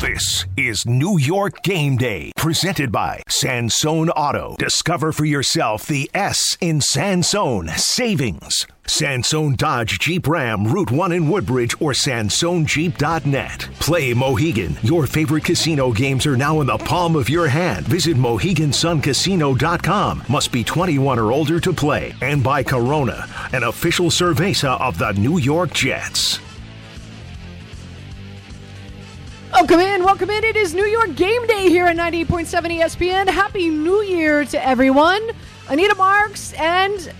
This 0.00 0.46
is 0.56 0.86
New 0.86 1.18
York 1.18 1.64
Game 1.64 1.96
Day, 1.96 2.30
presented 2.36 2.92
by 2.92 3.20
Sansone 3.28 4.10
Auto. 4.10 4.54
Discover 4.56 5.10
for 5.10 5.24
yourself 5.24 5.88
the 5.88 6.08
S 6.14 6.56
in 6.60 6.80
Sansone 6.80 7.76
savings. 7.76 8.64
Sansone 8.86 9.56
Dodge 9.56 9.98
Jeep 9.98 10.28
Ram 10.28 10.68
Route 10.68 10.92
1 10.92 11.10
in 11.10 11.28
Woodbridge 11.28 11.74
or 11.80 11.90
SansoneJeep.net. 11.90 13.68
Play 13.80 14.14
Mohegan. 14.14 14.76
Your 14.82 15.08
favorite 15.08 15.42
casino 15.42 15.90
games 15.90 16.26
are 16.26 16.36
now 16.36 16.60
in 16.60 16.68
the 16.68 16.78
palm 16.78 17.16
of 17.16 17.28
your 17.28 17.48
hand. 17.48 17.84
Visit 17.88 18.16
MoheganSunCasino.com. 18.16 20.22
Must 20.28 20.52
be 20.52 20.62
21 20.62 21.18
or 21.18 21.32
older 21.32 21.58
to 21.58 21.72
play. 21.72 22.14
And 22.22 22.44
by 22.44 22.62
Corona, 22.62 23.26
an 23.52 23.64
official 23.64 24.10
cerveza 24.10 24.80
of 24.80 24.96
the 24.96 25.10
New 25.14 25.38
York 25.38 25.74
Jets. 25.74 26.38
Welcome 29.58 29.80
in, 29.80 30.04
welcome 30.04 30.30
in. 30.30 30.44
It 30.44 30.54
is 30.54 30.72
New 30.72 30.84
York 30.84 31.16
Game 31.16 31.44
Day 31.48 31.68
here 31.68 31.86
at 31.86 31.96
98.7 31.96 32.78
ESPN. 32.78 33.28
Happy 33.28 33.68
New 33.68 34.02
Year 34.02 34.44
to 34.44 34.64
everyone. 34.64 35.32
Anita 35.68 35.96
Marks 35.96 36.52
and 36.52 37.12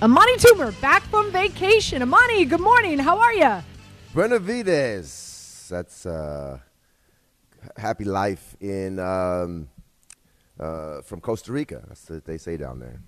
Amani 0.00 0.36
Toomer 0.36 0.80
back 0.80 1.02
from 1.02 1.32
vacation. 1.32 2.00
Amani, 2.00 2.44
good 2.44 2.60
morning. 2.60 3.00
How 3.00 3.18
are 3.18 3.34
you? 3.34 3.60
Benavides. 4.14 5.66
That's 5.68 6.06
uh, 6.06 6.60
happy 7.76 8.04
life 8.04 8.54
in 8.60 9.00
um, 9.00 9.68
uh, 10.60 11.02
from 11.02 11.20
Costa 11.20 11.50
Rica. 11.50 11.82
That's 11.88 12.08
what 12.08 12.24
they 12.24 12.38
say 12.38 12.56
down 12.56 12.78
there. 12.78 13.00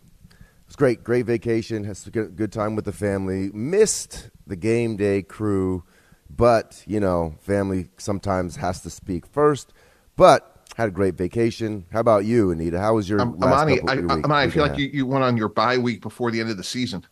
It's 0.67 0.75
great, 0.75 1.05
great 1.05 1.25
vacation. 1.25 1.85
Has 1.85 2.05
a 2.09 2.11
good, 2.11 2.35
good 2.35 2.51
time 2.51 2.75
with 2.75 2.85
the 2.85 2.93
family. 2.93 3.49
Missed 3.53 4.29
the 4.45 4.57
game 4.57 4.97
day 4.97 5.23
crew, 5.23 5.85
but 6.29 6.83
you 6.87 7.01
know, 7.01 7.35
family 7.41 7.89
sometimes 7.99 8.57
has 8.57 8.81
to 8.83 8.91
speak 8.91 9.27
first. 9.27 9.73
But 10.17 10.57
had 10.77 10.89
a 10.89 10.93
great 10.93 11.15
vacation. 11.15 11.87
How 11.91 12.01
about 12.01 12.25
you, 12.25 12.51
Anita? 12.51 12.79
How 12.79 12.95
was 12.95 13.09
your 13.09 13.21
um, 13.21 13.39
last 13.39 13.63
Amani, 13.63 13.77
couple 13.77 13.91
I, 13.91 13.95
your 13.95 14.03
week, 14.03 14.25
Amani, 14.25 14.47
I 14.47 14.51
feel 14.51 14.63
like 14.63 14.79
you, 14.79 14.87
you 14.87 15.07
went 15.07 15.25
on 15.25 15.37
your 15.37 15.49
bye 15.49 15.79
week 15.79 16.03
before 16.03 16.31
the 16.31 16.41
end 16.41 16.51
of 16.51 16.59
the 16.59 16.65
season. 16.65 17.07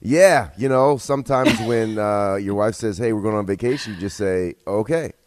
Yeah, 0.00 0.50
you 0.56 0.68
know, 0.68 0.96
sometimes 0.98 1.58
when 1.60 1.98
uh, 1.98 2.36
your 2.36 2.54
wife 2.54 2.74
says, 2.74 2.98
"Hey, 2.98 3.12
we're 3.12 3.22
going 3.22 3.34
on 3.34 3.46
vacation," 3.46 3.94
you 3.94 4.00
just 4.00 4.16
say, 4.16 4.54
"Okay." 4.66 5.12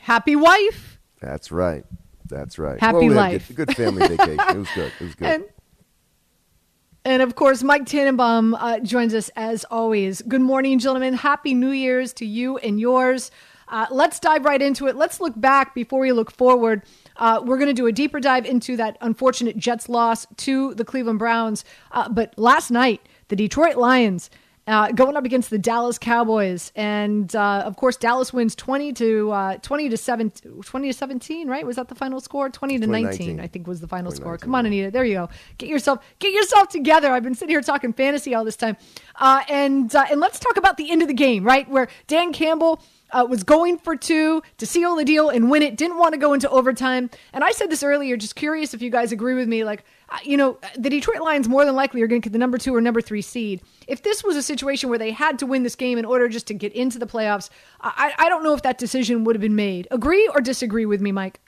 Happy 0.00 0.34
wife. 0.34 0.98
That's 1.20 1.52
right. 1.52 1.84
That's 2.28 2.58
right. 2.58 2.80
Happy 2.80 3.08
we 3.08 3.10
life. 3.10 3.48
Good, 3.48 3.66
good 3.66 3.76
family 3.76 4.08
vacation. 4.08 4.38
It 4.38 4.56
was 4.56 4.68
good. 4.74 4.92
It 4.98 5.04
was 5.04 5.14
good. 5.14 5.28
And, 5.28 5.44
and 7.04 7.22
of 7.22 7.34
course, 7.34 7.62
Mike 7.62 7.86
Tannenbaum 7.86 8.54
uh, 8.54 8.80
joins 8.80 9.14
us 9.14 9.30
as 9.36 9.64
always. 9.64 10.22
Good 10.22 10.40
morning, 10.40 10.78
gentlemen. 10.78 11.14
Happy 11.14 11.54
New 11.54 11.70
Year's 11.70 12.12
to 12.14 12.26
you 12.26 12.58
and 12.58 12.78
yours. 12.80 13.30
Uh, 13.68 13.86
let's 13.90 14.18
dive 14.18 14.44
right 14.44 14.62
into 14.62 14.86
it. 14.86 14.96
Let's 14.96 15.20
look 15.20 15.38
back 15.38 15.74
before 15.74 16.00
we 16.00 16.12
look 16.12 16.30
forward. 16.30 16.82
Uh, 17.16 17.42
we're 17.44 17.58
going 17.58 17.68
to 17.68 17.74
do 17.74 17.86
a 17.86 17.92
deeper 17.92 18.20
dive 18.20 18.46
into 18.46 18.76
that 18.76 18.96
unfortunate 19.00 19.56
Jets 19.56 19.88
loss 19.88 20.26
to 20.38 20.74
the 20.74 20.84
Cleveland 20.84 21.18
Browns. 21.18 21.64
Uh, 21.92 22.08
but 22.08 22.32
last 22.38 22.70
night, 22.70 23.02
the 23.28 23.36
Detroit 23.36 23.76
Lions 23.76 24.30
uh, 24.68 24.92
going 24.92 25.16
up 25.16 25.24
against 25.24 25.48
the 25.48 25.58
Dallas 25.58 25.98
Cowboys, 25.98 26.70
and 26.76 27.34
uh, 27.34 27.62
of 27.64 27.76
course, 27.76 27.96
Dallas 27.96 28.32
wins 28.32 28.54
twenty 28.54 28.92
to 28.92 29.30
uh, 29.30 29.56
twenty 29.62 29.88
to 29.88 29.96
17, 29.96 30.62
20 30.62 30.88
to 30.88 30.92
seventeen. 30.92 31.48
Right? 31.48 31.66
Was 31.66 31.76
that 31.76 31.88
the 31.88 31.94
final 31.94 32.20
score? 32.20 32.50
Twenty 32.50 32.78
to 32.78 32.86
nineteen, 32.86 33.40
I 33.40 33.46
think, 33.46 33.66
was 33.66 33.80
the 33.80 33.88
final 33.88 34.12
score. 34.12 34.36
Come 34.36 34.54
on, 34.54 34.66
Anita. 34.66 34.90
There 34.90 35.04
you 35.04 35.14
go. 35.14 35.28
Get 35.56 35.70
yourself 35.70 36.04
get 36.18 36.34
yourself 36.34 36.68
together. 36.68 37.10
I've 37.10 37.22
been 37.22 37.34
sitting 37.34 37.52
here 37.52 37.62
talking 37.62 37.94
fantasy 37.94 38.34
all 38.34 38.44
this 38.44 38.56
time, 38.56 38.76
uh, 39.16 39.42
and 39.48 39.94
uh, 39.94 40.04
and 40.10 40.20
let's 40.20 40.38
talk 40.38 40.58
about 40.58 40.76
the 40.76 40.90
end 40.90 41.00
of 41.00 41.08
the 41.08 41.14
game, 41.14 41.44
right? 41.44 41.68
Where 41.68 41.88
Dan 42.06 42.34
Campbell 42.34 42.82
uh, 43.12 43.26
was 43.28 43.42
going 43.42 43.78
for 43.78 43.96
two 43.96 44.42
to 44.58 44.66
seal 44.66 44.96
the 44.96 45.04
deal 45.04 45.28
and 45.28 45.50
win 45.50 45.62
it. 45.62 45.76
Didn't 45.76 45.98
want 45.98 46.12
to 46.12 46.18
go 46.18 46.32
into 46.32 46.48
overtime. 46.50 47.10
And 47.32 47.44
I 47.44 47.50
said 47.52 47.70
this 47.70 47.82
earlier. 47.82 48.16
Just 48.16 48.36
curious 48.36 48.74
if 48.74 48.82
you 48.82 48.90
guys 48.90 49.12
agree 49.12 49.34
with 49.34 49.48
me. 49.48 49.64
Like, 49.64 49.84
uh, 50.10 50.18
you 50.22 50.36
know, 50.36 50.58
the 50.76 50.90
Detroit 50.90 51.20
Lions 51.20 51.48
more 51.48 51.64
than 51.64 51.74
likely 51.74 52.02
are 52.02 52.06
going 52.06 52.20
to 52.22 52.26
get 52.26 52.32
the 52.32 52.38
number 52.38 52.58
two 52.58 52.74
or 52.74 52.80
number 52.80 53.00
three 53.00 53.22
seed. 53.22 53.62
If 53.86 54.02
this 54.02 54.22
was 54.22 54.36
a 54.36 54.42
situation 54.42 54.88
where 54.88 54.98
they 54.98 55.10
had 55.10 55.38
to 55.40 55.46
win 55.46 55.62
this 55.62 55.76
game 55.76 55.98
in 55.98 56.04
order 56.04 56.28
just 56.28 56.46
to 56.48 56.54
get 56.54 56.72
into 56.72 56.98
the 56.98 57.06
playoffs, 57.06 57.50
I, 57.80 58.12
I 58.18 58.28
don't 58.28 58.42
know 58.42 58.54
if 58.54 58.62
that 58.62 58.78
decision 58.78 59.24
would 59.24 59.36
have 59.36 59.42
been 59.42 59.56
made. 59.56 59.88
Agree 59.90 60.28
or 60.34 60.40
disagree 60.40 60.86
with 60.86 61.00
me, 61.00 61.12
Mike? 61.12 61.40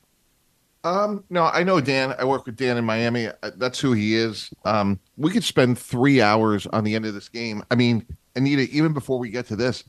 Um, 0.82 1.24
no, 1.28 1.44
I 1.44 1.62
know 1.62 1.80
Dan. 1.80 2.14
I 2.18 2.24
work 2.24 2.46
with 2.46 2.56
Dan 2.56 2.78
in 2.78 2.84
Miami. 2.84 3.28
Uh, 3.28 3.50
That's 3.56 3.78
who 3.78 3.92
he 3.92 4.16
is. 4.16 4.50
Um, 4.64 4.98
we 5.16 5.30
could 5.30 5.44
spend 5.44 5.78
three 5.78 6.22
hours 6.22 6.66
on 6.66 6.84
the 6.84 6.94
end 6.94 7.04
of 7.04 7.12
this 7.12 7.28
game. 7.28 7.62
I 7.70 7.74
mean, 7.74 8.06
Anita, 8.34 8.62
even 8.70 8.94
before 8.94 9.18
we 9.18 9.28
get 9.28 9.46
to 9.48 9.56
this, 9.56 9.84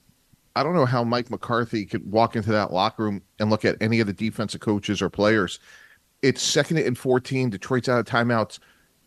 I 0.55 0.63
don't 0.63 0.75
know 0.75 0.85
how 0.85 1.03
Mike 1.03 1.29
McCarthy 1.29 1.85
could 1.85 2.11
walk 2.11 2.35
into 2.35 2.51
that 2.51 2.73
locker 2.73 3.03
room 3.03 3.21
and 3.39 3.49
look 3.49 3.63
at 3.63 3.77
any 3.81 3.99
of 3.99 4.07
the 4.07 4.13
defensive 4.13 4.61
coaches 4.61 5.01
or 5.01 5.09
players. 5.09 5.59
It's 6.21 6.41
second 6.41 6.77
and 6.79 6.97
14. 6.97 7.49
Detroit's 7.49 7.89
out 7.89 7.99
of 7.99 8.05
timeouts. 8.05 8.59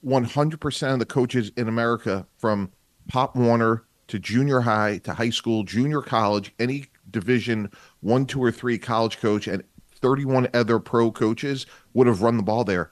100% 0.04 0.92
of 0.92 0.98
the 0.98 1.06
coaches 1.06 1.50
in 1.56 1.68
America, 1.68 2.26
from 2.36 2.70
Pop 3.08 3.36
Warner 3.36 3.84
to 4.08 4.18
junior 4.18 4.60
high 4.60 4.98
to 4.98 5.14
high 5.14 5.30
school, 5.30 5.64
junior 5.64 6.02
college, 6.02 6.52
any 6.58 6.86
division 7.10 7.70
one, 8.00 8.26
two, 8.26 8.42
or 8.42 8.52
three 8.52 8.78
college 8.78 9.18
coach, 9.18 9.46
and 9.46 9.62
31 10.00 10.48
other 10.52 10.78
pro 10.78 11.10
coaches 11.10 11.66
would 11.94 12.06
have 12.06 12.22
run 12.22 12.36
the 12.36 12.42
ball 12.42 12.64
there. 12.64 12.90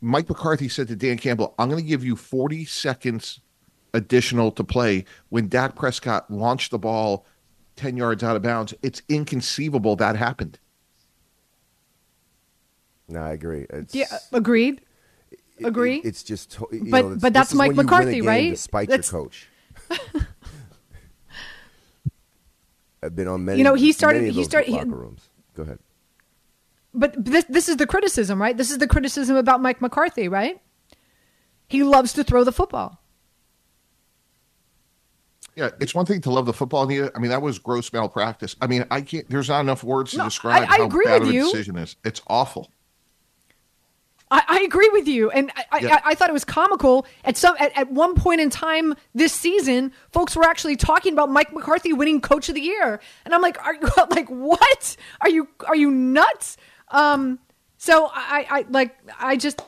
Mike 0.00 0.28
McCarthy 0.28 0.68
said 0.68 0.88
to 0.88 0.96
Dan 0.96 1.18
Campbell, 1.18 1.54
I'm 1.58 1.68
going 1.68 1.82
to 1.82 1.88
give 1.88 2.04
you 2.04 2.16
40 2.16 2.64
seconds 2.64 3.40
additional 3.94 4.50
to 4.52 4.64
play 4.64 5.04
when 5.28 5.48
Dak 5.48 5.76
Prescott 5.76 6.30
launched 6.30 6.70
the 6.70 6.78
ball 6.78 7.26
10 7.78 7.96
yards 7.96 8.22
out 8.22 8.36
of 8.36 8.42
bounds. 8.42 8.74
It's 8.82 9.00
inconceivable 9.08 9.96
that 9.96 10.16
happened. 10.16 10.58
no, 13.08 13.20
I 13.20 13.30
agree. 13.32 13.64
It's, 13.70 13.94
Yeah, 13.94 14.18
agreed. 14.32 14.82
it- 15.30 15.40
agree. 15.64 15.96
it- 15.98 16.04
it's 16.04 16.22
just, 16.22 16.50
to- 16.52 16.68
you 16.72 16.90
But- 16.90 17.00
know, 17.00 17.06
it's- 17.12 17.20
but 17.22 17.32
that's 17.32 17.54
Mike 17.54 17.68
when 17.68 17.76
you 17.76 17.78
win 17.78 17.86
a 17.86 17.90
McCarthy, 17.90 18.12
game 18.16 18.26
right? 18.26 18.50
Despite 18.50 18.88
That's- 18.90 19.10
your 19.10 19.22
coach. 19.22 19.48
I've 23.02 23.14
been 23.14 23.28
on 23.28 23.44
many. 23.44 23.58
You 23.58 23.64
know, 23.64 23.74
he 23.74 23.92
started- 23.92 24.24
he 24.24 24.30
those 24.32 24.44
started- 24.46 24.66
he- 24.70 24.74
locker 24.76 24.88
rooms. 24.90 25.30
Go 25.54 25.62
ahead. 25.62 25.78
But 26.94 27.22
this 27.24 27.44
this 27.48 27.68
is 27.68 27.76
the 27.76 27.86
criticism, 27.86 28.40
right? 28.40 28.56
This 28.56 28.70
is 28.70 28.78
the 28.78 28.88
criticism 28.88 29.36
about 29.36 29.60
Mike 29.62 29.80
McCarthy, 29.80 30.26
right? 30.26 30.60
He 31.68 31.84
loves 31.84 32.12
to 32.14 32.24
throw 32.24 32.44
the 32.44 32.50
football. 32.52 33.00
Yeah, 35.58 35.70
it's 35.80 35.92
one 35.94 36.06
thing 36.06 36.20
to 36.22 36.30
love 36.30 36.46
the 36.46 36.52
football, 36.52 36.84
Anita. 36.84 37.10
I 37.16 37.18
mean, 37.18 37.30
that 37.30 37.42
was 37.42 37.58
gross 37.58 37.92
malpractice. 37.92 38.54
I 38.60 38.68
mean, 38.68 38.84
I 38.92 39.00
can't, 39.00 39.28
there's 39.28 39.48
not 39.48 39.60
enough 39.60 39.82
words 39.82 40.12
to 40.12 40.18
No, 40.18 40.24
describe 40.24 40.62
I- 40.62 40.74
I 40.74 40.76
how 40.78 40.84
agree 40.84 41.04
bad 41.04 41.20
with 41.22 41.30
of 41.30 41.34
a 41.34 41.36
you. 41.36 41.44
decision 41.50 41.76
is. 41.76 41.96
It's 42.04 42.22
awful. 42.28 42.70
I, 44.30 44.42
I 44.46 44.60
agree 44.60 44.88
with 44.92 45.08
you, 45.08 45.30
and 45.30 45.50
I, 45.56 45.64
I, 45.72 45.78
Yeah. 45.78 46.00
I, 46.04 46.14
thought 46.14 46.28
it 46.28 46.34
was 46.34 46.44
comical 46.44 47.06
at 47.24 47.36
some 47.38 47.56
at, 47.58 47.74
at 47.76 47.90
one 47.90 48.14
point 48.14 48.40
in 48.42 48.50
time 48.50 48.94
this 49.14 49.32
season. 49.32 49.90
Folks 50.12 50.36
were 50.36 50.44
actually 50.44 50.76
talking 50.76 51.14
about 51.14 51.30
Mike 51.30 51.52
McCarthy 51.52 51.92
winning 51.94 52.20
Coach 52.20 52.48
of 52.50 52.54
the 52.54 52.60
Year, 52.60 53.00
and 53.24 53.34
I'm 53.34 53.40
like, 53.40 53.60
are 53.64 53.74
you 53.74 53.88
like 54.10 54.28
what? 54.28 54.96
Are 55.22 55.30
you 55.30 55.48
are 55.66 55.74
you 55.76 55.90
nuts? 55.90 56.56
Um, 56.90 57.38
so 57.78 58.10
I, 58.12 58.46
I 58.50 58.64
like 58.68 58.98
I 59.20 59.36
just 59.36 59.62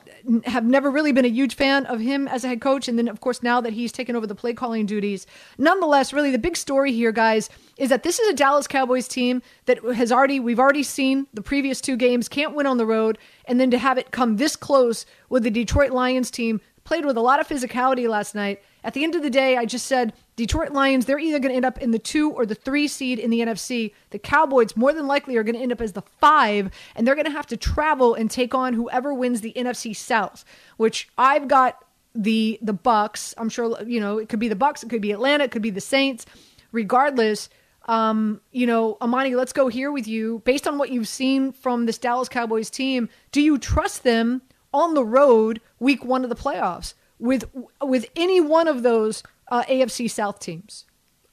have 0.44 0.64
never 0.64 0.90
really 0.90 1.12
been 1.12 1.24
a 1.24 1.28
huge 1.28 1.54
fan 1.54 1.86
of 1.86 2.00
him 2.00 2.26
as 2.26 2.44
a 2.44 2.48
head 2.48 2.60
coach, 2.60 2.88
and 2.88 2.98
then 2.98 3.06
of 3.06 3.20
course 3.20 3.42
now 3.42 3.60
that 3.60 3.72
he's 3.72 3.92
taken 3.92 4.16
over 4.16 4.26
the 4.26 4.34
play 4.34 4.52
calling 4.52 4.84
duties. 4.84 5.26
Nonetheless, 5.58 6.12
really 6.12 6.32
the 6.32 6.38
big 6.38 6.56
story 6.56 6.92
here, 6.92 7.12
guys, 7.12 7.48
is 7.76 7.88
that 7.88 8.02
this 8.02 8.18
is 8.18 8.28
a 8.28 8.34
Dallas 8.34 8.66
Cowboys 8.66 9.06
team 9.06 9.42
that 9.66 9.78
has 9.94 10.10
already 10.10 10.40
we've 10.40 10.58
already 10.58 10.82
seen 10.82 11.28
the 11.32 11.40
previous 11.40 11.80
two 11.80 11.96
games 11.96 12.28
can't 12.28 12.54
win 12.54 12.66
on 12.66 12.78
the 12.78 12.86
road, 12.86 13.16
and 13.44 13.60
then 13.60 13.70
to 13.70 13.78
have 13.78 13.96
it 13.96 14.10
come 14.10 14.36
this 14.36 14.56
close 14.56 15.06
with 15.28 15.44
the 15.44 15.50
Detroit 15.50 15.92
Lions 15.92 16.32
team 16.32 16.60
played 16.90 17.04
with 17.04 17.16
a 17.16 17.20
lot 17.20 17.38
of 17.38 17.46
physicality 17.46 18.08
last 18.08 18.34
night. 18.34 18.60
At 18.82 18.94
the 18.94 19.04
end 19.04 19.14
of 19.14 19.22
the 19.22 19.30
day, 19.30 19.56
I 19.56 19.64
just 19.64 19.86
said 19.86 20.12
Detroit 20.34 20.72
Lions, 20.72 21.06
they're 21.06 21.20
either 21.20 21.38
going 21.38 21.52
to 21.52 21.54
end 21.54 21.64
up 21.64 21.78
in 21.78 21.92
the 21.92 22.00
two 22.00 22.32
or 22.32 22.44
the 22.44 22.56
three 22.56 22.88
seed 22.88 23.20
in 23.20 23.30
the 23.30 23.38
NFC. 23.38 23.94
The 24.10 24.18
Cowboys, 24.18 24.76
more 24.76 24.92
than 24.92 25.06
likely, 25.06 25.36
are 25.36 25.44
going 25.44 25.54
to 25.54 25.60
end 25.60 25.70
up 25.70 25.80
as 25.80 25.92
the 25.92 26.02
five, 26.02 26.72
and 26.96 27.06
they're 27.06 27.14
going 27.14 27.26
to 27.26 27.30
have 27.30 27.46
to 27.46 27.56
travel 27.56 28.14
and 28.14 28.28
take 28.28 28.56
on 28.56 28.72
whoever 28.72 29.14
wins 29.14 29.40
the 29.40 29.52
NFC 29.54 29.94
South, 29.94 30.44
which 30.78 31.08
I've 31.16 31.46
got 31.46 31.84
the 32.12 32.58
the 32.60 32.74
Bucs. 32.74 33.34
I'm 33.38 33.50
sure 33.50 33.80
you 33.84 34.00
know 34.00 34.18
it 34.18 34.28
could 34.28 34.40
be 34.40 34.48
the 34.48 34.56
Bucs, 34.56 34.82
it 34.82 34.90
could 34.90 35.00
be 35.00 35.12
Atlanta, 35.12 35.44
it 35.44 35.52
could 35.52 35.62
be 35.62 35.70
the 35.70 35.80
Saints. 35.80 36.26
regardless, 36.72 37.48
um, 37.84 38.40
you 38.50 38.66
know, 38.66 38.98
Amani, 39.00 39.36
let's 39.36 39.52
go 39.52 39.68
here 39.68 39.92
with 39.92 40.08
you. 40.08 40.42
Based 40.44 40.66
on 40.66 40.76
what 40.76 40.90
you've 40.90 41.06
seen 41.06 41.52
from 41.52 41.86
this 41.86 41.98
Dallas 41.98 42.28
Cowboys 42.28 42.68
team, 42.68 43.08
do 43.30 43.40
you 43.40 43.58
trust 43.58 44.02
them 44.02 44.42
on 44.72 44.94
the 44.94 45.04
road 45.04 45.60
week 45.78 46.04
one 46.04 46.24
of 46.24 46.30
the 46.30 46.36
playoffs 46.36 46.94
with 47.18 47.44
with 47.82 48.06
any 48.16 48.40
one 48.40 48.68
of 48.68 48.82
those 48.82 49.22
uh, 49.50 49.62
AFC 49.64 50.10
South 50.10 50.40
teams? 50.40 50.86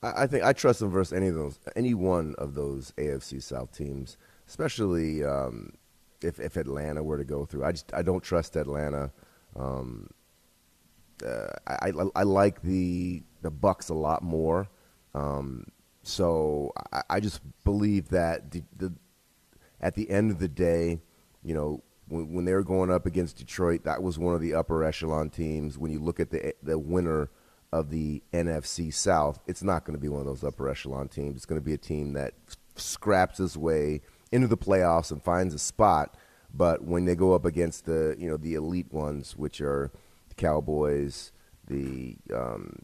I, 0.03 0.27
think 0.27 0.43
I 0.43 0.53
trust 0.53 0.79
them 0.79 0.91
versus 0.91 1.11
any 1.11 1.27
of 1.27 1.35
those, 1.35 1.59
any 1.75 1.95
one 1.95 2.35
of 2.37 2.53
those 2.53 2.93
AFC 2.97 3.41
South 3.41 3.75
teams, 3.75 4.17
especially 4.47 5.23
um, 5.23 5.73
if 6.21 6.39
if 6.39 6.55
Atlanta 6.55 7.03
were 7.03 7.17
to 7.17 7.23
go 7.23 7.45
through. 7.45 7.63
I 7.63 7.71
just 7.71 7.93
I 7.93 8.01
don't 8.03 8.23
trust 8.23 8.55
Atlanta. 8.55 9.11
Um, 9.55 10.09
uh, 11.25 11.47
I, 11.65 11.89
I, 11.89 12.09
I 12.17 12.23
like 12.23 12.61
the 12.61 13.23
the 13.41 13.51
Bucs 13.51 13.89
a 13.89 13.95
lot 13.95 14.21
more. 14.21 14.67
Um, 15.15 15.65
so 16.03 16.73
I, 16.93 17.01
I, 17.09 17.19
just 17.19 17.41
believe 17.63 18.09
that 18.09 18.51
the, 18.51 18.63
the, 18.77 18.93
at 19.81 19.95
the 19.95 20.09
end 20.09 20.29
of 20.31 20.37
the 20.37 20.47
day, 20.47 20.99
you 21.43 21.55
know, 21.55 21.81
when, 22.07 22.33
when 22.33 22.45
they 22.45 22.53
were 22.53 22.63
going 22.63 22.91
up 22.91 23.05
against 23.05 23.37
Detroit, 23.37 23.83
that 23.83 24.01
was 24.01 24.17
one 24.17 24.33
of 24.33 24.41
the 24.41 24.53
upper 24.53 24.83
echelon 24.83 25.29
teams. 25.29 25.77
When 25.77 25.91
you 25.91 25.99
look 25.99 26.19
at 26.19 26.31
the 26.31 26.53
the 26.61 26.79
winner 26.79 27.29
of 27.71 27.89
the 27.89 28.23
NFC 28.33 28.93
South, 28.93 29.39
it's 29.47 29.63
not 29.63 29.85
going 29.85 29.95
to 29.95 30.01
be 30.01 30.07
one 30.07 30.21
of 30.21 30.25
those 30.25 30.43
upper 30.43 30.69
echelon 30.69 31.09
teams. 31.09 31.35
It's 31.35 31.45
going 31.45 31.59
to 31.59 31.65
be 31.65 31.73
a 31.73 31.77
team 31.77 32.13
that 32.13 32.33
scraps 32.75 33.39
its 33.39 33.57
way 33.57 34.01
into 34.31 34.47
the 34.47 34.57
playoffs 34.57 35.11
and 35.11 35.21
finds 35.21 35.53
a 35.53 35.59
spot. 35.59 36.15
But 36.53 36.83
when 36.83 37.05
they 37.05 37.15
go 37.15 37.33
up 37.33 37.45
against 37.45 37.85
the 37.85 38.15
you 38.17 38.29
know 38.29 38.37
the 38.37 38.55
elite 38.55 38.91
ones, 38.93 39.35
which 39.35 39.61
are 39.61 39.91
the 40.29 40.35
Cowboys, 40.35 41.31
the 41.67 42.15
um, 42.33 42.83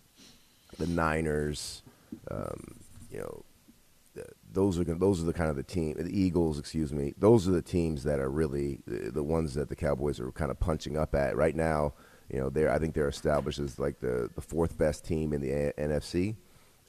the 0.78 0.88
Niners, 0.88 1.82
um, 2.30 2.82
you 3.10 3.20
know, 3.20 3.44
those 4.52 4.78
are 4.78 4.84
those 4.84 5.22
are 5.22 5.26
the 5.26 5.34
kind 5.34 5.50
of 5.50 5.56
the 5.56 5.64
team, 5.64 5.96
the 5.98 6.20
Eagles, 6.20 6.60
excuse 6.60 6.94
me. 6.94 7.14
Those 7.18 7.48
are 7.48 7.52
the 7.52 7.62
teams 7.62 8.04
that 8.04 8.20
are 8.20 8.30
really 8.30 8.80
the, 8.86 9.12
the 9.12 9.24
ones 9.24 9.54
that 9.56 9.70
the 9.70 9.76
Cowboys 9.76 10.20
are 10.20 10.32
kind 10.32 10.52
of 10.52 10.60
punching 10.60 10.98
up 10.98 11.16
at 11.16 11.36
right 11.36 11.56
now. 11.56 11.94
You 12.30 12.40
know, 12.40 12.50
they're 12.50 12.72
I 12.72 12.80
think 12.80 12.94
they're 12.94 13.08
established 13.08 13.60
as 13.60 13.80
like 13.80 14.00
the, 14.00 14.30
the 14.36 14.42
fourth 14.42 14.78
best 14.78 15.06
team 15.06 15.34
in 15.34 15.42
the 15.42 15.52
A- 15.52 15.74
NFC, 15.74 16.36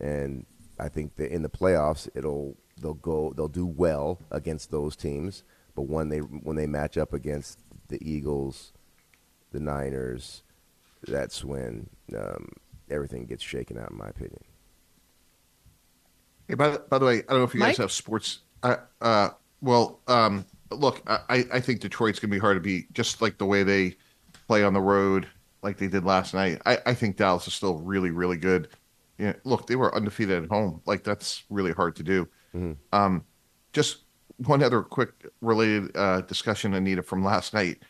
and 0.00 0.44
I 0.79 0.88
think 0.88 1.17
that 1.17 1.32
in 1.32 1.43
the 1.43 1.49
playoffs 1.49 2.09
it'll 2.15 2.56
they'll 2.81 2.94
go 2.94 3.32
they'll 3.35 3.49
do 3.49 3.67
well 3.67 4.19
against 4.31 4.71
those 4.71 4.97
teams. 4.97 5.44
But 5.75 5.82
when 5.82 6.09
they 6.09 6.19
when 6.19 6.56
they 6.56 6.67
match 6.67 6.99
up 6.99 7.12
against 7.12 7.59
the 7.88 7.99
Eagles, 8.06 8.73
the 9.53 9.61
Niners, 9.61 10.43
that's 11.06 11.44
when 11.44 11.88
um, 12.17 12.53
everything 12.91 13.25
gets 13.26 13.43
shaken 13.43 13.79
out, 13.79 13.91
in 13.91 13.99
my 13.99 14.09
opinion. 14.09 14.44
Hey, 16.49 16.55
by 16.55 16.70
the, 16.70 16.79
by 16.79 16.99
the 16.99 17.06
way, 17.06 17.19
I 17.19 17.31
don't 17.31 17.38
know 17.38 17.44
if 17.44 17.55
you 17.55 17.61
Mike? 17.61 17.70
guys 17.70 17.79
have 17.79 17.93
sports. 17.93 18.41
Uh, 18.62 18.76
uh, 19.00 19.31
well, 19.61 20.00
um, 20.08 20.44
look, 20.70 21.02
I, 21.06 21.44
I 21.52 21.61
think 21.61 21.81
Detroit's 21.81 22.19
going 22.19 22.31
to 22.31 22.37
be 22.37 22.41
hard 22.41 22.56
to 22.56 22.61
beat, 22.61 22.93
just 22.93 23.23
like 23.23 23.38
the 23.38 23.46
way 23.46 23.62
they 23.62 23.96
play 24.46 24.62
on 24.62 24.75
the 24.75 24.81
road, 24.81 25.26
like 25.62 25.79
they 25.79 25.88
did 25.88 26.05
last 26.05 26.35
night. 26.35 26.61
I, 26.67 26.79
I 26.87 26.94
think 26.94 27.17
Dallas 27.17 27.46
is 27.46 27.55
still 27.55 27.79
really, 27.79 28.11
really 28.11 28.37
good. 28.37 28.69
Yeah, 29.19 29.35
look, 29.44 29.67
they 29.67 29.76
were 29.76 29.94
undefeated 29.94 30.43
at 30.43 30.50
home. 30.50 30.82
Like 30.87 31.05
that's 31.05 31.44
really 31.49 31.73
hard 31.73 31.96
to 31.96 32.02
do. 32.02 32.29
Mm-hmm. 32.55 32.73
Um, 32.93 33.25
just 33.73 33.99
one 34.38 34.62
other 34.62 34.82
quick 34.82 35.12
related 35.40 35.97
uh, 35.97 36.23
discussion, 36.23 36.75
Anita, 36.75 37.02
from 37.02 37.25
last 37.25 37.55
night. 37.55 37.82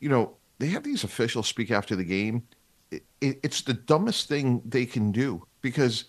You 0.00 0.08
know, 0.08 0.36
they 0.58 0.66
have 0.68 0.82
these 0.82 1.04
officials 1.04 1.46
speak 1.46 1.70
after 1.70 1.96
the 1.96 2.04
game. 2.04 2.42
It, 2.90 3.04
it, 3.20 3.40
it's 3.42 3.62
the 3.62 3.74
dumbest 3.74 4.28
thing 4.28 4.62
they 4.64 4.86
can 4.86 5.12
do 5.12 5.46
because 5.62 6.04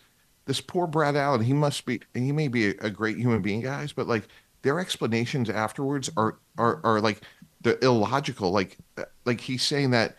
this 0.48 0.62
poor 0.62 0.88
Brad 0.88 1.16
Allen, 1.16 1.42
he 1.42 1.54
must 1.54 1.86
be, 1.86 2.02
he 2.14 2.32
may 2.32 2.48
be 2.48 2.70
a, 2.70 2.74
a 2.82 2.90
great 2.90 3.18
human 3.18 3.42
being, 3.42 3.62
guys, 3.62 3.92
but 3.92 4.08
like 4.08 4.28
their 4.64 4.80
explanations 4.80 5.50
afterwards 5.50 6.10
are 6.18 6.40
are 6.58 6.82
are 6.84 7.02
like, 7.02 7.22
they're 7.62 7.78
illogical. 7.82 8.52
Like 8.52 8.78
uh, 8.98 9.04
like 9.26 9.42
he's 9.42 9.64
saying 9.64 9.92
that 9.92 10.18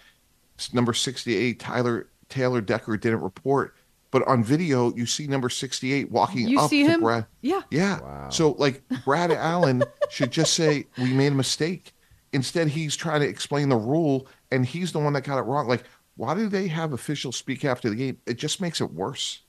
number 0.73 0.93
sixty 0.93 1.35
eight 1.37 1.59
Tyler 1.59 2.09
Taylor 2.29 2.61
Decker 2.61 2.97
didn't 2.97 3.23
report 3.23 3.75
but 4.11 4.27
on 4.27 4.43
video 4.43 4.95
you 4.95 5.07
see 5.07 5.27
number 5.27 5.49
68 5.49 6.11
walking 6.11 6.49
you 6.49 6.59
up 6.59 6.71
see 6.71 6.83
to 6.83 6.91
him? 6.91 7.01
Brad. 7.01 7.27
Yeah. 7.43 7.63
Yeah. 7.71 8.01
Wow. 8.01 8.29
So 8.31 8.53
like 8.53 8.83
Brad 9.05 9.31
Allen 9.31 9.85
should 10.11 10.31
just 10.31 10.55
say 10.55 10.87
we 10.97 11.13
made 11.13 11.33
a 11.33 11.37
mistake. 11.37 11.93
Instead 12.33 12.69
he's 12.69 12.97
trying 12.97 13.21
to 13.21 13.29
explain 13.29 13.69
the 13.69 13.77
rule 13.77 14.27
and 14.51 14.65
he's 14.65 14.93
the 14.93 14.99
one 14.99 15.13
that 15.13 15.25
got 15.25 15.39
it 15.39 15.43
wrong. 15.43 15.69
Like 15.69 15.85
why 16.17 16.35
do 16.35 16.49
they 16.49 16.69
have 16.69 16.93
officials 16.93 17.37
speak 17.37 17.65
after 17.65 17.91
the 17.91 17.97
game? 17.97 18.19
It 18.27 18.39
just 18.39 18.61
makes 18.61 18.81
it 18.81 18.93
worse. 18.93 19.43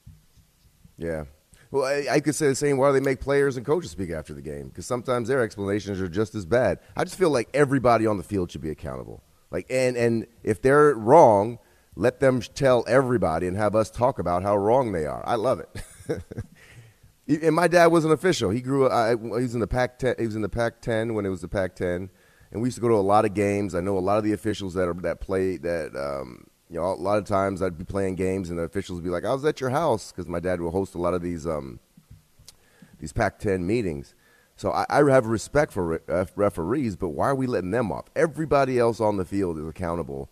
Yeah. 0.99 1.23
Well, 1.71 1.85
I, 1.85 2.15
I, 2.15 2.19
could 2.19 2.35
say 2.35 2.47
the 2.47 2.55
same. 2.55 2.77
Why 2.77 2.89
do 2.89 2.93
they 2.93 2.99
make 2.99 3.19
players 3.19 3.55
and 3.55 3.65
coaches 3.65 3.91
speak 3.91 4.09
after 4.09 4.33
the 4.33 4.41
game? 4.41 4.69
Because 4.69 4.85
sometimes 4.85 5.27
their 5.27 5.41
explanations 5.41 6.01
are 6.01 6.07
just 6.07 6.35
as 6.35 6.45
bad. 6.45 6.79
I 6.97 7.03
just 7.03 7.17
feel 7.17 7.29
like 7.29 7.47
everybody 7.53 8.05
on 8.05 8.17
the 8.17 8.23
field 8.23 8.51
should 8.51 8.61
be 8.61 8.71
accountable. 8.71 9.23
Like, 9.51 9.67
and 9.69 9.95
and 9.95 10.27
if 10.43 10.61
they're 10.61 10.93
wrong, 10.95 11.59
let 11.95 12.19
them 12.19 12.41
tell 12.41 12.83
everybody 12.87 13.47
and 13.47 13.55
have 13.55 13.75
us 13.75 13.89
talk 13.89 14.19
about 14.19 14.43
how 14.43 14.57
wrong 14.57 14.91
they 14.91 15.05
are. 15.05 15.23
I 15.25 15.35
love 15.35 15.59
it. 15.59 16.23
and 17.43 17.55
my 17.55 17.67
dad 17.67 17.87
was 17.87 18.03
an 18.03 18.11
official. 18.11 18.49
He 18.49 18.61
grew. 18.61 18.89
I, 18.89 19.11
he 19.11 19.15
was 19.15 19.53
in 19.53 19.59
the 19.59 19.67
Pac. 19.67 19.99
10, 19.99 20.15
he 20.19 20.25
was 20.25 20.35
in 20.35 20.41
the 20.41 20.49
Pac-10 20.49 21.13
when 21.13 21.25
it 21.25 21.29
was 21.29 21.41
the 21.41 21.47
Pac-10, 21.47 22.09
and 22.51 22.61
we 22.61 22.67
used 22.67 22.77
to 22.77 22.81
go 22.81 22.89
to 22.89 22.95
a 22.95 22.97
lot 22.97 23.25
of 23.25 23.33
games. 23.33 23.75
I 23.75 23.81
know 23.81 23.97
a 23.97 23.99
lot 23.99 24.17
of 24.17 24.23
the 24.23 24.33
officials 24.33 24.73
that 24.73 24.87
are 24.87 24.93
that 24.95 25.21
play 25.21 25.57
that. 25.57 25.95
Um, 25.95 26.47
you 26.69 26.79
know, 26.79 26.85
a 26.85 26.93
lot 26.93 27.17
of 27.17 27.25
times 27.25 27.61
I'd 27.61 27.77
be 27.77 27.83
playing 27.83 28.15
games, 28.15 28.49
and 28.49 28.59
the 28.59 28.63
officials 28.63 28.97
would 28.97 29.03
be 29.03 29.09
like, 29.09 29.25
"I 29.25 29.33
was 29.33 29.45
at 29.45 29.59
your 29.59 29.71
house," 29.71 30.11
because 30.11 30.27
my 30.27 30.39
dad 30.39 30.61
will 30.61 30.71
host 30.71 30.95
a 30.95 30.99
lot 30.99 31.13
of 31.13 31.21
these 31.21 31.47
um, 31.47 31.79
these 32.99 33.13
Pac-10 33.13 33.61
meetings. 33.61 34.13
So 34.55 34.71
I, 34.71 34.85
I 34.89 34.97
have 35.09 35.25
respect 35.25 35.71
for 35.71 35.85
re- 35.85 35.99
uh, 36.09 36.25
referees, 36.35 36.95
but 36.97 37.09
why 37.09 37.29
are 37.29 37.35
we 37.35 37.47
letting 37.47 37.71
them 37.71 37.91
off? 37.91 38.05
Everybody 38.15 38.77
else 38.77 38.99
on 38.99 39.15
the 39.17 39.23
field 39.23 39.57
is 39.57 39.65
accountable 39.65 40.29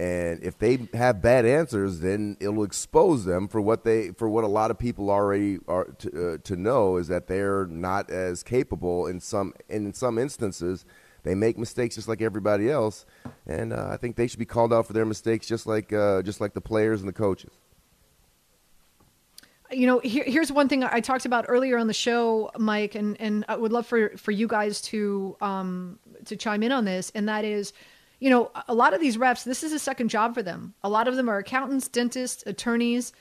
and 0.00 0.42
if 0.42 0.58
they 0.58 0.88
have 0.94 1.22
bad 1.22 1.46
answers, 1.46 2.00
then 2.00 2.36
it'll 2.40 2.64
expose 2.64 3.24
them 3.24 3.46
for 3.46 3.60
what 3.60 3.84
they 3.84 4.10
for 4.10 4.28
what 4.28 4.42
a 4.42 4.48
lot 4.48 4.72
of 4.72 4.78
people 4.78 5.08
already 5.08 5.58
are 5.68 5.84
to, 5.84 6.34
uh, 6.34 6.38
to 6.42 6.56
know 6.56 6.96
is 6.96 7.06
that 7.08 7.28
they're 7.28 7.66
not 7.66 8.10
as 8.10 8.42
capable 8.42 9.06
in 9.06 9.20
some 9.20 9.54
in 9.68 9.94
some 9.94 10.18
instances. 10.18 10.84
They 11.24 11.34
make 11.34 11.58
mistakes 11.58 11.96
just 11.96 12.06
like 12.06 12.22
everybody 12.22 12.70
else, 12.70 13.06
and 13.46 13.72
uh, 13.72 13.88
I 13.90 13.96
think 13.96 14.14
they 14.16 14.26
should 14.26 14.38
be 14.38 14.44
called 14.44 14.72
out 14.72 14.86
for 14.86 14.92
their 14.92 15.06
mistakes 15.06 15.46
just 15.46 15.66
like 15.66 15.92
uh, 15.92 16.22
just 16.22 16.40
like 16.40 16.54
the 16.54 16.60
players 16.60 17.00
and 17.00 17.08
the 17.08 17.12
coaches. 17.12 17.50
You 19.72 19.86
know, 19.86 19.98
here, 19.98 20.24
here's 20.24 20.52
one 20.52 20.68
thing 20.68 20.84
I 20.84 21.00
talked 21.00 21.24
about 21.24 21.46
earlier 21.48 21.78
on 21.78 21.88
the 21.88 21.94
show, 21.94 22.50
Mike, 22.58 22.94
and, 22.94 23.20
and 23.20 23.44
I 23.48 23.56
would 23.56 23.72
love 23.72 23.86
for 23.86 24.10
for 24.16 24.30
you 24.30 24.46
guys 24.46 24.80
to 24.82 25.36
um, 25.40 25.98
to 26.26 26.36
chime 26.36 26.62
in 26.62 26.70
on 26.70 26.84
this, 26.84 27.10
and 27.14 27.28
that 27.28 27.44
is 27.44 27.72
you 28.20 28.30
know, 28.30 28.50
a 28.68 28.74
lot 28.74 28.94
of 28.94 29.00
these 29.00 29.18
reps, 29.18 29.44
this 29.44 29.62
is 29.62 29.72
a 29.72 29.78
second 29.78 30.08
job 30.08 30.32
for 30.32 30.42
them. 30.42 30.72
A 30.82 30.88
lot 30.88 31.08
of 31.08 31.16
them 31.16 31.28
are 31.28 31.36
accountants, 31.36 31.88
dentists, 31.88 32.42
attorneys. 32.46 33.12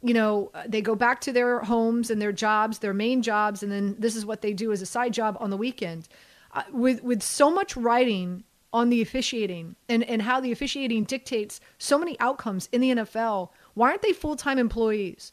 You 0.00 0.14
know, 0.14 0.52
they 0.68 0.80
go 0.80 0.94
back 0.94 1.20
to 1.22 1.32
their 1.32 1.58
homes 1.58 2.08
and 2.08 2.22
their 2.22 2.30
jobs, 2.30 2.78
their 2.78 2.94
main 2.94 3.20
jobs, 3.20 3.64
and 3.64 3.72
then 3.72 3.96
this 3.98 4.14
is 4.14 4.24
what 4.24 4.42
they 4.42 4.52
do 4.52 4.70
as 4.70 4.80
a 4.80 4.86
side 4.86 5.12
job 5.12 5.36
on 5.40 5.50
the 5.50 5.56
weekend. 5.56 6.06
Uh, 6.54 6.62
with 6.72 7.02
with 7.02 7.22
so 7.22 7.50
much 7.50 7.76
riding 7.76 8.44
on 8.72 8.88
the 8.88 9.02
officiating 9.02 9.76
and, 9.88 10.02
and 10.04 10.22
how 10.22 10.40
the 10.40 10.52
officiating 10.52 11.04
dictates 11.04 11.60
so 11.78 11.98
many 11.98 12.18
outcomes 12.18 12.68
in 12.72 12.80
the 12.80 12.90
NFL, 12.90 13.50
why 13.74 13.90
aren't 13.90 14.02
they 14.02 14.12
full 14.12 14.36
time 14.36 14.58
employees? 14.58 15.32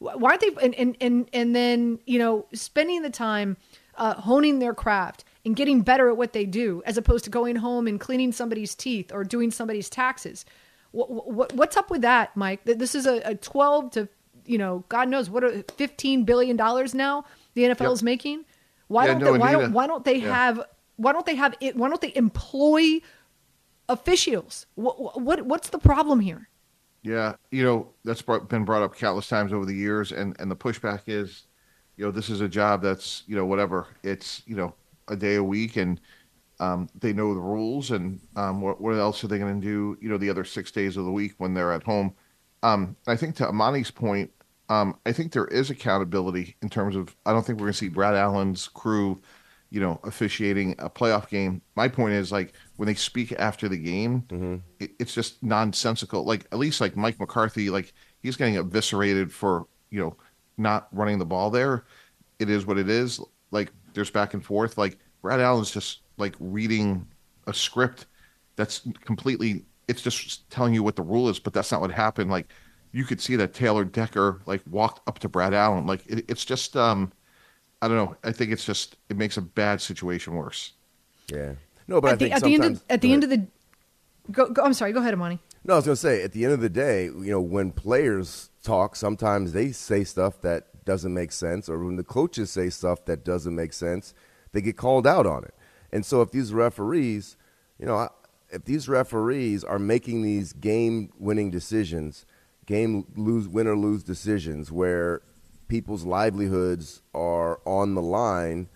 Why 0.00 0.30
aren't 0.30 0.40
they 0.40 0.50
and, 0.60 0.74
and 0.74 0.96
and 1.00 1.28
and 1.32 1.54
then, 1.56 2.00
you 2.06 2.18
know, 2.18 2.46
spending 2.52 3.02
the 3.02 3.10
time 3.10 3.56
uh, 3.96 4.14
honing 4.14 4.58
their 4.58 4.74
craft 4.74 5.24
and 5.44 5.54
getting 5.54 5.82
better 5.82 6.08
at 6.08 6.16
what 6.16 6.32
they 6.32 6.44
do, 6.44 6.82
as 6.86 6.96
opposed 6.96 7.24
to 7.24 7.30
going 7.30 7.56
home 7.56 7.86
and 7.86 8.00
cleaning 8.00 8.32
somebody's 8.32 8.74
teeth 8.74 9.12
or 9.12 9.24
doing 9.24 9.50
somebody's 9.50 9.88
taxes. 9.88 10.44
What, 10.90 11.30
what, 11.30 11.52
what's 11.52 11.76
up 11.76 11.90
with 11.90 12.02
that, 12.02 12.36
Mike? 12.36 12.64
This 12.64 12.94
is 12.94 13.06
a, 13.06 13.20
a 13.24 13.34
12 13.34 13.90
to, 13.92 14.08
you 14.46 14.56
know, 14.56 14.84
God 14.88 15.08
knows 15.08 15.28
what, 15.28 15.44
are 15.44 15.62
15 15.76 16.24
billion 16.24 16.56
dollars 16.56 16.94
now 16.94 17.24
the 17.54 17.64
NFL 17.64 17.80
yep. 17.80 17.92
is 17.92 18.02
making. 18.02 18.44
Why 18.88 19.06
yeah, 19.06 19.12
don't 19.12 19.20
no, 19.22 19.32
they, 19.32 19.38
why 19.38 19.52
don't 19.52 19.72
why 19.72 19.86
don't 19.86 20.04
they 20.04 20.16
yeah. 20.16 20.34
have 20.34 20.64
why 20.96 21.12
don't 21.12 21.26
they 21.26 21.36
have 21.36 21.54
it? 21.60 21.76
Why 21.76 21.88
don't 21.88 22.00
they 22.00 22.14
employ 22.16 23.00
officials? 23.88 24.66
What, 24.74 25.20
what 25.20 25.42
what's 25.42 25.70
the 25.70 25.78
problem 25.78 26.20
here? 26.20 26.48
Yeah, 27.02 27.34
you 27.50 27.62
know 27.62 27.88
that's 28.04 28.22
been 28.22 28.64
brought 28.64 28.82
up 28.82 28.96
countless 28.96 29.28
times 29.28 29.52
over 29.52 29.64
the 29.64 29.74
years, 29.74 30.12
and 30.12 30.34
and 30.40 30.50
the 30.50 30.56
pushback 30.56 31.02
is, 31.06 31.44
you 31.96 32.04
know, 32.04 32.10
this 32.10 32.28
is 32.28 32.40
a 32.40 32.48
job 32.48 32.82
that's 32.82 33.22
you 33.26 33.36
know 33.36 33.46
whatever. 33.46 33.86
It's 34.02 34.42
you 34.46 34.56
know 34.56 34.74
a 35.06 35.16
day 35.16 35.36
a 35.36 35.44
week, 35.44 35.76
and 35.76 36.00
um, 36.60 36.88
they 36.98 37.12
know 37.12 37.34
the 37.34 37.40
rules. 37.40 37.90
And 37.90 38.20
um, 38.36 38.60
what, 38.60 38.80
what 38.80 38.94
else 38.94 39.22
are 39.22 39.28
they 39.28 39.38
going 39.38 39.60
to 39.60 39.66
do? 39.66 39.96
You 40.00 40.08
know, 40.08 40.18
the 40.18 40.30
other 40.30 40.44
six 40.44 40.70
days 40.70 40.96
of 40.96 41.04
the 41.04 41.12
week 41.12 41.34
when 41.38 41.54
they're 41.54 41.72
at 41.72 41.82
home. 41.82 42.14
Um, 42.62 42.96
I 43.06 43.16
think 43.16 43.36
to 43.36 43.48
Amani's 43.48 43.90
point, 43.90 44.32
um, 44.68 44.98
I 45.06 45.12
think 45.12 45.32
there 45.32 45.46
is 45.46 45.70
accountability 45.70 46.56
in 46.62 46.68
terms 46.68 46.96
of. 46.96 47.14
I 47.24 47.32
don't 47.32 47.44
think 47.44 47.58
we're 47.58 47.66
going 47.66 47.72
to 47.72 47.78
see 47.78 47.88
Brad 47.88 48.14
Allen's 48.14 48.68
crew, 48.68 49.20
you 49.70 49.80
know, 49.80 49.98
officiating 50.04 50.74
a 50.78 50.90
playoff 50.90 51.28
game. 51.28 51.62
My 51.74 51.88
point 51.88 52.14
is 52.14 52.30
like 52.30 52.52
when 52.76 52.86
they 52.86 52.94
speak 52.94 53.32
after 53.38 53.68
the 53.68 53.78
game, 53.78 54.22
mm-hmm. 54.28 54.56
it, 54.78 54.90
it's 54.98 55.14
just 55.14 55.42
nonsensical. 55.42 56.24
Like 56.24 56.46
at 56.52 56.58
least 56.58 56.80
like 56.80 56.96
Mike 56.96 57.18
McCarthy, 57.18 57.70
like 57.70 57.94
he's 58.20 58.36
getting 58.36 58.56
eviscerated 58.56 59.32
for 59.32 59.66
you 59.90 60.00
know 60.00 60.16
not 60.58 60.88
running 60.92 61.18
the 61.18 61.24
ball 61.24 61.50
there. 61.50 61.84
It 62.38 62.50
is 62.50 62.66
what 62.66 62.78
it 62.78 62.90
is. 62.90 63.20
Like 63.50 63.72
there's 63.94 64.10
back 64.10 64.34
and 64.34 64.44
forth. 64.44 64.76
Like 64.76 64.98
Brad 65.22 65.40
Allen's 65.40 65.70
just 65.70 66.00
like 66.18 66.34
reading 66.38 67.06
a 67.46 67.54
script 67.54 68.06
that's 68.56 68.86
completely. 69.04 69.64
It's 69.86 70.02
just 70.02 70.50
telling 70.50 70.74
you 70.74 70.82
what 70.82 70.96
the 70.96 71.02
rule 71.02 71.30
is, 71.30 71.38
but 71.38 71.54
that's 71.54 71.72
not 71.72 71.80
what 71.80 71.90
happened. 71.90 72.30
Like 72.30 72.52
you 72.92 73.04
could 73.04 73.20
see 73.20 73.36
that 73.36 73.54
Taylor 73.54 73.84
Decker 73.84 74.40
like 74.46 74.62
walked 74.70 75.06
up 75.08 75.18
to 75.20 75.28
Brad 75.28 75.54
Allen. 75.54 75.86
Like 75.86 76.06
it, 76.06 76.24
it's 76.28 76.44
just 76.44 76.76
um, 76.76 77.12
I 77.82 77.88
don't 77.88 77.96
know. 77.96 78.16
I 78.24 78.32
think 78.32 78.52
it's 78.52 78.64
just 78.64 78.96
it 79.08 79.16
makes 79.16 79.36
a 79.36 79.42
bad 79.42 79.80
situation 79.80 80.34
worse. 80.34 80.72
Yeah. 81.32 81.54
No, 81.86 82.00
but 82.00 82.08
at 82.08 82.12
I 82.12 82.16
the, 82.16 82.18
think 82.24 82.34
at 82.34 82.42
the 82.42 82.54
end 82.54 82.64
of 82.64 82.66
sometimes- 82.66 82.84
at 82.90 83.00
the 83.00 83.08
go 83.08 83.14
end 83.14 83.24
of 83.24 83.30
the 83.30 83.46
go, 84.30 84.48
go 84.50 84.62
I'm 84.62 84.74
sorry, 84.74 84.92
go 84.92 85.00
ahead, 85.00 85.14
Amani. 85.14 85.40
No, 85.64 85.74
I 85.74 85.76
was 85.76 85.84
going 85.86 85.96
to 85.96 86.00
say, 86.00 86.22
at 86.22 86.32
the 86.32 86.44
end 86.44 86.54
of 86.54 86.60
the 86.60 86.70
day, 86.70 87.06
you 87.06 87.30
know, 87.30 87.40
when 87.40 87.72
players 87.72 88.48
talk, 88.62 88.96
sometimes 88.96 89.52
they 89.52 89.72
say 89.72 90.02
stuff 90.04 90.40
that 90.40 90.84
doesn't 90.86 91.12
make 91.12 91.32
sense, 91.32 91.68
or 91.68 91.84
when 91.84 91.96
the 91.96 92.04
coaches 92.04 92.50
say 92.50 92.70
stuff 92.70 93.04
that 93.04 93.22
doesn't 93.24 93.54
make 93.54 93.74
sense, 93.74 94.14
they 94.52 94.62
get 94.62 94.78
called 94.78 95.06
out 95.06 95.26
on 95.26 95.44
it. 95.44 95.54
And 95.92 96.06
so, 96.06 96.22
if 96.22 96.30
these 96.30 96.52
referees, 96.54 97.36
you 97.78 97.84
know, 97.86 98.08
if 98.50 98.64
these 98.64 98.88
referees 98.88 99.62
are 99.64 99.78
making 99.78 100.22
these 100.22 100.54
game-winning 100.54 101.50
decisions, 101.50 102.24
game 102.68 103.06
lose 103.16 103.48
win 103.48 103.66
or 103.66 103.76
lose 103.76 104.04
decisions, 104.04 104.70
where 104.70 105.22
people's 105.68 106.04
livelihoods 106.04 107.02
are 107.14 107.60
on 107.64 107.94
the 107.94 108.02
line, 108.02 108.68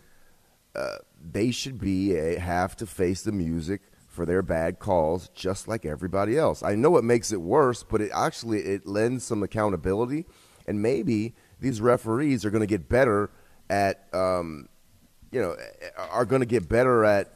uh, 0.74 0.96
they 1.30 1.50
should 1.50 1.78
be 1.78 2.16
a, 2.16 2.38
have 2.40 2.74
to 2.74 2.86
face 2.86 3.22
the 3.22 3.30
music 3.30 3.82
for 4.08 4.24
their 4.24 4.42
bad 4.42 4.78
calls 4.78 5.28
just 5.34 5.68
like 5.68 5.84
everybody 5.84 6.38
else. 6.38 6.62
I 6.62 6.74
know 6.74 6.96
it 6.96 7.04
makes 7.04 7.32
it 7.32 7.40
worse, 7.42 7.82
but 7.82 8.00
it 8.00 8.10
actually 8.14 8.60
it 8.60 8.86
lends 8.86 9.24
some 9.24 9.42
accountability, 9.42 10.24
and 10.66 10.80
maybe 10.80 11.34
these 11.60 11.80
referees 11.82 12.46
are 12.46 12.50
going 12.50 12.62
to 12.62 12.66
get 12.66 12.88
better 12.88 13.30
at, 13.68 14.08
um, 14.14 14.68
you 15.30 15.40
know, 15.40 15.54
are 16.10 16.24
going 16.24 16.40
to 16.40 16.46
get 16.46 16.66
better 16.66 17.04
at 17.04 17.34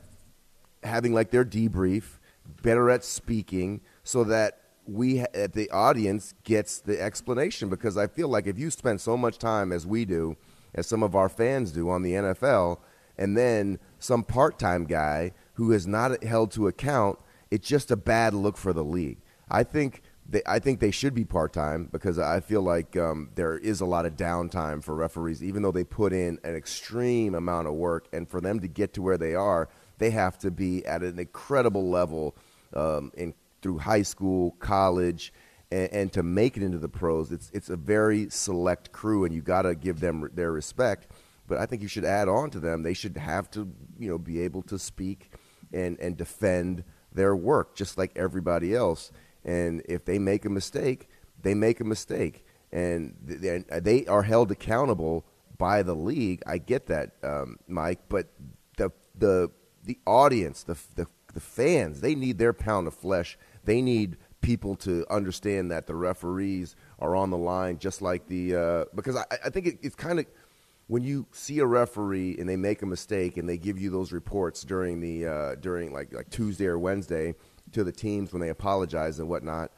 having 0.83 1.13
like 1.13 1.31
their 1.31 1.45
debrief, 1.45 2.19
better 2.63 2.89
at 2.89 3.05
speaking, 3.05 3.83
so 4.05 4.25
that 4.25 4.61
we 4.87 5.21
at 5.21 5.53
the 5.53 5.71
audience 5.71 6.35
gets 6.45 6.79
the 6.79 7.01
explanation. 7.01 7.69
Because 7.69 7.97
I 7.97 8.07
feel 8.07 8.29
like 8.29 8.47
if 8.47 8.59
you 8.59 8.71
spend 8.71 9.01
so 9.01 9.17
much 9.17 9.39
time 9.39 9.73
as 9.73 9.87
we 9.87 10.05
do, 10.05 10.37
as 10.75 10.87
some 10.87 11.03
of 11.03 11.15
our 11.15 11.29
fans 11.29 11.73
do 11.73 11.89
on 11.91 12.03
the 12.03 12.13
NFL, 12.13 12.79
and 13.19 13.37
then 13.37 13.79
some 13.99 14.23
part-time 14.23 14.85
guy 14.85 15.33
who 15.55 15.73
is 15.73 15.87
not 15.87 16.23
held 16.23 16.51
to 16.53 16.69
account, 16.69 17.19
it's 17.51 17.67
just 17.67 17.91
a 17.91 17.97
bad 17.97 18.35
look 18.35 18.57
for 18.57 18.73
the 18.73 18.85
league. 18.85 19.19
I 19.51 19.63
think. 19.63 20.03
They, 20.29 20.43
I 20.45 20.59
think 20.59 20.81
they 20.81 20.91
should 20.91 21.15
be 21.15 21.25
part 21.25 21.53
time 21.53 21.89
because 21.93 22.19
I 22.19 22.41
feel 22.41 22.61
like 22.61 22.97
um, 22.97 23.31
there 23.37 23.57
is 23.57 23.81
a 23.81 23.87
lot 23.87 24.07
of 24.07 24.17
downtime 24.17 24.83
for 24.83 24.93
referees, 24.97 25.41
even 25.41 25.63
though 25.63 25.71
they 25.71 25.85
put 25.85 26.13
in 26.13 26.41
an 26.43 26.57
extreme 26.57 27.37
amount 27.37 27.69
of 27.69 27.75
work. 27.75 28.09
And 28.13 28.29
for 28.29 28.41
them 28.41 28.59
to 28.59 28.67
get 28.67 28.93
to 28.95 29.03
where 29.03 29.17
they 29.17 29.37
are, 29.37 29.69
they 29.99 30.11
have 30.11 30.37
to 30.41 30.51
be 30.51 30.85
at 30.85 31.05
an 31.05 31.21
incredible 31.21 31.89
level 31.89 32.37
um, 32.75 33.13
in 33.17 33.35
through 33.67 33.79
high 33.79 34.03
school, 34.03 34.53
college, 34.61 35.33
and, 35.73 35.93
and 35.93 36.13
to 36.13 36.23
make 36.23 36.57
it 36.57 36.63
into 36.63 36.79
the 36.79 36.89
pros. 36.89 37.33
It's 37.33 37.51
it's 37.53 37.69
a 37.69 37.75
very 37.77 38.31
select 38.31 38.93
crew, 38.93 39.25
and 39.25 39.35
you 39.35 39.43
got 39.43 39.63
to 39.63 39.75
give 39.75 39.99
them 39.99 40.31
their 40.35 40.53
respect. 40.53 41.09
But 41.49 41.59
I 41.59 41.67
think 41.67 41.83
you 41.83 41.89
should 41.89 42.05
add 42.05 42.29
on 42.29 42.51
to 42.51 42.61
them. 42.61 42.85
They 42.85 42.95
should 42.95 43.17
have 43.17 43.51
to 43.51 43.69
you 43.99 44.09
know 44.09 44.19
be 44.19 44.41
able 44.43 44.63
to 44.63 44.79
speak 44.79 45.33
and 45.73 45.99
and 45.99 46.17
defend 46.17 46.85
their 47.13 47.35
work 47.35 47.75
just 47.75 47.99
like 47.99 48.13
everybody 48.15 48.73
else. 48.73 49.11
And 49.45 49.83
if 49.89 50.05
they 50.05 50.21
make 50.21 50.45
a 50.45 50.51
mistake, 50.51 51.09
they 51.43 51.55
make 51.55 51.81
a 51.81 51.85
mistake, 51.85 52.45
and 52.71 53.17
they 53.21 53.65
they 53.81 54.07
are 54.07 54.23
held 54.23 54.53
accountable 54.53 55.27
by 55.59 55.83
the 55.83 55.97
league. 55.97 56.41
I 56.47 56.59
get 56.59 56.87
that, 56.87 57.15
um, 57.25 57.57
Mike, 57.67 58.03
but 58.09 58.29
the 58.77 58.93
the 59.19 59.51
the 59.83 59.99
audience, 60.07 60.63
the, 60.63 60.79
the 60.95 61.09
the 61.37 61.41
fans, 61.41 62.01
they 62.01 62.15
need 62.15 62.39
their 62.39 62.55
pound 62.55 62.87
of 62.87 62.95
flesh. 62.95 63.37
They 63.67 63.83
need 63.83 64.17
people 64.41 64.77
to 64.77 65.05
understand 65.11 65.71
that 65.73 65.87
the 65.87 65.95
referees 65.95 66.77
are 67.01 67.15
on 67.15 67.31
the 67.31 67.37
line, 67.37 67.79
just 67.79 68.01
like 68.01 68.27
the 68.29 68.57
uh, 68.57 68.85
because 68.95 69.17
I, 69.17 69.25
I 69.45 69.51
think 69.51 69.67
it, 69.67 69.79
it's 69.83 69.97
kind 69.97 70.19
of 70.21 70.27
when 70.87 71.03
you 71.03 71.27
see 71.33 71.59
a 71.59 71.67
referee 71.67 72.37
and 72.39 72.49
they 72.49 72.57
make 72.57 72.83
a 72.83 72.87
mistake 72.87 73.37
and 73.37 73.49
they 73.49 73.59
give 73.59 73.79
you 73.79 73.91
those 73.91 74.13
reports 74.13 74.63
during 74.63 75.01
the 75.01 75.27
uh, 75.27 75.55
during 75.57 75.93
like 75.93 76.13
like 76.15 76.31
Tuesday 76.31 76.67
or 76.67 76.79
Wednesday 76.79 77.35
to 77.73 77.85
the 77.85 77.93
teams 77.93 78.33
when 78.33 78.41
they 78.41 78.49
apologize 78.49 79.19
and 79.19 79.29
whatnot. 79.29 79.73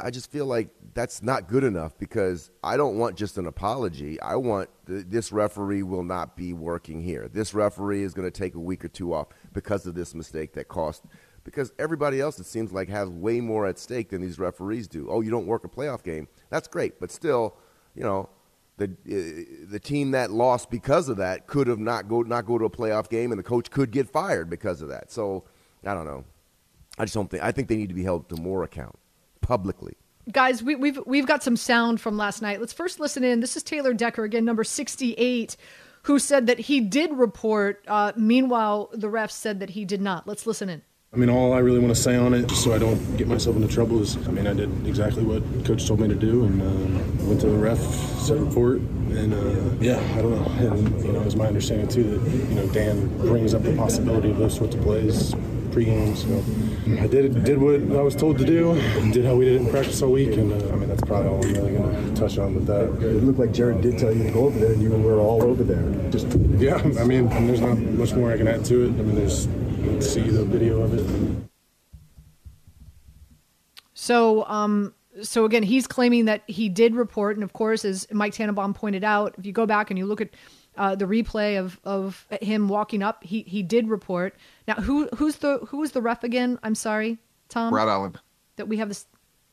I- 0.00 0.10
just 0.10 0.30
feel 0.30 0.46
like 0.46 0.70
that's 0.94 1.22
not 1.22 1.46
good 1.48 1.62
enough 1.62 1.96
because 1.98 2.50
I 2.64 2.76
don't 2.76 2.98
want 2.98 3.16
just 3.16 3.38
an 3.38 3.46
apology. 3.46 4.20
I 4.20 4.34
want 4.34 4.68
th- 4.86 5.06
this 5.08 5.30
referee 5.30 5.84
will 5.84 6.02
not 6.02 6.36
be 6.36 6.52
working 6.52 7.00
here. 7.00 7.28
This 7.28 7.54
referee 7.54 8.02
is 8.02 8.12
going 8.12 8.26
to 8.26 8.36
take 8.36 8.56
a 8.56 8.60
week 8.60 8.84
or 8.84 8.88
two 8.88 9.14
off 9.14 9.28
because 9.52 9.86
of 9.86 9.94
this 9.94 10.14
mistake 10.16 10.54
that 10.54 10.66
cost. 10.66 11.04
Because 11.50 11.72
everybody 11.78 12.20
else, 12.20 12.38
it 12.38 12.46
seems 12.46 12.72
like, 12.72 12.88
has 12.88 13.08
way 13.08 13.40
more 13.40 13.66
at 13.66 13.78
stake 13.78 14.10
than 14.10 14.20
these 14.20 14.38
referees 14.38 14.88
do. 14.88 15.08
Oh, 15.10 15.20
you 15.20 15.30
don't 15.30 15.46
work 15.46 15.64
a 15.64 15.68
playoff 15.68 16.02
game? 16.02 16.28
That's 16.50 16.68
great, 16.68 17.00
but 17.00 17.10
still, 17.10 17.56
you 17.94 18.02
know, 18.02 18.28
the 18.76 18.84
uh, 18.84 19.68
the 19.70 19.80
team 19.80 20.12
that 20.12 20.30
lost 20.30 20.70
because 20.70 21.08
of 21.08 21.16
that 21.16 21.46
could 21.46 21.66
have 21.66 21.80
not 21.80 22.08
go 22.08 22.22
not 22.22 22.46
go 22.46 22.58
to 22.58 22.64
a 22.64 22.70
playoff 22.70 23.08
game, 23.08 23.32
and 23.32 23.38
the 23.38 23.42
coach 23.44 23.70
could 23.70 23.90
get 23.90 24.08
fired 24.08 24.48
because 24.48 24.82
of 24.82 24.88
that. 24.88 25.10
So 25.10 25.44
I 25.84 25.94
don't 25.94 26.06
know. 26.06 26.24
I 26.98 27.04
just 27.04 27.14
don't 27.14 27.30
think. 27.30 27.42
I 27.42 27.52
think 27.52 27.68
they 27.68 27.76
need 27.76 27.88
to 27.88 27.94
be 27.94 28.04
held 28.04 28.28
to 28.28 28.36
more 28.36 28.62
account 28.62 28.98
publicly. 29.40 29.94
guys 30.30 30.62
we, 30.62 30.74
we've 30.74 31.00
we've 31.06 31.26
got 31.26 31.42
some 31.42 31.56
sound 31.56 32.00
from 32.00 32.16
last 32.18 32.42
night 32.42 32.60
let's 32.60 32.72
first 32.72 33.00
listen 33.00 33.24
in 33.24 33.40
this 33.40 33.56
is 33.56 33.62
taylor 33.62 33.94
decker 33.94 34.24
again 34.24 34.44
number 34.44 34.62
68 34.62 35.56
who 36.02 36.18
said 36.18 36.46
that 36.46 36.58
he 36.58 36.80
did 36.80 37.10
report 37.14 37.82
uh, 37.88 38.12
meanwhile 38.14 38.90
the 38.92 39.08
refs 39.08 39.30
said 39.32 39.58
that 39.60 39.70
he 39.70 39.86
did 39.86 40.02
not 40.02 40.26
let's 40.26 40.46
listen 40.46 40.68
in 40.68 40.82
I 41.10 41.16
mean, 41.16 41.30
all 41.30 41.54
I 41.54 41.60
really 41.60 41.78
want 41.78 41.94
to 41.96 42.00
say 42.00 42.16
on 42.16 42.34
it, 42.34 42.48
just 42.48 42.62
so 42.62 42.74
I 42.74 42.78
don't 42.78 43.16
get 43.16 43.26
myself 43.26 43.56
into 43.56 43.66
trouble, 43.66 44.02
is 44.02 44.18
I 44.28 44.30
mean, 44.30 44.46
I 44.46 44.52
did 44.52 44.86
exactly 44.86 45.24
what 45.24 45.42
coach 45.64 45.86
told 45.86 46.00
me 46.00 46.08
to 46.08 46.14
do, 46.14 46.44
and 46.44 46.60
uh, 46.60 47.24
went 47.24 47.40
to 47.40 47.46
the 47.46 47.56
ref, 47.56 47.78
said 47.78 48.38
report, 48.38 48.80
and 48.80 49.32
uh, 49.32 49.74
yeah, 49.80 49.98
I 50.18 50.20
don't 50.20 50.32
know. 50.32 50.70
And 50.70 51.02
you 51.02 51.12
know, 51.12 51.22
it's 51.22 51.34
my 51.34 51.46
understanding 51.46 51.88
too 51.88 52.18
that 52.18 52.30
you 52.50 52.54
know 52.56 52.66
Dan 52.74 53.08
brings 53.20 53.54
up 53.54 53.62
the 53.62 53.74
possibility 53.74 54.30
of 54.30 54.36
those 54.36 54.54
sorts 54.54 54.74
of 54.74 54.82
plays 54.82 55.32
pregame. 55.70 56.14
So 56.14 57.02
I 57.02 57.06
did 57.06 57.42
did 57.42 57.58
what 57.58 57.80
I 57.98 58.02
was 58.02 58.14
told 58.14 58.36
to 58.38 58.44
do, 58.44 58.74
did 59.10 59.24
how 59.24 59.34
we 59.34 59.46
did 59.46 59.54
it 59.54 59.60
in 59.62 59.70
practice 59.70 60.02
all 60.02 60.12
week, 60.12 60.36
and 60.36 60.52
uh, 60.52 60.74
I 60.74 60.76
mean 60.76 60.90
that's 60.90 61.00
probably 61.00 61.28
all 61.30 61.42
I'm 61.42 61.52
really 61.54 61.72
going 61.72 62.14
to 62.14 62.20
touch 62.20 62.36
on 62.36 62.54
with 62.54 62.66
that. 62.66 62.84
It 62.84 63.24
looked 63.24 63.38
like 63.38 63.52
Jared 63.52 63.80
did 63.80 63.98
tell 63.98 64.14
you 64.14 64.24
to 64.24 64.30
go 64.30 64.44
over 64.44 64.58
there, 64.58 64.74
and 64.74 64.82
you 64.82 64.90
were 64.90 65.20
all 65.20 65.42
over 65.42 65.64
there. 65.64 66.10
Just 66.10 66.26
Yeah, 66.58 66.76
I 66.76 67.04
mean, 67.04 67.30
there's 67.46 67.62
not 67.62 67.78
much 67.78 68.12
more 68.12 68.30
I 68.30 68.36
can 68.36 68.46
add 68.46 68.66
to 68.66 68.84
it. 68.84 68.88
I 68.88 69.02
mean, 69.02 69.14
there's 69.14 69.48
see 70.00 70.20
the 70.20 70.44
video 70.44 70.82
of 70.82 70.94
it. 70.94 71.48
So, 73.94 74.44
um, 74.46 74.94
so 75.22 75.44
again, 75.44 75.62
he's 75.62 75.86
claiming 75.86 76.26
that 76.26 76.42
he 76.46 76.68
did 76.68 76.94
report, 76.94 77.36
and 77.36 77.42
of 77.42 77.52
course, 77.52 77.84
as 77.84 78.06
Mike 78.12 78.32
Tannenbaum 78.32 78.74
pointed 78.74 79.02
out, 79.04 79.34
if 79.38 79.44
you 79.44 79.52
go 79.52 79.66
back 79.66 79.90
and 79.90 79.98
you 79.98 80.06
look 80.06 80.20
at 80.20 80.30
uh, 80.76 80.94
the 80.94 81.04
replay 81.04 81.58
of 81.58 81.80
of 81.84 82.26
him 82.40 82.68
walking 82.68 83.02
up, 83.02 83.24
he 83.24 83.42
he 83.42 83.62
did 83.62 83.88
report. 83.88 84.36
Now, 84.68 84.74
who 84.74 85.08
who's 85.16 85.36
the 85.36 85.58
who 85.68 85.78
was 85.78 85.92
the 85.92 86.00
ref 86.00 86.22
again? 86.22 86.58
I'm 86.62 86.76
sorry, 86.76 87.18
Tom. 87.48 87.70
Brad 87.70 87.88
Allen. 87.88 88.16
That 88.56 88.68
we 88.68 88.76
have 88.76 88.88
this 88.88 89.06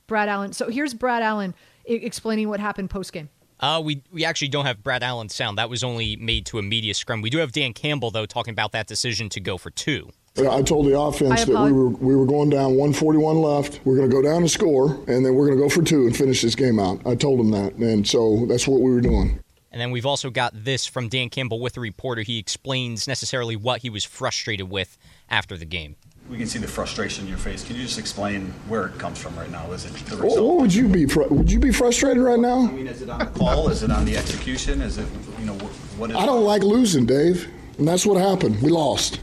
Brad 0.08 0.30
Allen. 0.30 0.54
So 0.54 0.70
here's 0.70 0.94
Brad 0.94 1.24
Allen 1.24 1.56
I- 1.90 1.94
explaining 1.94 2.48
what 2.50 2.60
happened 2.60 2.90
post 2.92 3.12
game. 3.12 3.30
Uh, 3.60 3.82
we 3.84 4.04
we 4.12 4.24
actually 4.24 4.50
don't 4.50 4.66
have 4.66 4.84
Brad 4.84 5.02
Allen's 5.02 5.34
sound. 5.34 5.58
That 5.58 5.70
was 5.70 5.84
only 5.84 6.16
made 6.18 6.46
to 6.48 6.60
a 6.60 6.62
media 6.62 6.94
scrum. 6.94 7.22
We 7.22 7.32
do 7.32 7.40
have 7.40 7.52
Dan 7.52 7.74
Campbell 7.74 8.12
though 8.12 8.26
talking 8.26 8.52
about 8.52 8.74
that 8.74 8.86
decision 8.86 9.30
to 9.30 9.40
go 9.40 9.58
for 9.58 9.72
two. 9.72 10.12
I 10.38 10.62
told 10.64 10.86
the 10.88 11.00
offense 11.00 11.46
that 11.46 11.64
we 11.64 11.72
were 11.72 11.88
we 11.90 12.16
were 12.16 12.26
going 12.26 12.50
down 12.50 12.72
141 12.76 13.38
left. 13.38 13.80
We're 13.86 13.96
going 13.96 14.10
to 14.10 14.14
go 14.14 14.22
down 14.22 14.38
and 14.38 14.52
score, 14.52 14.96
and 15.08 15.26
then 15.26 15.34
we're 15.34 15.48
going 15.48 15.58
to 15.58 15.64
go 15.64 15.70
for 15.70 15.82
two 15.82 16.06
and 16.08 16.16
finish 16.16 16.42
this 16.42 16.56
game 16.56 16.78
out. 16.80 17.00
I 17.06 17.16
told 17.16 17.40
them 17.40 17.52
that, 17.52 17.76
and 17.76 18.06
so 18.06 18.46
that's 18.48 18.68
what 18.68 18.82
we 18.82 18.92
were 18.92 19.00
doing. 19.02 19.40
And 19.72 19.80
then 19.82 19.92
we've 19.92 20.06
also 20.06 20.30
got 20.30 20.52
this 20.54 20.86
from 20.86 21.08
Dan 21.10 21.30
Campbell 21.30 21.60
with 21.60 21.74
the 21.74 21.82
reporter. 21.82 22.22
He 22.22 22.38
explains 22.38 23.08
necessarily 23.08 23.56
what 23.56 23.82
he 23.82 23.90
was 23.90 24.04
frustrated 24.04 24.70
with 24.70 24.98
after 25.30 25.58
the 25.58 25.66
game. 25.66 25.96
We 26.30 26.38
can 26.38 26.48
see 26.48 26.60
the 26.60 26.68
frustration 26.68 27.24
in 27.26 27.30
your 27.30 27.38
face. 27.38 27.64
Can 27.64 27.76
you 27.76 27.84
just 27.84 28.00
explain 28.00 28.48
where 28.68 28.88
it 28.88 28.98
comes 28.98 29.20
from 29.20 29.38
right 29.38 29.52
now? 29.52 29.72
Is 29.74 29.86
it 29.86 29.94
the 29.94 30.16
What, 30.16 30.24
result? 30.24 30.48
what 30.48 30.58
would 30.62 30.74
you 30.74 30.88
be? 30.88 31.06
fr- 31.06 31.24
Would 31.30 31.52
you 31.52 31.60
be 31.60 31.72
frustrated 31.72 32.22
right 32.24 32.40
now? 32.40 32.68
I 32.68 32.72
mean, 32.72 32.88
is 32.88 33.02
it 33.02 33.10
on 33.10 33.20
the 33.20 33.26
call? 33.28 33.70
Is 33.70 33.84
it 33.84 33.92
on 33.92 34.06
the 34.06 34.18
execution? 34.18 34.82
Is 34.82 34.98
it, 34.98 35.06
you 35.40 35.46
know, 35.46 35.54
wh- 35.54 36.00
what 36.00 36.10
is 36.10 36.16
I 36.18 36.26
don't 36.26 36.44
like 36.44 36.64
losing, 36.64 37.06
Dave, 37.06 37.48
and 37.78 37.88
that's 37.88 38.06
what 38.06 38.20
happened. 38.20 38.60
We 38.62 38.72
lost, 38.72 39.20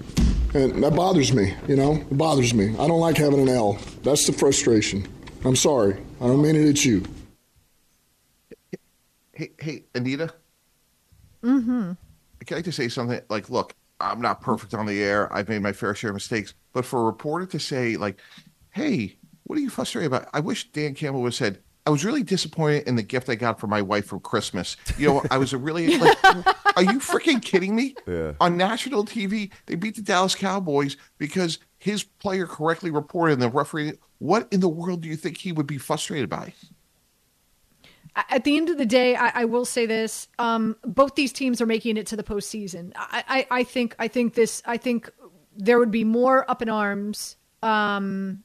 and 0.55 0.83
that 0.83 0.95
bothers 0.95 1.33
me. 1.33 1.55
You 1.69 1.77
know, 1.77 1.95
it 1.95 2.17
bothers 2.17 2.55
me. 2.55 2.71
I 2.71 2.87
don't 2.87 3.01
like 3.01 3.17
having 3.17 3.41
an 3.41 3.49
L. 3.49 3.79
That's 4.03 4.27
the 4.27 4.33
frustration. 4.33 5.07
I'm 5.45 5.57
sorry. 5.57 5.97
I 6.21 6.27
don't 6.27 6.43
mean 6.43 6.57
it 6.57 6.69
at 6.69 6.85
you. 6.85 7.03
Hey, 9.33 9.51
hey, 9.59 9.85
Anita. 9.95 10.33
Mm-hmm. 11.43 11.93
Can 12.47 12.59
I 12.59 12.61
just 12.61 12.77
say 12.77 12.89
something? 12.89 13.21
Like, 13.29 13.51
look, 13.51 13.75
I'm 14.01 14.21
not 14.21 14.41
perfect 14.41 14.75
on 14.75 14.87
the 14.87 15.03
air. 15.03 15.33
I've 15.33 15.49
made 15.49 15.63
my 15.63 15.73
fair 15.73 15.95
share 15.95 16.11
of 16.11 16.15
mistakes. 16.15 16.55
But 16.73 16.85
for 16.85 17.01
a 17.01 17.05
reporter 17.05 17.47
to 17.47 17.59
say, 17.59 17.97
like, 17.97 18.21
hey, 18.71 19.17
what 19.45 19.59
are 19.59 19.63
you 19.63 19.71
frustrated 19.71 20.13
about? 20.13 20.29
I 20.33 20.41
wish 20.41 20.71
Dan 20.71 20.95
Campbell 20.95 21.23
would 21.23 21.29
have 21.29 21.35
said, 21.35 21.59
I 21.85 21.91
was 21.91 22.05
really 22.05 22.23
disappointed 22.23 22.87
in 22.87 22.95
the 22.95 23.03
gift 23.03 23.29
I 23.29 23.35
got 23.35 23.59
for 23.59 23.67
my 23.67 23.83
wife 23.83 24.07
for 24.07 24.21
Christmas. 24.21 24.77
You 24.97 25.09
know, 25.09 25.23
I 25.31 25.39
was 25.39 25.53
really 25.53 25.99
like, 25.99 26.25
are 26.25 26.85
you 26.85 27.01
freaking 27.01 27.43
kidding 27.43 27.75
me? 27.75 27.97
Yeah. 28.07 28.33
On 28.41 28.57
national 28.57 29.05
TV, 29.05 29.51
they 29.67 29.75
beat 29.75 29.97
the 29.97 30.03
Dallas 30.03 30.35
Cowboys 30.35 30.97
because 31.19 31.59
his 31.79 32.05
player 32.05 32.47
correctly 32.47 32.91
reported 32.91 33.35
and 33.35 33.43
the 33.43 33.49
referee. 33.49 33.95
What 34.19 34.47
in 34.53 34.61
the 34.61 34.69
world 34.69 35.01
do 35.01 35.09
you 35.09 35.17
think 35.17 35.39
he 35.39 35.51
would 35.51 35.67
be 35.67 35.79
frustrated 35.79 36.31
by? 36.31 36.53
At 38.15 38.45
the 38.45 38.57
end 38.57 38.69
of 38.69 38.79
the 38.79 38.87
day, 38.87 39.17
I, 39.17 39.43
I 39.43 39.45
will 39.47 39.65
say 39.65 39.87
this: 39.87 40.29
um, 40.39 40.77
both 40.85 41.15
these 41.17 41.33
teams 41.33 41.61
are 41.61 41.67
making 41.67 41.97
it 41.97 42.07
to 42.09 42.17
the 42.17 42.23
postseason. 42.23 42.93
I, 42.95 43.25
I, 43.27 43.47
I 43.51 43.65
think, 43.65 43.97
I 43.99 44.07
think 44.07 44.35
this, 44.35 44.63
I 44.67 44.77
think 44.77 45.11
there 45.57 45.79
would 45.79 45.91
be 45.91 46.05
more 46.05 46.49
up 46.49 46.63
in 46.63 46.69
arms. 46.69 47.37
Um, 47.63 48.45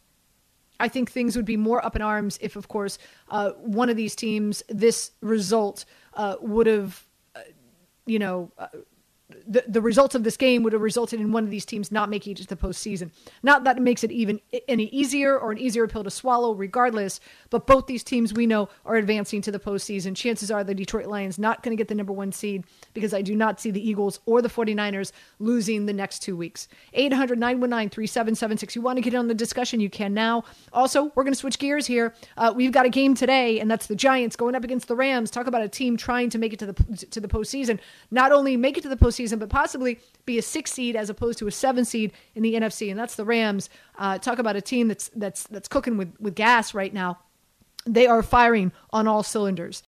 I 0.80 0.88
think 0.88 1.12
things 1.12 1.36
would 1.36 1.46
be 1.46 1.58
more 1.58 1.84
up 1.86 1.96
in 1.96 2.02
arms 2.02 2.38
if, 2.42 2.56
of 2.56 2.68
course, 2.68 2.98
uh, 3.30 3.52
one 3.52 3.90
of 3.90 3.96
these 3.96 4.16
teams, 4.16 4.64
this 4.70 5.12
result 5.22 5.86
uh, 6.14 6.36
would 6.42 6.68
have, 6.68 7.06
uh, 7.36 7.42
you 8.06 8.20
know, 8.20 8.52
uh, 8.58 8.68
the, 9.46 9.64
the 9.68 9.82
results 9.82 10.16
of 10.16 10.24
this 10.24 10.38
game 10.38 10.64
would 10.64 10.72
have 10.72 10.82
resulted 10.82 11.20
in 11.20 11.34
one 11.34 11.44
of 11.44 11.50
these 11.50 11.66
teams 11.66 11.92
not 11.92 12.10
making 12.10 12.32
it 12.32 12.38
to 12.38 12.48
the 12.48 12.56
postseason. 12.56 13.12
Not 13.44 13.66
that 13.66 13.78
it 13.78 13.82
makes 13.82 14.04
it 14.04 14.12
even 14.12 14.40
any 14.70 14.86
easier 14.86 15.38
or 15.38 15.52
an 15.52 15.58
easier 15.58 15.86
pill 15.88 16.06
to 16.06 16.10
swallow, 16.10 16.54
regardless. 16.54 17.20
But 17.50 17.68
both 17.68 17.88
these 17.88 18.04
teams 18.04 18.34
we 18.34 18.46
know 18.46 18.70
are 18.86 18.96
advancing 18.96 19.42
to 19.42 19.52
the 19.52 19.60
postseason. 19.60 20.16
Chances 20.16 20.50
are 20.50 20.64
the 20.64 20.74
Detroit 20.74 21.08
Lions 21.08 21.38
not 21.38 21.62
going 21.62 21.76
to 21.76 21.80
get 21.80 21.90
the 21.90 21.96
number 21.96 22.14
one 22.14 22.32
seed 22.32 22.64
because 22.94 23.14
I 23.14 23.22
do 23.22 23.36
not 23.36 23.60
see 23.60 23.70
the 23.70 23.86
Eagles 23.86 24.22
or 24.26 24.42
the 24.42 24.50
49ers 24.50 25.12
losing 25.40 25.88
the 25.88 25.94
next 25.94 26.20
two 26.20 26.38
weeks. 26.38 26.70
800 26.94 27.38
919 27.38 27.90
3776. 27.90 28.78
You 28.78 28.82
want 28.82 28.96
to 28.96 29.02
get 29.02 29.14
in 29.14 29.20
on 29.20 29.28
the 29.28 29.34
discussion? 29.34 29.82
You 29.82 29.90
can 29.90 30.14
now. 30.14 30.46
Also, 30.72 31.12
we're 31.16 31.24
going 31.24 31.34
to 31.34 31.40
switch 31.40 31.60
gears 31.60 31.86
here. 31.86 32.14
Uh, 32.38 32.54
we've 32.56 32.72
got 32.72 32.86
a 32.86 32.90
game 32.90 33.14
today, 33.14 33.60
and 33.60 33.70
that's 33.70 33.88
the 33.88 33.96
Giants 33.96 34.38
going 34.38 34.56
up 34.56 34.64
against 34.64 34.88
the 34.88 34.96
Rams. 34.96 35.30
Talk 35.30 35.48
about 35.48 35.64
a 35.64 35.70
team 35.70 35.98
trying 35.98 36.30
to 36.30 36.38
make 36.38 36.54
it 36.54 36.60
to 36.60 36.68
the 36.68 37.06
to 37.08 37.20
the 37.20 37.28
postseason. 37.28 37.80
Not 38.10 38.32
only 38.32 38.56
make 38.56 38.78
it 38.78 38.84
to 38.84 38.90
the 38.90 38.96
postseason 38.96 39.17
season, 39.18 39.40
but 39.40 39.50
possibly 39.50 40.00
be 40.26 40.38
a 40.38 40.42
six 40.42 40.72
seed 40.72 40.96
as 40.96 41.10
opposed 41.10 41.40
to 41.40 41.48
a 41.48 41.52
seven 41.52 41.84
seed 41.84 42.14
in 42.36 42.44
the 42.44 42.54
NFC, 42.54 42.90
and 42.90 42.98
that's 42.98 43.16
the 43.16 43.26
Rams. 43.26 43.70
Uh, 43.98 44.18
talk 44.18 44.40
about 44.40 44.56
a 44.56 44.62
team 44.62 44.88
that's 44.88 45.10
that's 45.16 45.44
that's 45.48 45.68
cooking 45.68 45.98
with 45.98 46.14
with 46.20 46.36
gas 46.36 46.74
right 46.74 46.94
now. 46.94 47.20
They 47.86 48.08
are 48.08 48.24
firing 48.24 48.72
on 48.92 49.08
all 49.08 49.24
cylinders. 49.24 49.84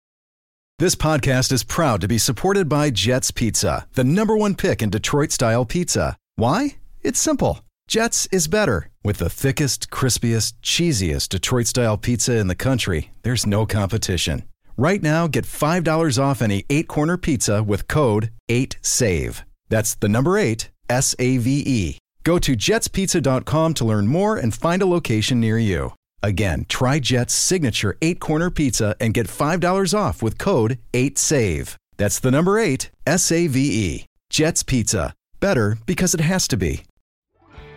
This 0.79 0.95
podcast 0.95 1.51
is 1.51 1.63
proud 1.63 1.99
to 2.01 2.07
be 2.07 2.17
supported 2.17 2.69
by 2.69 2.89
Jets 2.89 3.31
Pizza, 3.31 3.85
the 3.95 4.03
number 4.05 4.37
one 4.37 4.55
pick 4.55 4.81
in 4.81 4.89
Detroit 4.89 5.31
style 5.31 5.65
pizza. 5.65 6.15
Why? 6.35 6.77
It's 7.01 7.19
simple. 7.19 7.59
Jets 7.89 8.27
is 8.31 8.47
better. 8.47 8.89
With 9.03 9.17
the 9.17 9.29
thickest, 9.29 9.89
crispiest, 9.89 10.53
cheesiest 10.61 11.29
Detroit 11.29 11.67
style 11.67 11.97
pizza 11.97 12.37
in 12.37 12.47
the 12.47 12.55
country, 12.55 13.11
there's 13.23 13.45
no 13.45 13.65
competition. 13.65 14.43
Right 14.79 15.03
now, 15.03 15.27
get 15.27 15.43
$5 15.43 16.23
off 16.23 16.41
any 16.41 16.63
eight 16.69 16.87
corner 16.87 17.17
pizza 17.17 17.61
with 17.61 17.89
code 17.89 18.31
8SAVE. 18.47 19.43
That's 19.67 19.95
the 19.95 20.07
number 20.07 20.37
eight, 20.37 20.69
S 20.89 21.13
A 21.19 21.37
V 21.37 21.63
E. 21.65 21.97
Go 22.23 22.39
to 22.39 22.55
jetspizza.com 22.55 23.73
to 23.73 23.83
learn 23.83 24.07
more 24.07 24.37
and 24.37 24.55
find 24.55 24.81
a 24.81 24.85
location 24.85 25.41
near 25.41 25.59
you. 25.59 25.91
Again, 26.23 26.65
try 26.69 26.99
Jet's 26.99 27.33
signature 27.33 27.97
eight 28.01 28.21
corner 28.21 28.49
pizza 28.49 28.95
and 29.01 29.13
get 29.13 29.27
$5 29.27 29.93
off 29.93 30.23
with 30.23 30.37
code 30.37 30.79
8SAVE. 30.93 31.75
That's 31.97 32.21
the 32.21 32.31
number 32.31 32.57
eight, 32.57 32.89
S 33.05 33.33
A 33.33 33.47
V 33.47 33.59
E. 33.59 34.05
Jet's 34.29 34.63
Pizza. 34.63 35.13
Better 35.41 35.77
because 35.87 36.13
it 36.13 36.21
has 36.21 36.47
to 36.47 36.55
be. 36.55 36.85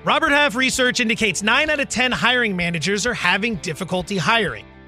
Robert 0.04 0.30
Half 0.30 0.54
research 0.54 1.00
indicates 1.00 1.42
9 1.42 1.68
out 1.68 1.80
of 1.80 1.88
10 1.88 2.12
hiring 2.12 2.54
managers 2.54 3.06
are 3.06 3.14
having 3.14 3.56
difficulty 3.56 4.18
hiring. 4.18 4.66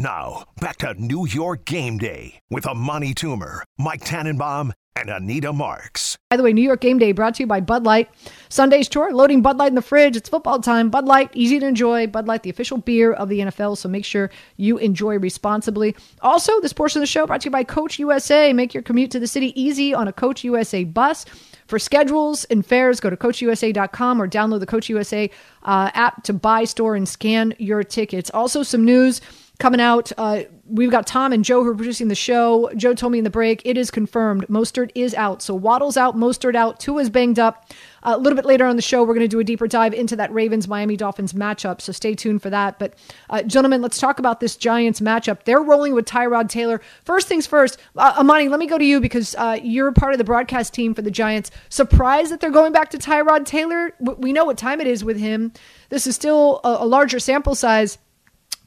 Now, 0.00 0.44
back 0.58 0.78
to 0.78 0.94
New 0.94 1.26
York 1.26 1.66
Game 1.66 1.98
Day 1.98 2.40
with 2.48 2.66
Amani 2.66 3.12
Toomer, 3.12 3.64
Mike 3.76 4.02
Tannenbaum, 4.02 4.72
and 4.96 5.10
Anita 5.10 5.52
Marks. 5.52 6.16
By 6.30 6.38
the 6.38 6.42
way, 6.42 6.54
New 6.54 6.62
York 6.62 6.80
Game 6.80 6.98
Day 6.98 7.12
brought 7.12 7.34
to 7.34 7.42
you 7.42 7.46
by 7.46 7.60
Bud 7.60 7.84
Light. 7.84 8.08
Sunday's 8.48 8.88
chore, 8.88 9.12
loading 9.12 9.42
Bud 9.42 9.58
Light 9.58 9.68
in 9.68 9.74
the 9.74 9.82
fridge. 9.82 10.16
It's 10.16 10.30
football 10.30 10.58
time. 10.58 10.88
Bud 10.88 11.04
Light, 11.04 11.28
easy 11.34 11.60
to 11.60 11.66
enjoy. 11.66 12.06
Bud 12.06 12.26
Light, 12.26 12.44
the 12.44 12.48
official 12.48 12.78
beer 12.78 13.12
of 13.12 13.28
the 13.28 13.40
NFL, 13.40 13.76
so 13.76 13.90
make 13.90 14.06
sure 14.06 14.30
you 14.56 14.78
enjoy 14.78 15.18
responsibly. 15.18 15.94
Also, 16.22 16.58
this 16.62 16.72
portion 16.72 17.00
of 17.00 17.02
the 17.02 17.06
show 17.06 17.26
brought 17.26 17.42
to 17.42 17.48
you 17.48 17.50
by 17.50 17.62
Coach 17.62 17.98
USA. 17.98 18.54
Make 18.54 18.72
your 18.72 18.82
commute 18.82 19.10
to 19.10 19.20
the 19.20 19.26
city 19.26 19.52
easy 19.60 19.92
on 19.92 20.08
a 20.08 20.14
Coach 20.14 20.44
USA 20.44 20.82
bus. 20.82 21.26
For 21.66 21.78
schedules 21.78 22.44
and 22.44 22.64
fares, 22.64 23.00
go 23.00 23.10
to 23.10 23.18
CoachUSA.com 23.18 24.22
or 24.22 24.26
download 24.26 24.60
the 24.60 24.66
Coach 24.66 24.88
USA 24.88 25.30
uh, 25.62 25.90
app 25.92 26.22
to 26.22 26.32
buy, 26.32 26.64
store, 26.64 26.94
and 26.94 27.06
scan 27.06 27.54
your 27.58 27.84
tickets. 27.84 28.30
Also, 28.32 28.62
some 28.62 28.86
news 28.86 29.20
coming 29.60 29.80
out. 29.80 30.10
Uh, 30.18 30.42
we've 30.66 30.90
got 30.90 31.06
Tom 31.06 31.32
and 31.32 31.44
Joe 31.44 31.62
who 31.62 31.70
are 31.70 31.74
producing 31.74 32.08
the 32.08 32.14
show. 32.14 32.70
Joe 32.74 32.94
told 32.94 33.12
me 33.12 33.18
in 33.18 33.24
the 33.24 33.30
break 33.30 33.62
it 33.64 33.76
is 33.76 33.90
confirmed. 33.90 34.46
Mostert 34.48 34.90
is 34.94 35.14
out. 35.14 35.42
So 35.42 35.54
Waddle's 35.54 35.96
out, 35.96 36.16
Mostert 36.16 36.56
out, 36.56 36.80
Tua's 36.80 37.10
banged 37.10 37.38
up. 37.38 37.70
Uh, 38.02 38.14
a 38.16 38.18
little 38.18 38.36
bit 38.36 38.46
later 38.46 38.64
on 38.64 38.76
the 38.76 38.82
show, 38.82 39.02
we're 39.02 39.14
going 39.14 39.20
to 39.20 39.28
do 39.28 39.40
a 39.40 39.44
deeper 39.44 39.68
dive 39.68 39.92
into 39.92 40.16
that 40.16 40.32
Ravens 40.32 40.66
Miami 40.66 40.96
Dolphins 40.96 41.34
matchup. 41.34 41.82
So 41.82 41.92
stay 41.92 42.14
tuned 42.14 42.40
for 42.40 42.48
that. 42.48 42.78
But, 42.78 42.94
uh, 43.28 43.42
gentlemen, 43.42 43.82
let's 43.82 43.98
talk 43.98 44.18
about 44.18 44.40
this 44.40 44.56
Giants 44.56 45.00
matchup. 45.00 45.44
They're 45.44 45.60
rolling 45.60 45.94
with 45.94 46.06
Tyrod 46.06 46.48
Taylor. 46.48 46.80
First 47.04 47.28
things 47.28 47.46
first, 47.46 47.78
uh, 47.96 48.14
Amani, 48.18 48.48
let 48.48 48.58
me 48.58 48.66
go 48.66 48.78
to 48.78 48.84
you 48.84 49.00
because 49.00 49.34
uh, 49.36 49.58
you're 49.62 49.92
part 49.92 50.12
of 50.12 50.18
the 50.18 50.24
broadcast 50.24 50.72
team 50.72 50.94
for 50.94 51.02
the 51.02 51.10
Giants. 51.10 51.50
Surprised 51.68 52.32
that 52.32 52.40
they're 52.40 52.50
going 52.50 52.72
back 52.72 52.88
to 52.90 52.98
Tyrod 52.98 53.44
Taylor? 53.44 53.92
We 54.00 54.32
know 54.32 54.46
what 54.46 54.56
time 54.56 54.80
it 54.80 54.86
is 54.86 55.04
with 55.04 55.18
him. 55.18 55.52
This 55.90 56.06
is 56.06 56.14
still 56.14 56.60
a, 56.64 56.78
a 56.80 56.86
larger 56.86 57.18
sample 57.18 57.54
size 57.54 57.98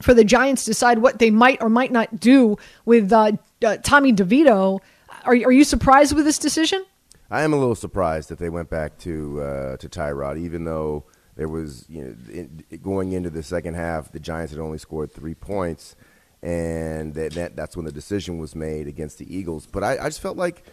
for 0.03 0.13
the 0.13 0.23
Giants 0.23 0.65
decide 0.65 0.99
what 0.99 1.19
they 1.19 1.31
might 1.31 1.61
or 1.61 1.69
might 1.69 1.91
not 1.91 2.19
do 2.19 2.57
with 2.85 3.11
uh, 3.11 3.33
uh, 3.65 3.77
Tommy 3.77 4.13
DeVito. 4.13 4.79
Are, 5.23 5.31
are 5.31 5.51
you 5.51 5.63
surprised 5.63 6.13
with 6.13 6.25
this 6.25 6.37
decision? 6.37 6.85
I 7.31 7.41
am 7.41 7.53
a 7.53 7.55
little 7.55 7.75
surprised 7.75 8.29
that 8.29 8.37
they 8.37 8.49
went 8.49 8.69
back 8.69 8.97
to 8.99 9.41
uh, 9.41 9.77
to 9.77 9.89
Tyrod, 9.89 10.37
even 10.37 10.65
though 10.65 11.05
there 11.35 11.47
was 11.47 11.85
you 11.89 12.03
know 12.03 12.15
in, 12.31 12.63
going 12.83 13.13
into 13.13 13.29
the 13.29 13.41
second 13.41 13.73
half, 13.75 14.11
the 14.11 14.19
Giants 14.19 14.51
had 14.51 14.59
only 14.59 14.77
scored 14.77 15.11
three 15.11 15.33
points, 15.33 15.95
and 16.43 17.13
that, 17.15 17.33
that 17.33 17.55
that's 17.55 17.75
when 17.75 17.85
the 17.85 17.91
decision 17.91 18.37
was 18.37 18.55
made 18.55 18.87
against 18.87 19.17
the 19.17 19.35
Eagles. 19.35 19.65
But 19.65 19.83
I, 19.83 19.97
I 19.97 20.05
just 20.05 20.21
felt 20.21 20.37
like 20.37 20.63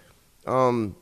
um, 0.46 0.96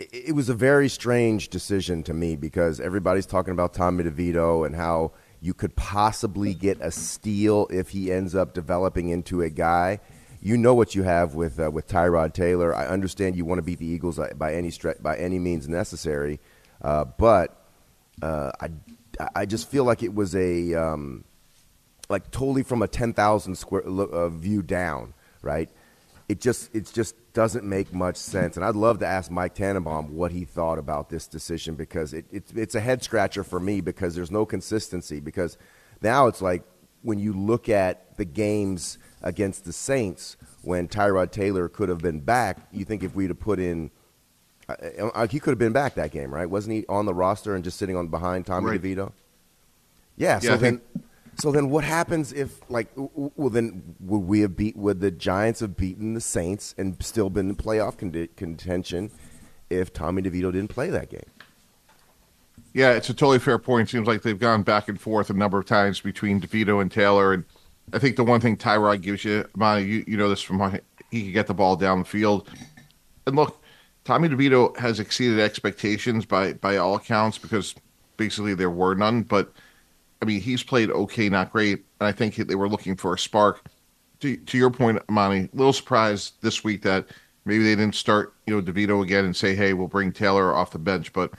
it 0.00 0.34
was 0.34 0.48
a 0.48 0.54
very 0.54 0.88
strange 0.88 1.48
decision 1.48 2.02
to 2.04 2.14
me 2.14 2.34
because 2.34 2.80
everybody's 2.80 3.26
talking 3.26 3.52
about 3.52 3.74
Tommy 3.74 4.04
DeVito 4.04 4.66
and 4.66 4.74
how 4.74 5.12
you 5.40 5.54
could 5.54 5.74
possibly 5.74 6.54
get 6.54 6.78
a 6.80 6.90
steal 6.90 7.66
if 7.70 7.90
he 7.90 8.12
ends 8.12 8.34
up 8.34 8.52
developing 8.52 9.08
into 9.08 9.40
a 9.40 9.50
guy. 9.50 10.00
You 10.42 10.56
know 10.56 10.74
what 10.74 10.94
you 10.94 11.02
have 11.02 11.34
with 11.34 11.58
uh, 11.58 11.70
with 11.70 11.88
Tyrod 11.88 12.32
Taylor. 12.32 12.74
I 12.74 12.86
understand 12.86 13.36
you 13.36 13.44
want 13.44 13.58
to 13.58 13.62
beat 13.62 13.78
the 13.78 13.86
Eagles 13.86 14.18
uh, 14.18 14.30
by 14.36 14.54
any 14.54 14.70
stre- 14.70 15.02
by 15.02 15.16
any 15.16 15.38
means 15.38 15.68
necessary, 15.68 16.40
uh, 16.80 17.04
but 17.04 17.62
uh, 18.22 18.52
I 18.60 18.70
I 19.34 19.46
just 19.46 19.68
feel 19.68 19.84
like 19.84 20.02
it 20.02 20.14
was 20.14 20.34
a 20.34 20.74
um, 20.74 21.24
like 22.08 22.30
totally 22.30 22.62
from 22.62 22.82
a 22.82 22.88
ten 22.88 23.12
thousand 23.12 23.56
square 23.56 23.82
uh, 23.82 24.28
view 24.30 24.62
down, 24.62 25.12
right? 25.42 25.68
It 26.28 26.40
just 26.40 26.74
it 26.74 26.90
just 26.92 27.14
doesn't 27.32 27.64
make 27.64 27.92
much 27.92 28.16
sense. 28.16 28.56
And 28.56 28.64
I'd 28.64 28.74
love 28.74 28.98
to 29.00 29.06
ask 29.06 29.30
Mike 29.30 29.54
Tannenbaum 29.54 30.14
what 30.14 30.32
he 30.32 30.44
thought 30.44 30.78
about 30.78 31.08
this 31.10 31.26
decision 31.26 31.74
because 31.74 32.12
it, 32.12 32.24
it, 32.30 32.44
it's 32.54 32.74
a 32.74 32.80
head 32.80 33.02
scratcher 33.02 33.44
for 33.44 33.60
me 33.60 33.80
because 33.80 34.14
there's 34.14 34.30
no 34.30 34.44
consistency. 34.44 35.20
Because 35.20 35.56
now 36.02 36.26
it's 36.26 36.42
like 36.42 36.62
when 37.02 37.18
you 37.18 37.32
look 37.32 37.68
at 37.68 38.16
the 38.16 38.24
games 38.24 38.98
against 39.22 39.64
the 39.64 39.72
Saints 39.72 40.36
when 40.62 40.88
Tyrod 40.88 41.30
Taylor 41.30 41.68
could 41.68 41.88
have 41.88 41.98
been 41.98 42.20
back, 42.20 42.58
you 42.72 42.84
think 42.84 43.02
if 43.02 43.14
we'd 43.14 43.30
have 43.30 43.40
put 43.40 43.58
in. 43.60 43.90
Uh, 44.68 44.74
uh, 45.14 45.26
he 45.26 45.40
could 45.40 45.50
have 45.50 45.58
been 45.58 45.72
back 45.72 45.94
that 45.94 46.10
game, 46.12 46.32
right? 46.32 46.48
Wasn't 46.48 46.72
he 46.74 46.84
on 46.88 47.04
the 47.06 47.14
roster 47.14 47.54
and 47.54 47.64
just 47.64 47.76
sitting 47.78 47.96
on 47.96 48.08
behind 48.08 48.46
Tommy 48.46 48.70
Right. 48.70 48.80
DeVito? 48.82 49.12
Yeah. 50.16 50.38
So 50.38 50.50
Yeah, 50.50 50.56
then, 50.56 50.78
think- 50.78 51.04
so 51.38 51.50
then, 51.52 51.70
what 51.70 51.84
happens 51.84 52.32
if, 52.32 52.60
like, 52.68 52.88
well, 52.96 53.50
then 53.50 53.94
would 54.00 54.18
we 54.18 54.40
have 54.40 54.56
beat? 54.56 54.76
Would 54.76 55.00
the 55.00 55.10
Giants 55.10 55.60
have 55.60 55.76
beaten 55.76 56.14
the 56.14 56.20
Saints 56.20 56.74
and 56.76 57.02
still 57.02 57.30
been 57.30 57.50
in 57.50 57.56
playoff 57.56 57.96
condi- 57.96 58.34
contention 58.36 59.10
if 59.70 59.92
Tommy 59.92 60.22
DeVito 60.22 60.52
didn't 60.52 60.68
play 60.68 60.90
that 60.90 61.10
game? 61.10 61.30
Yeah, 62.72 62.92
it's 62.92 63.08
a 63.08 63.14
totally 63.14 63.38
fair 63.38 63.58
point. 63.58 63.88
Seems 63.88 64.06
like 64.06 64.22
they've 64.22 64.38
gone 64.38 64.62
back 64.62 64.88
and 64.88 65.00
forth 65.00 65.30
a 65.30 65.34
number 65.34 65.58
of 65.58 65.66
times 65.66 66.00
between 66.00 66.40
DeVito 66.40 66.80
and 66.80 66.90
Taylor. 66.90 67.32
And 67.32 67.44
I 67.92 67.98
think 67.98 68.16
the 68.16 68.24
one 68.24 68.40
thing 68.40 68.56
Tyrod 68.56 69.00
gives 69.00 69.24
you, 69.24 69.44
Monty, 69.56 69.86
you, 69.86 70.04
you 70.06 70.16
know 70.16 70.28
this 70.28 70.42
from 70.42 70.58
when 70.58 70.80
he 71.10 71.22
can 71.22 71.32
get 71.32 71.46
the 71.46 71.54
ball 71.54 71.76
down 71.76 72.00
the 72.00 72.04
field. 72.04 72.48
and 73.26 73.34
look, 73.34 73.60
Tommy 74.04 74.28
DeVito 74.28 74.76
has 74.76 75.00
exceeded 75.00 75.40
expectations 75.40 76.24
by 76.24 76.52
by 76.54 76.76
all 76.76 76.94
accounts 76.94 77.38
because 77.38 77.74
basically 78.16 78.54
there 78.54 78.70
were 78.70 78.94
none. 78.94 79.22
But 79.22 79.52
I 80.22 80.24
mean, 80.24 80.40
he's 80.40 80.62
played 80.62 80.90
okay, 80.90 81.28
not 81.28 81.52
great, 81.52 81.84
and 82.00 82.06
I 82.06 82.12
think 82.12 82.36
they 82.36 82.54
were 82.54 82.68
looking 82.68 82.96
for 82.96 83.14
a 83.14 83.18
spark. 83.18 83.64
To, 84.20 84.36
to 84.36 84.58
your 84.58 84.70
point, 84.70 85.00
Monty, 85.08 85.48
a 85.52 85.56
little 85.56 85.72
surprised 85.72 86.34
this 86.42 86.62
week 86.62 86.82
that 86.82 87.06
maybe 87.46 87.64
they 87.64 87.74
didn't 87.74 87.94
start, 87.94 88.34
you 88.46 88.54
know, 88.54 88.60
DeVito 88.60 89.02
again 89.02 89.24
and 89.24 89.34
say, 89.34 89.54
"Hey, 89.54 89.72
we'll 89.72 89.88
bring 89.88 90.12
Taylor 90.12 90.54
off 90.54 90.72
the 90.72 90.78
bench." 90.78 91.12
But 91.12 91.32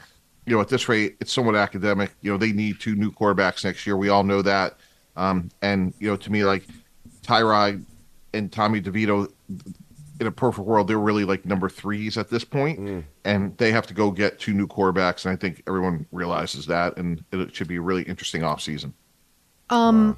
you 0.46 0.56
know, 0.56 0.62
at 0.62 0.68
this 0.68 0.90
rate, 0.90 1.18
it's 1.20 1.32
somewhat 1.32 1.56
academic. 1.56 2.12
You 2.22 2.32
know, 2.32 2.38
they 2.38 2.52
need 2.52 2.80
two 2.80 2.96
new 2.96 3.12
quarterbacks 3.12 3.64
next 3.64 3.86
year. 3.86 3.98
We 3.98 4.10
all 4.10 4.24
know 4.24 4.42
that. 4.42 4.78
Um, 5.16 5.50
and 5.62 5.94
you 6.00 6.10
know, 6.10 6.16
to 6.18 6.32
me, 6.32 6.44
like 6.44 6.66
Tyrod 7.22 7.84
and 8.34 8.52
Tommy 8.52 8.82
DeVito, 8.82 9.32
in 10.22 10.28
a 10.28 10.32
perfect 10.32 10.68
world, 10.68 10.88
they're 10.88 11.00
really 11.00 11.26
like 11.26 11.46
number 11.46 11.68
threes 11.68 12.16
at 12.16 12.30
this 12.30 12.44
point, 12.44 12.80
mm. 12.80 13.04
and 13.26 13.58
they 13.58 13.72
have 13.72 13.88
to 13.88 13.94
go 13.94 14.12
get 14.12 14.40
two 14.40 14.54
new 14.54 14.68
quarterbacks. 14.68 15.26
And 15.26 15.34
I 15.34 15.36
think 15.36 15.64
everyone 15.68 16.06
realizes 16.12 16.68
that, 16.68 16.96
and 16.96 17.24
it 17.32 17.56
should 17.56 17.68
be 17.68 17.78
a 17.78 17.82
really 17.82 18.04
interesting 18.04 18.44
offseason. 18.44 18.94
Um, 19.72 20.18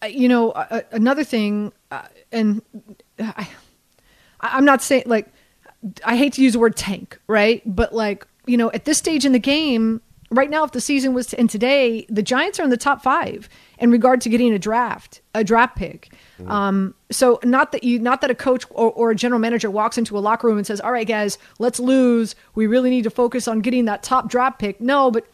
wow. 0.00 0.08
you 0.08 0.28
know, 0.28 0.52
uh, 0.52 0.82
another 0.92 1.24
thing, 1.24 1.72
uh, 1.90 2.02
and 2.30 2.62
I, 3.18 3.48
I'm 4.40 4.64
not 4.64 4.82
saying 4.82 5.02
like 5.06 5.26
I 6.04 6.16
hate 6.16 6.34
to 6.34 6.42
use 6.42 6.52
the 6.52 6.60
word 6.60 6.76
tank, 6.76 7.18
right? 7.26 7.60
But 7.66 7.92
like 7.92 8.24
you 8.46 8.56
know, 8.56 8.70
at 8.70 8.84
this 8.84 8.98
stage 8.98 9.26
in 9.26 9.32
the 9.32 9.40
game, 9.40 10.00
right 10.30 10.48
now, 10.48 10.62
if 10.62 10.70
the 10.70 10.80
season 10.80 11.12
was 11.12 11.26
to 11.28 11.40
end 11.40 11.50
today, 11.50 12.06
the 12.08 12.22
Giants 12.22 12.60
are 12.60 12.62
in 12.62 12.70
the 12.70 12.76
top 12.76 13.02
five 13.02 13.48
in 13.80 13.90
regard 13.90 14.20
to 14.20 14.28
getting 14.28 14.52
a 14.52 14.60
draft, 14.60 15.19
a 15.34 15.44
draft 15.44 15.76
pick. 15.76 16.12
Mm-hmm. 16.38 16.50
Um, 16.50 16.94
so 17.10 17.38
not 17.44 17.72
that 17.72 17.84
you, 17.84 17.98
not 17.98 18.20
that 18.20 18.30
a 18.30 18.34
coach 18.34 18.64
or, 18.70 18.90
or, 18.92 19.10
a 19.10 19.14
general 19.14 19.38
manager 19.38 19.70
walks 19.70 19.96
into 19.96 20.18
a 20.18 20.20
locker 20.20 20.46
room 20.46 20.58
and 20.58 20.66
says, 20.66 20.80
"All 20.80 20.92
right, 20.92 21.06
guys, 21.06 21.38
let's 21.58 21.78
lose. 21.78 22.34
We 22.54 22.66
really 22.66 22.90
need 22.90 23.04
to 23.04 23.10
focus 23.10 23.46
on 23.46 23.60
getting 23.60 23.84
that 23.84 24.02
top 24.02 24.28
draft 24.28 24.58
pick." 24.58 24.80
No, 24.80 25.10
but 25.10 25.26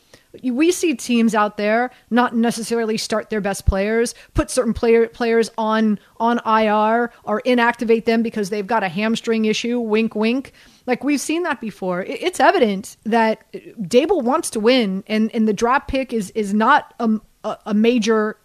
we 0.42 0.70
see 0.70 0.94
teams 0.94 1.34
out 1.34 1.56
there 1.56 1.90
not 2.10 2.34
necessarily 2.34 2.96
start 2.96 3.30
their 3.30 3.40
best 3.40 3.66
players, 3.66 4.14
put 4.34 4.50
certain 4.50 4.74
player, 4.74 5.08
players 5.08 5.50
on 5.56 5.98
on 6.18 6.38
IR 6.46 7.12
or 7.24 7.42
inactivate 7.42 8.04
them 8.04 8.22
because 8.22 8.50
they've 8.50 8.66
got 8.66 8.82
a 8.82 8.88
hamstring 8.88 9.44
issue. 9.44 9.78
Wink, 9.80 10.14
wink. 10.14 10.52
Like 10.86 11.02
we've 11.02 11.20
seen 11.20 11.42
that 11.44 11.60
before. 11.60 12.02
It's 12.02 12.40
evident 12.40 12.96
that 13.04 13.50
Daboll 13.52 14.22
wants 14.22 14.50
to 14.50 14.60
win, 14.60 15.04
and, 15.06 15.34
and 15.34 15.48
the 15.48 15.52
draft 15.52 15.88
pick 15.88 16.12
is 16.12 16.30
is 16.30 16.54
not 16.54 16.94
a, 17.00 17.20
a 17.66 17.74
major 17.74 18.36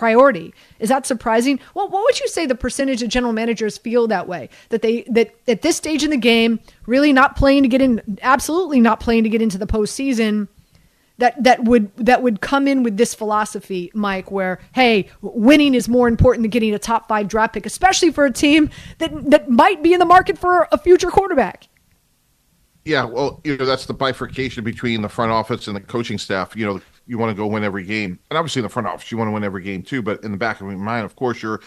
priority. 0.00 0.54
Is 0.78 0.88
that 0.88 1.04
surprising? 1.04 1.60
Well, 1.74 1.86
what 1.90 2.02
would 2.04 2.18
you 2.20 2.26
say 2.26 2.46
the 2.46 2.54
percentage 2.54 3.02
of 3.02 3.10
general 3.10 3.34
managers 3.34 3.76
feel 3.76 4.06
that 4.06 4.26
way? 4.26 4.48
That 4.70 4.80
they 4.80 5.02
that 5.10 5.34
at 5.46 5.60
this 5.60 5.76
stage 5.76 6.02
in 6.02 6.08
the 6.08 6.16
game, 6.16 6.58
really 6.86 7.12
not 7.12 7.36
playing 7.36 7.64
to 7.64 7.68
get 7.68 7.82
in, 7.82 8.18
absolutely 8.22 8.80
not 8.80 8.98
playing 8.98 9.24
to 9.24 9.28
get 9.28 9.42
into 9.42 9.58
the 9.58 9.66
postseason. 9.66 10.48
That 11.18 11.44
that 11.44 11.64
would 11.64 11.94
that 11.98 12.22
would 12.22 12.40
come 12.40 12.66
in 12.66 12.82
with 12.82 12.96
this 12.96 13.14
philosophy, 13.14 13.90
Mike, 13.92 14.30
where 14.30 14.58
hey, 14.72 15.10
winning 15.20 15.74
is 15.74 15.86
more 15.86 16.08
important 16.08 16.44
than 16.44 16.50
getting 16.50 16.74
a 16.74 16.78
top 16.78 17.06
five 17.06 17.28
draft 17.28 17.52
pick, 17.52 17.66
especially 17.66 18.10
for 18.10 18.24
a 18.24 18.32
team 18.32 18.70
that 18.98 19.12
that 19.30 19.50
might 19.50 19.82
be 19.82 19.92
in 19.92 19.98
the 19.98 20.06
market 20.06 20.38
for 20.38 20.66
a 20.72 20.78
future 20.78 21.10
quarterback. 21.10 21.68
Yeah, 22.86 23.04
well, 23.04 23.42
you 23.44 23.58
know 23.58 23.66
that's 23.66 23.84
the 23.84 23.92
bifurcation 23.92 24.64
between 24.64 25.02
the 25.02 25.10
front 25.10 25.30
office 25.30 25.66
and 25.66 25.76
the 25.76 25.80
coaching 25.80 26.16
staff. 26.16 26.56
You 26.56 26.64
know, 26.64 26.80
you 27.10 27.18
want 27.18 27.28
to 27.28 27.34
go 27.34 27.48
win 27.48 27.64
every 27.64 27.82
game, 27.82 28.20
and 28.30 28.38
obviously 28.38 28.60
in 28.60 28.62
the 28.62 28.68
front 28.68 28.86
office, 28.86 29.10
you 29.10 29.18
want 29.18 29.26
to 29.26 29.32
win 29.32 29.42
every 29.42 29.64
game 29.64 29.82
too. 29.82 30.00
But 30.00 30.22
in 30.22 30.30
the 30.30 30.38
back 30.38 30.60
of 30.60 30.68
your 30.68 30.78
mind, 30.78 31.04
of 31.04 31.16
course, 31.16 31.42
you're 31.42 31.60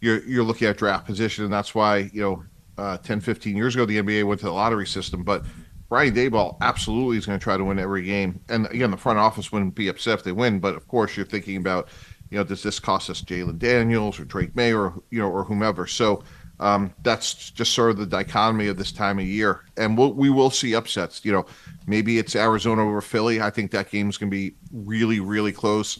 you're 0.00 0.24
you're 0.24 0.42
looking 0.42 0.68
at 0.68 0.78
draft 0.78 1.04
position, 1.04 1.44
and 1.44 1.52
that's 1.52 1.74
why 1.74 2.10
you 2.14 2.22
know, 2.22 2.44
uh, 2.78 2.96
10, 2.96 3.20
15 3.20 3.54
years 3.54 3.74
ago, 3.74 3.84
the 3.84 3.98
NBA 3.98 4.24
went 4.24 4.40
to 4.40 4.46
the 4.46 4.52
lottery 4.52 4.86
system. 4.86 5.22
But 5.22 5.44
Brian 5.90 6.14
Daboll 6.14 6.56
absolutely 6.62 7.18
is 7.18 7.26
going 7.26 7.38
to 7.38 7.42
try 7.42 7.58
to 7.58 7.64
win 7.64 7.78
every 7.78 8.04
game, 8.04 8.40
and 8.48 8.64
again, 8.68 8.90
the 8.90 8.96
front 8.96 9.18
office 9.18 9.52
wouldn't 9.52 9.74
be 9.74 9.88
upset 9.88 10.20
if 10.20 10.24
they 10.24 10.32
win. 10.32 10.60
But 10.60 10.76
of 10.76 10.88
course, 10.88 11.14
you're 11.14 11.26
thinking 11.26 11.58
about, 11.58 11.88
you 12.30 12.38
know, 12.38 12.44
does 12.44 12.62
this 12.62 12.80
cost 12.80 13.10
us 13.10 13.20
Jayden 13.20 13.58
Daniels 13.58 14.18
or 14.18 14.24
Drake 14.24 14.56
Maye 14.56 14.72
or 14.72 14.94
you 15.10 15.18
know 15.18 15.28
or 15.28 15.44
whomever? 15.44 15.86
So 15.86 16.24
um, 16.58 16.94
that's 17.02 17.50
just 17.50 17.72
sort 17.72 17.90
of 17.90 17.98
the 17.98 18.06
dichotomy 18.06 18.68
of 18.68 18.78
this 18.78 18.92
time 18.92 19.18
of 19.18 19.26
year, 19.26 19.64
and 19.76 19.96
we'll, 19.98 20.12
we 20.14 20.30
will 20.30 20.50
see 20.50 20.74
upsets. 20.74 21.24
You 21.24 21.32
know, 21.32 21.46
maybe 21.86 22.18
it's 22.18 22.34
Arizona 22.34 22.82
over 22.82 23.00
Philly. 23.00 23.40
I 23.40 23.50
think 23.50 23.70
that 23.72 23.90
game's 23.90 24.16
going 24.16 24.30
to 24.30 24.36
be 24.36 24.54
really, 24.72 25.20
really 25.20 25.52
close. 25.52 25.98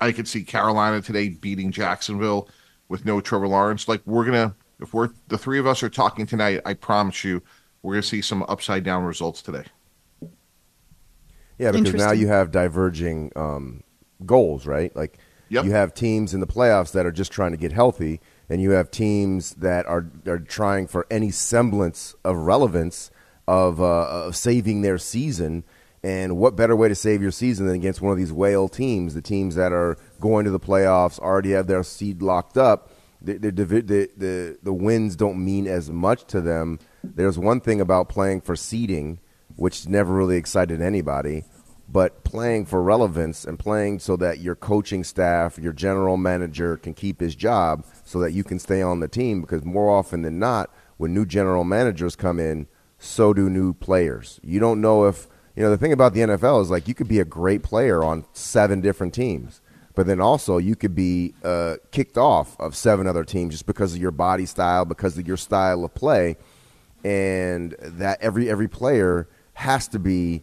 I 0.00 0.12
could 0.12 0.28
see 0.28 0.44
Carolina 0.44 1.02
today 1.02 1.30
beating 1.30 1.72
Jacksonville 1.72 2.48
with 2.88 3.04
no 3.04 3.20
Trevor 3.20 3.48
Lawrence. 3.48 3.88
Like 3.88 4.00
we're 4.06 4.24
gonna, 4.24 4.54
if 4.80 4.94
we're 4.94 5.10
the 5.26 5.38
three 5.38 5.58
of 5.58 5.66
us 5.66 5.82
are 5.82 5.88
talking 5.88 6.26
tonight, 6.26 6.60
I 6.64 6.74
promise 6.74 7.24
you, 7.24 7.42
we're 7.82 7.94
gonna 7.94 8.02
see 8.02 8.22
some 8.22 8.44
upside 8.48 8.84
down 8.84 9.02
results 9.04 9.42
today. 9.42 9.64
Yeah, 11.58 11.72
because 11.72 11.94
now 11.94 12.12
you 12.12 12.28
have 12.28 12.52
diverging 12.52 13.32
um, 13.34 13.82
goals, 14.24 14.64
right? 14.64 14.94
Like 14.94 15.18
yep. 15.48 15.64
you 15.64 15.72
have 15.72 15.92
teams 15.92 16.32
in 16.32 16.38
the 16.38 16.46
playoffs 16.46 16.92
that 16.92 17.04
are 17.04 17.10
just 17.10 17.32
trying 17.32 17.50
to 17.50 17.56
get 17.56 17.72
healthy 17.72 18.20
and 18.48 18.62
you 18.62 18.70
have 18.72 18.90
teams 18.90 19.54
that 19.56 19.86
are 19.86 20.06
are 20.26 20.38
trying 20.38 20.86
for 20.86 21.06
any 21.10 21.30
semblance 21.30 22.14
of 22.24 22.36
relevance 22.36 23.10
of, 23.48 23.80
uh, 23.80 24.06
of 24.26 24.36
saving 24.36 24.82
their 24.82 24.98
season. 24.98 25.64
And 26.02 26.36
what 26.36 26.54
better 26.54 26.76
way 26.76 26.88
to 26.88 26.94
save 26.94 27.22
your 27.22 27.30
season 27.30 27.66
than 27.66 27.74
against 27.74 28.02
one 28.02 28.12
of 28.12 28.18
these 28.18 28.32
whale 28.32 28.68
teams, 28.68 29.14
the 29.14 29.22
teams 29.22 29.54
that 29.56 29.72
are 29.72 29.96
going 30.20 30.44
to 30.44 30.50
the 30.50 30.60
playoffs, 30.60 31.18
already 31.18 31.52
have 31.52 31.66
their 31.66 31.82
seed 31.82 32.22
locked 32.22 32.58
up. 32.58 32.92
The, 33.20 33.38
the, 33.38 33.50
the, 33.50 34.10
the, 34.16 34.58
the 34.62 34.72
wins 34.72 35.16
don't 35.16 35.44
mean 35.44 35.66
as 35.66 35.90
much 35.90 36.24
to 36.26 36.40
them. 36.40 36.78
There's 37.02 37.38
one 37.38 37.60
thing 37.60 37.80
about 37.80 38.08
playing 38.08 38.42
for 38.42 38.54
seeding, 38.54 39.18
which 39.56 39.88
never 39.88 40.14
really 40.14 40.36
excited 40.36 40.80
anybody, 40.80 41.44
but 41.90 42.22
playing 42.22 42.66
for 42.66 42.82
relevance 42.82 43.44
and 43.44 43.58
playing 43.58 43.98
so 43.98 44.16
that 44.16 44.40
your 44.40 44.54
coaching 44.54 45.02
staff, 45.02 45.58
your 45.58 45.72
general 45.72 46.18
manager 46.18 46.76
can 46.76 46.92
keep 46.92 47.20
his 47.20 47.34
job 47.34 47.84
so 48.04 48.18
that 48.20 48.32
you 48.32 48.44
can 48.44 48.58
stay 48.58 48.82
on 48.82 49.00
the 49.00 49.08
team 49.08 49.40
because 49.40 49.64
more 49.64 49.90
often 49.90 50.22
than 50.22 50.38
not, 50.38 50.70
when 50.98 51.14
new 51.14 51.24
general 51.24 51.64
managers 51.64 52.14
come 52.14 52.38
in, 52.38 52.66
so 52.98 53.32
do 53.32 53.48
new 53.48 53.72
players. 53.72 54.38
You 54.42 54.60
don't 54.60 54.80
know 54.80 55.06
if, 55.06 55.28
you 55.56 55.62
know, 55.62 55.70
the 55.70 55.78
thing 55.78 55.92
about 55.92 56.12
the 56.12 56.20
NFL 56.20 56.60
is 56.60 56.70
like 56.70 56.88
you 56.88 56.94
could 56.94 57.08
be 57.08 57.20
a 57.20 57.24
great 57.24 57.62
player 57.62 58.04
on 58.04 58.26
seven 58.34 58.80
different 58.82 59.14
teams, 59.14 59.62
but 59.94 60.06
then 60.06 60.20
also 60.20 60.58
you 60.58 60.76
could 60.76 60.94
be 60.94 61.34
uh, 61.42 61.76
kicked 61.90 62.18
off 62.18 62.58
of 62.60 62.76
seven 62.76 63.06
other 63.06 63.24
teams 63.24 63.54
just 63.54 63.66
because 63.66 63.94
of 63.94 64.00
your 64.00 64.10
body 64.10 64.44
style, 64.44 64.84
because 64.84 65.16
of 65.16 65.26
your 65.26 65.36
style 65.36 65.84
of 65.84 65.94
play. 65.94 66.36
And 67.04 67.76
that 67.80 68.20
every 68.20 68.50
every 68.50 68.66
player 68.66 69.28
has 69.54 69.86
to 69.88 70.00
be 70.00 70.42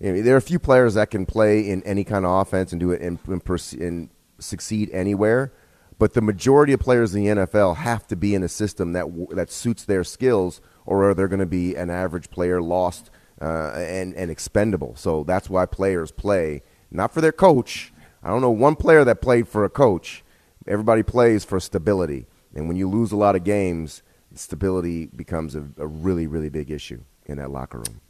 there 0.00 0.34
are 0.34 0.38
a 0.38 0.42
few 0.42 0.58
players 0.58 0.94
that 0.94 1.10
can 1.10 1.26
play 1.26 1.68
in 1.68 1.82
any 1.82 2.04
kind 2.04 2.24
of 2.24 2.30
offense 2.30 2.72
and 2.72 2.80
do 2.80 2.90
it 2.92 3.00
and, 3.00 3.18
and, 3.26 3.42
and, 3.80 4.10
succeed 4.40 4.88
anywhere, 4.92 5.52
but 5.98 6.14
the 6.14 6.20
majority 6.20 6.72
of 6.72 6.78
players 6.78 7.12
in 7.12 7.24
the 7.24 7.30
NFL 7.30 7.74
have 7.78 8.06
to 8.06 8.14
be 8.14 8.36
in 8.36 8.44
a 8.44 8.48
system 8.48 8.92
that 8.92 9.06
that 9.30 9.50
suits 9.50 9.84
their 9.84 10.04
skills, 10.04 10.60
or 10.86 11.12
they're 11.12 11.26
going 11.26 11.40
to 11.40 11.46
be 11.46 11.74
an 11.74 11.90
average 11.90 12.30
player, 12.30 12.62
lost 12.62 13.10
uh, 13.42 13.72
and 13.74 14.14
and 14.14 14.30
expendable. 14.30 14.94
So 14.94 15.24
that's 15.24 15.50
why 15.50 15.66
players 15.66 16.12
play 16.12 16.62
not 16.90 17.12
for 17.12 17.20
their 17.20 17.32
coach. 17.32 17.92
I 18.22 18.28
don't 18.28 18.40
know 18.40 18.50
one 18.50 18.76
player 18.76 19.04
that 19.04 19.20
played 19.20 19.48
for 19.48 19.64
a 19.64 19.70
coach. 19.70 20.22
Everybody 20.68 21.02
plays 21.02 21.44
for 21.44 21.58
stability, 21.58 22.26
and 22.54 22.68
when 22.68 22.76
you 22.76 22.88
lose 22.88 23.10
a 23.10 23.16
lot 23.16 23.34
of 23.34 23.42
games, 23.42 24.02
stability 24.34 25.06
becomes 25.06 25.56
a, 25.56 25.66
a 25.78 25.86
really 25.88 26.28
really 26.28 26.48
big 26.48 26.70
issue 26.70 27.02
in 27.26 27.38
that 27.38 27.50
locker 27.50 27.78
room. 27.78 28.00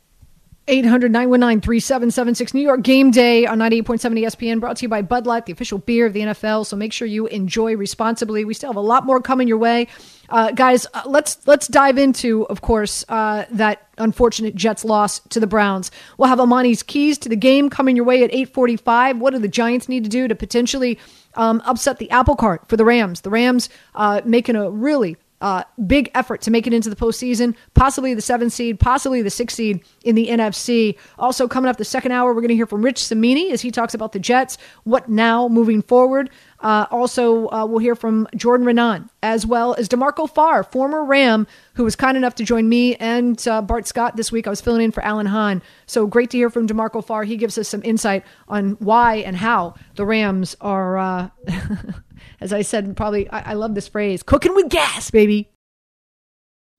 800 0.68 1.10
919 1.10 1.60
3776. 1.60 2.54
New 2.54 2.60
York 2.60 2.82
game 2.82 3.10
day 3.10 3.46
on 3.46 3.58
98.7 3.58 4.20
ESPN, 4.20 4.60
brought 4.60 4.76
to 4.76 4.82
you 4.82 4.88
by 4.88 5.02
Bud 5.02 5.26
Light, 5.26 5.46
the 5.46 5.52
official 5.52 5.78
beer 5.78 6.06
of 6.06 6.12
the 6.12 6.20
NFL. 6.20 6.66
So 6.66 6.76
make 6.76 6.92
sure 6.92 7.08
you 7.08 7.26
enjoy 7.26 7.76
responsibly. 7.76 8.44
We 8.44 8.54
still 8.54 8.68
have 8.68 8.76
a 8.76 8.80
lot 8.80 9.06
more 9.06 9.20
coming 9.20 9.48
your 9.48 9.58
way. 9.58 9.88
Uh, 10.28 10.52
guys, 10.52 10.86
uh, 10.92 11.02
let's 11.06 11.46
let's 11.46 11.66
dive 11.68 11.96
into, 11.96 12.46
of 12.46 12.60
course, 12.60 13.04
uh, 13.08 13.46
that 13.50 13.88
unfortunate 13.96 14.54
Jets 14.54 14.84
loss 14.84 15.20
to 15.30 15.40
the 15.40 15.46
Browns. 15.46 15.90
We'll 16.18 16.28
have 16.28 16.40
Amani's 16.40 16.82
keys 16.82 17.16
to 17.18 17.28
the 17.28 17.36
game 17.36 17.70
coming 17.70 17.96
your 17.96 18.04
way 18.04 18.22
at 18.22 18.30
845. 18.30 19.18
What 19.18 19.32
do 19.32 19.38
the 19.38 19.48
Giants 19.48 19.88
need 19.88 20.04
to 20.04 20.10
do 20.10 20.28
to 20.28 20.34
potentially 20.34 20.98
um, 21.34 21.62
upset 21.64 21.98
the 21.98 22.10
apple 22.10 22.36
cart 22.36 22.68
for 22.68 22.76
the 22.76 22.84
Rams? 22.84 23.22
The 23.22 23.30
Rams 23.30 23.70
uh, 23.94 24.20
making 24.24 24.56
a 24.56 24.70
really 24.70 25.16
uh, 25.40 25.62
big 25.86 26.10
effort 26.14 26.40
to 26.42 26.50
make 26.50 26.66
it 26.66 26.72
into 26.72 26.90
the 26.90 26.96
postseason, 26.96 27.54
possibly 27.74 28.14
the 28.14 28.20
seventh 28.20 28.52
seed, 28.52 28.80
possibly 28.80 29.22
the 29.22 29.30
sixth 29.30 29.56
seed 29.56 29.80
in 30.04 30.14
the 30.14 30.28
NFC. 30.28 30.96
Also, 31.18 31.46
coming 31.46 31.68
up 31.68 31.76
the 31.76 31.84
second 31.84 32.12
hour, 32.12 32.34
we're 32.34 32.40
going 32.40 32.48
to 32.48 32.56
hear 32.56 32.66
from 32.66 32.84
Rich 32.84 33.04
Cimini 33.04 33.52
as 33.52 33.60
he 33.60 33.70
talks 33.70 33.94
about 33.94 34.12
the 34.12 34.18
Jets. 34.18 34.58
What 34.84 35.08
now 35.08 35.48
moving 35.48 35.82
forward? 35.82 36.30
Uh, 36.60 36.86
also, 36.90 37.48
uh, 37.50 37.64
we'll 37.64 37.78
hear 37.78 37.94
from 37.94 38.26
Jordan 38.34 38.66
Raanan, 38.66 39.08
as 39.22 39.46
well 39.46 39.74
as 39.74 39.88
DeMarco 39.88 40.28
Farr, 40.28 40.64
former 40.64 41.04
Ram, 41.04 41.46
who 41.74 41.84
was 41.84 41.94
kind 41.94 42.16
enough 42.16 42.34
to 42.36 42.44
join 42.44 42.68
me 42.68 42.96
and 42.96 43.46
uh, 43.46 43.62
Bart 43.62 43.86
Scott 43.86 44.16
this 44.16 44.32
week. 44.32 44.46
I 44.46 44.50
was 44.50 44.60
filling 44.60 44.82
in 44.82 44.90
for 44.90 45.04
Alan 45.04 45.26
Hahn. 45.26 45.62
So 45.86 46.06
great 46.06 46.30
to 46.30 46.36
hear 46.36 46.50
from 46.50 46.66
DeMarco 46.66 47.04
Farr. 47.04 47.22
He 47.22 47.36
gives 47.36 47.58
us 47.58 47.68
some 47.68 47.82
insight 47.84 48.24
on 48.48 48.72
why 48.80 49.16
and 49.16 49.36
how 49.36 49.74
the 49.94 50.04
Rams 50.04 50.56
are, 50.60 50.98
uh, 50.98 51.28
as 52.40 52.52
I 52.52 52.62
said, 52.62 52.96
probably, 52.96 53.28
I-, 53.30 53.50
I 53.50 53.54
love 53.54 53.74
this 53.74 53.88
phrase, 53.88 54.22
cooking 54.22 54.54
with 54.54 54.68
gas, 54.68 55.10
baby. 55.10 55.50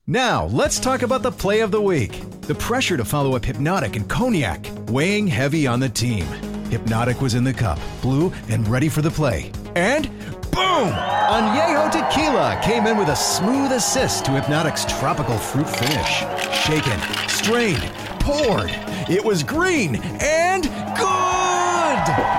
Now, 0.07 0.45
let's 0.45 0.79
talk 0.79 1.03
about 1.03 1.21
the 1.21 1.31
play 1.31 1.59
of 1.59 1.69
the 1.69 1.81
week. 1.81 2.23
The 2.41 2.55
pressure 2.55 2.97
to 2.97 3.05
follow 3.05 3.35
up 3.35 3.43
Hpnotiq 3.43 3.95
and 3.95 4.09
Cognac, 4.09 4.65
weighing 4.87 5.27
heavy 5.27 5.67
on 5.67 5.79
the 5.79 5.89
team. 5.89 6.25
Hpnotiq 6.71 7.21
was 7.21 7.35
in 7.35 7.43
the 7.43 7.53
cup, 7.53 7.79
blue, 8.01 8.33
and 8.47 8.67
ready 8.67 8.89
for 8.89 9.03
the 9.03 9.11
play. 9.11 9.51
And 9.75 10.09
boom! 10.49 10.89
Añejo 10.89 11.91
Tequila 11.91 12.59
came 12.63 12.87
in 12.87 12.97
with 12.97 13.09
a 13.09 13.15
smooth 13.15 13.71
assist 13.71 14.25
to 14.25 14.31
Hpnotiq's 14.31 14.85
tropical 14.99 15.37
fruit 15.37 15.69
finish. 15.69 16.23
Shaken, 16.65 16.99
strained, 17.27 17.91
poured. 18.19 18.71
It 19.07 19.23
was 19.23 19.43
green 19.43 19.97
and 20.21 20.63
good! 20.97 22.38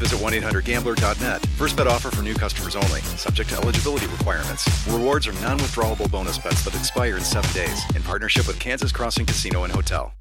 visit 0.00 0.18
1-800-GAMBLER.net. 0.18 1.46
First 1.56 1.76
bet 1.76 1.86
offer 1.86 2.10
for 2.10 2.22
new 2.22 2.34
customers 2.34 2.74
only. 2.74 3.00
Subject 3.16 3.50
to 3.50 3.56
eligibility 3.58 4.06
requirements. 4.06 4.66
Rewards 4.88 5.28
are 5.28 5.34
non-withdrawable 5.34 6.10
bonus 6.10 6.38
bets 6.38 6.64
that 6.64 6.74
expire 6.74 7.16
in 7.16 7.22
seven 7.22 7.52
days. 7.52 7.80
In 7.94 8.02
partnership 8.02 8.48
with 8.48 8.58
Kansas 8.58 8.90
Crossing 8.90 9.26
Casino 9.26 9.64
and 9.64 9.72
Hotel. 9.72 10.12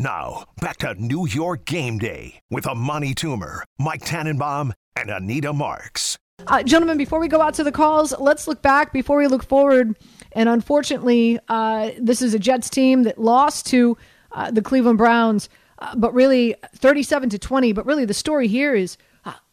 Now, 0.00 0.46
back 0.62 0.78
to 0.78 0.94
New 0.94 1.26
York 1.26 1.66
Game 1.66 1.98
Day 1.98 2.40
with 2.50 2.66
Amani 2.66 3.14
Toomer, 3.14 3.64
Mike 3.78 4.00
Tannenbaum, 4.00 4.72
and 4.96 5.10
Anita 5.10 5.52
Marks. 5.52 6.16
Uh, 6.46 6.62
gentlemen, 6.62 6.96
before 6.96 7.20
we 7.20 7.28
go 7.28 7.42
out 7.42 7.52
to 7.52 7.64
the 7.64 7.70
calls, 7.70 8.18
let's 8.18 8.48
look 8.48 8.62
back 8.62 8.94
before 8.94 9.18
we 9.18 9.26
look 9.26 9.44
forward. 9.44 9.94
And 10.32 10.48
unfortunately, 10.48 11.38
uh, 11.48 11.90
this 11.98 12.22
is 12.22 12.32
a 12.32 12.38
Jets 12.38 12.70
team 12.70 13.02
that 13.02 13.18
lost 13.18 13.66
to 13.66 13.98
uh, 14.32 14.50
the 14.50 14.62
Cleveland 14.62 14.96
Browns, 14.96 15.50
uh, 15.80 15.94
but 15.96 16.12
really 16.14 16.54
37 16.76 17.30
to 17.30 17.38
20. 17.38 17.72
But 17.72 17.86
really, 17.86 18.04
the 18.04 18.14
story 18.14 18.48
here 18.48 18.74
is 18.74 18.96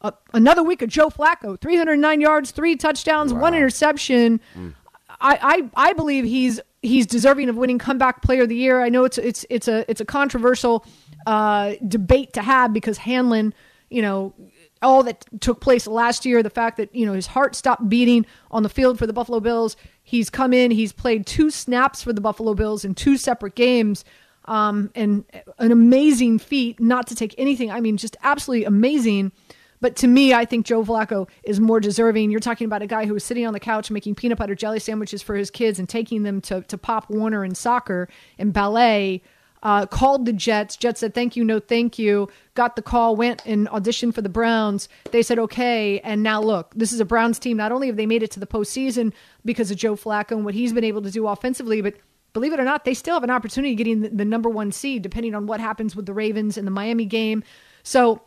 uh, 0.01 0.11
another 0.33 0.63
week 0.63 0.81
of 0.81 0.89
Joe 0.89 1.09
Flacco 1.09 1.59
309 1.59 2.21
yards, 2.21 2.51
three 2.51 2.75
touchdowns, 2.75 3.33
wow. 3.33 3.41
one 3.41 3.53
interception. 3.53 4.39
Mm. 4.55 4.73
I, 5.19 5.69
I, 5.75 5.89
I 5.89 5.93
believe 5.93 6.25
he's 6.25 6.59
he's 6.81 7.05
deserving 7.05 7.49
of 7.49 7.57
winning 7.57 7.79
comeback 7.79 8.21
player 8.21 8.43
of 8.43 8.49
the 8.49 8.55
year. 8.55 8.81
I 8.81 8.89
know 8.89 9.03
it's 9.03 9.17
it's 9.17 9.45
it's 9.49 9.67
a 9.67 9.89
it's 9.89 10.01
a 10.01 10.05
controversial 10.05 10.85
uh, 11.25 11.73
debate 11.87 12.33
to 12.33 12.41
have 12.41 12.73
because 12.73 12.97
Hamlin, 12.97 13.53
you 13.89 14.01
know, 14.01 14.33
all 14.81 15.03
that 15.03 15.25
took 15.41 15.59
place 15.59 15.87
last 15.87 16.25
year, 16.25 16.43
the 16.43 16.49
fact 16.49 16.77
that 16.77 16.93
you 16.93 17.05
know 17.05 17.13
his 17.13 17.27
heart 17.27 17.55
stopped 17.55 17.87
beating 17.89 18.25
on 18.51 18.63
the 18.63 18.69
field 18.69 18.99
for 18.99 19.07
the 19.07 19.13
Buffalo 19.13 19.39
Bills. 19.39 19.75
He's 20.03 20.29
come 20.29 20.53
in, 20.53 20.71
he's 20.71 20.93
played 20.93 21.25
two 21.25 21.49
snaps 21.49 22.01
for 22.01 22.13
the 22.13 22.21
Buffalo 22.21 22.53
Bills 22.53 22.85
in 22.85 22.95
two 22.95 23.17
separate 23.17 23.55
games. 23.55 24.05
Um, 24.47 24.91
and 24.95 25.25
an 25.59 25.71
amazing 25.71 26.39
feat, 26.39 26.79
not 26.79 27.07
to 27.07 27.15
take 27.15 27.35
anything. 27.37 27.69
I 27.69 27.81
mean, 27.81 27.97
just 27.97 28.15
absolutely 28.23 28.65
amazing. 28.65 29.33
But 29.79 29.95
to 29.97 30.07
me, 30.07 30.33
I 30.33 30.45
think 30.45 30.65
Joe 30.65 30.83
Flacco 30.83 31.27
is 31.43 31.59
more 31.59 31.79
deserving. 31.79 32.31
You're 32.31 32.39
talking 32.39 32.65
about 32.65 32.81
a 32.81 32.87
guy 32.87 33.05
who 33.05 33.13
was 33.13 33.23
sitting 33.23 33.45
on 33.45 33.53
the 33.53 33.59
couch 33.59 33.91
making 33.91 34.15
peanut 34.15 34.37
butter 34.37 34.55
jelly 34.55 34.79
sandwiches 34.79 35.21
for 35.21 35.35
his 35.35 35.51
kids 35.51 35.79
and 35.79 35.87
taking 35.87 36.23
them 36.23 36.41
to, 36.41 36.61
to 36.61 36.77
Pop 36.77 37.09
Warner 37.09 37.43
and 37.43 37.55
soccer 37.55 38.09
and 38.39 38.53
ballet. 38.53 39.21
Uh, 39.63 39.85
called 39.87 40.25
the 40.25 40.33
Jets. 40.33 40.77
Jets 40.77 40.99
said, 40.99 41.15
thank 41.15 41.35
you, 41.35 41.43
no 41.43 41.59
thank 41.59 41.97
you. 41.97 42.29
Got 42.53 42.75
the 42.75 42.81
call, 42.81 43.15
went 43.15 43.43
and 43.45 43.67
auditioned 43.69 44.13
for 44.13 44.21
the 44.21 44.29
Browns. 44.29 44.87
They 45.11 45.23
said, 45.23 45.39
okay. 45.39 45.99
And 46.01 46.21
now 46.21 46.41
look, 46.41 46.71
this 46.75 46.93
is 46.93 46.99
a 46.99 47.05
Browns 47.05 47.39
team. 47.39 47.57
Not 47.57 47.71
only 47.71 47.87
have 47.87 47.97
they 47.97 48.05
made 48.05 48.21
it 48.21 48.31
to 48.31 48.39
the 48.39 48.47
postseason 48.47 49.13
because 49.43 49.71
of 49.71 49.77
Joe 49.77 49.95
Flacco 49.95 50.33
and 50.33 50.45
what 50.45 50.53
he's 50.53 50.73
been 50.73 50.83
able 50.83 51.01
to 51.01 51.11
do 51.11 51.27
offensively, 51.27 51.81
but 51.81 51.95
believe 52.37 52.53
it 52.53 52.59
or 52.59 52.63
not, 52.63 52.85
they 52.85 52.93
still 52.93 53.15
have 53.15 53.23
an 53.23 53.31
opportunity 53.31 53.73
of 53.73 53.77
getting 53.79 54.01
the, 54.01 54.09
the 54.09 54.25
number 54.25 54.47
one 54.47 54.71
seed, 54.71 55.01
depending 55.01 55.33
on 55.33 55.47
what 55.47 55.59
happens 55.59 55.95
with 55.95 56.05
the 56.05 56.13
Ravens 56.13 56.55
in 56.55 56.65
the 56.65 56.71
Miami 56.71 57.05
game. 57.05 57.43
So 57.81 58.21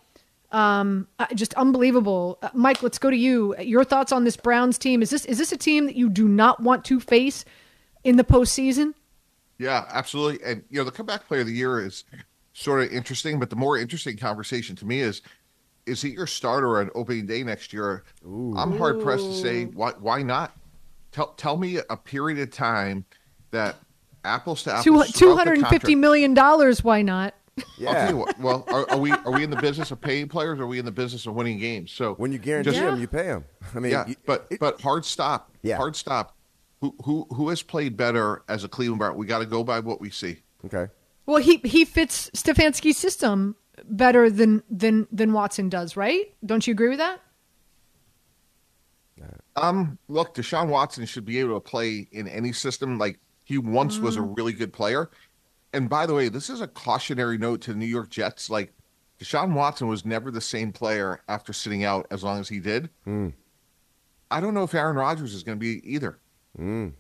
um, 0.51 1.07
uh, 1.21 1.27
just 1.33 1.55
unbelievable. 1.55 2.39
Uh, 2.43 2.49
Mike, 2.53 2.83
let's 2.83 2.99
go 2.99 3.09
to 3.09 3.17
you. 3.17 3.57
Your 3.59 3.85
thoughts 3.85 4.11
on 4.11 4.25
this 4.25 4.37
Browns 4.37 4.79
team? 4.79 5.01
Is 5.01 5.11
this 5.11 5.25
is 5.27 5.39
this 5.39 5.53
a 5.53 5.57
team 5.57 5.87
that 5.87 5.95
you 5.95 6.09
do 6.09 6.27
not 6.27 6.61
want 6.61 6.85
to 6.87 6.99
face 6.99 7.45
in 8.03 8.17
the 8.17 8.25
postseason? 8.25 8.95
Yeah, 9.59 9.85
absolutely. 9.91 10.45
And 10.45 10.65
you 10.71 10.79
know, 10.79 10.85
the 10.85 10.91
comeback 10.91 11.29
player 11.29 11.43
of 11.43 11.47
the 11.47 11.53
year 11.53 11.85
is 11.85 12.03
sort 12.53 12.83
of 12.83 12.93
interesting, 12.93 13.39
but 13.39 13.51
the 13.51 13.57
more 13.57 13.79
interesting 13.79 14.17
conversation 14.17 14.75
to 14.77 14.87
me 14.87 15.01
is 15.01 15.23
is 15.87 16.03
he 16.03 16.11
your 16.11 16.27
starter 16.27 16.81
on 16.81 16.91
opening 16.95 17.27
day 17.27 17.43
next 17.43 17.73
year? 17.73 18.05
Ooh. 18.27 18.55
I'm 18.57 18.77
hard 18.77 19.01
pressed 19.01 19.25
to 19.25 19.35
say 19.35 19.67
why 19.67 19.93
why 19.93 20.23
not. 20.23 20.57
Tell 21.13 21.29
tell 21.35 21.57
me 21.57 21.79
a 21.89 21.97
period 21.97 22.41
of 22.41 22.51
time 22.51 23.05
that 23.51 23.77
apples 24.25 24.63
to 24.65 24.75
apples. 24.75 25.13
Two 25.13 25.37
hundred 25.37 25.59
and 25.59 25.67
fifty 25.69 25.95
million 25.95 26.35
dollars. 26.35 26.85
Why 26.85 27.03
not? 27.03 27.35
Yeah. 27.79 28.13
What, 28.21 28.39
well, 28.39 28.65
are, 28.69 28.91
are, 28.91 28.99
we 28.99 29.13
are 29.13 29.33
we 29.33 29.45
in 29.45 29.51
the 29.51 29.57
business 29.57 29.91
of 29.91 30.01
paying 30.01 30.29
players? 30.29 30.59
or 30.59 30.65
Are 30.65 30.67
we 30.67 30.79
in 30.79 30.85
the 30.85 30.93
business 30.93 31.27
of 31.27 31.35
winning 31.35 31.59
games? 31.59 31.93
So 31.93 32.15
when 32.15 32.33
you 32.33 32.39
guarantee 32.39 32.73
just, 32.73 32.83
them, 32.83 33.01
you 33.01 33.07
pay 33.07 33.25
them. 33.25 33.45
I 33.75 33.79
mean, 33.79 33.93
yeah, 33.93 34.07
you, 34.07 34.17
but 34.27 34.47
it, 34.51 34.61
but 34.61 34.81
hard 34.81 35.05
stop. 35.05 35.51
Yeah. 35.63 35.77
hard 35.77 35.97
stop. 35.97 36.37
Who 36.81 36.95
who 37.05 37.27
who 37.35 37.49
has 37.51 37.63
played 37.63 37.97
better 37.97 38.43
as 38.49 38.65
a 38.65 38.69
Cleveland 38.69 38.99
Brown? 38.99 39.17
We 39.17 39.27
got 39.27 39.41
to 39.41 39.47
go 39.47 39.63
by 39.63 39.81
what 39.81 40.01
we 40.01 40.11
see. 40.11 40.39
Okay. 40.65 40.91
Well, 41.27 41.39
he 41.39 41.59
he 41.59 41.85
fits 41.85 42.31
Stefanski's 42.31 42.97
system 42.97 43.57
better 43.85 44.31
than 44.31 44.63
than 44.71 45.07
than 45.13 45.33
Watson 45.33 45.69
does, 45.69 45.97
right? 45.97 46.35
Don't 46.45 46.67
you 46.67 46.73
agree 46.73 46.89
with 46.89 46.99
that? 46.99 47.21
Um, 49.57 49.99
look, 50.09 50.35
Deshaun 50.35 50.69
Watson 50.69 51.05
should 51.07 51.25
be 51.25 51.39
able 51.39 51.55
to 51.55 51.61
play 51.61 52.09
in 52.13 52.29
any 52.29 52.53
system. 52.53 52.99
Like 52.99 53.19
he 53.51 53.59
once 53.59 53.99
mm. 53.99 54.03
was 54.03 54.17
a 54.17 54.21
mm. 54.21 54.37
really 54.37 54.53
good 54.53 54.73
player 54.73 55.11
and 55.73 55.89
by 55.89 56.07
the 56.07 56.15
way, 56.15 56.29
this 56.29 56.51
is 56.51 56.61
a 56.61 56.67
cautionary 56.67 57.39
note 57.39 57.61
to 57.63 57.73
the 57.73 57.79
New 57.79 57.87
York 57.87 58.11
Jets. 58.11 58.51
Like 58.51 58.73
Deshaun 59.21 59.55
Watson 59.55 59.89
was 59.89 60.05
never 60.05 60.31
the 60.31 60.41
same 60.41 60.73
player 60.73 61.23
after 61.29 61.53
sitting 61.53 61.85
out 61.85 62.07
as 62.11 62.25
long 62.25 62.41
as 62.41 62.49
he 62.49 62.59
did. 62.61 62.91
Mm. 63.07 63.35
I 64.31 64.41
don't 64.41 64.55
know 64.55 64.65
if 64.65 64.75
Aaron 64.75 64.97
Rodgers 64.97 65.35
is 65.35 65.43
going 65.43 65.59
to 65.59 65.61
be 65.61 65.81
either. 65.85 66.19
Mm. 66.59 66.95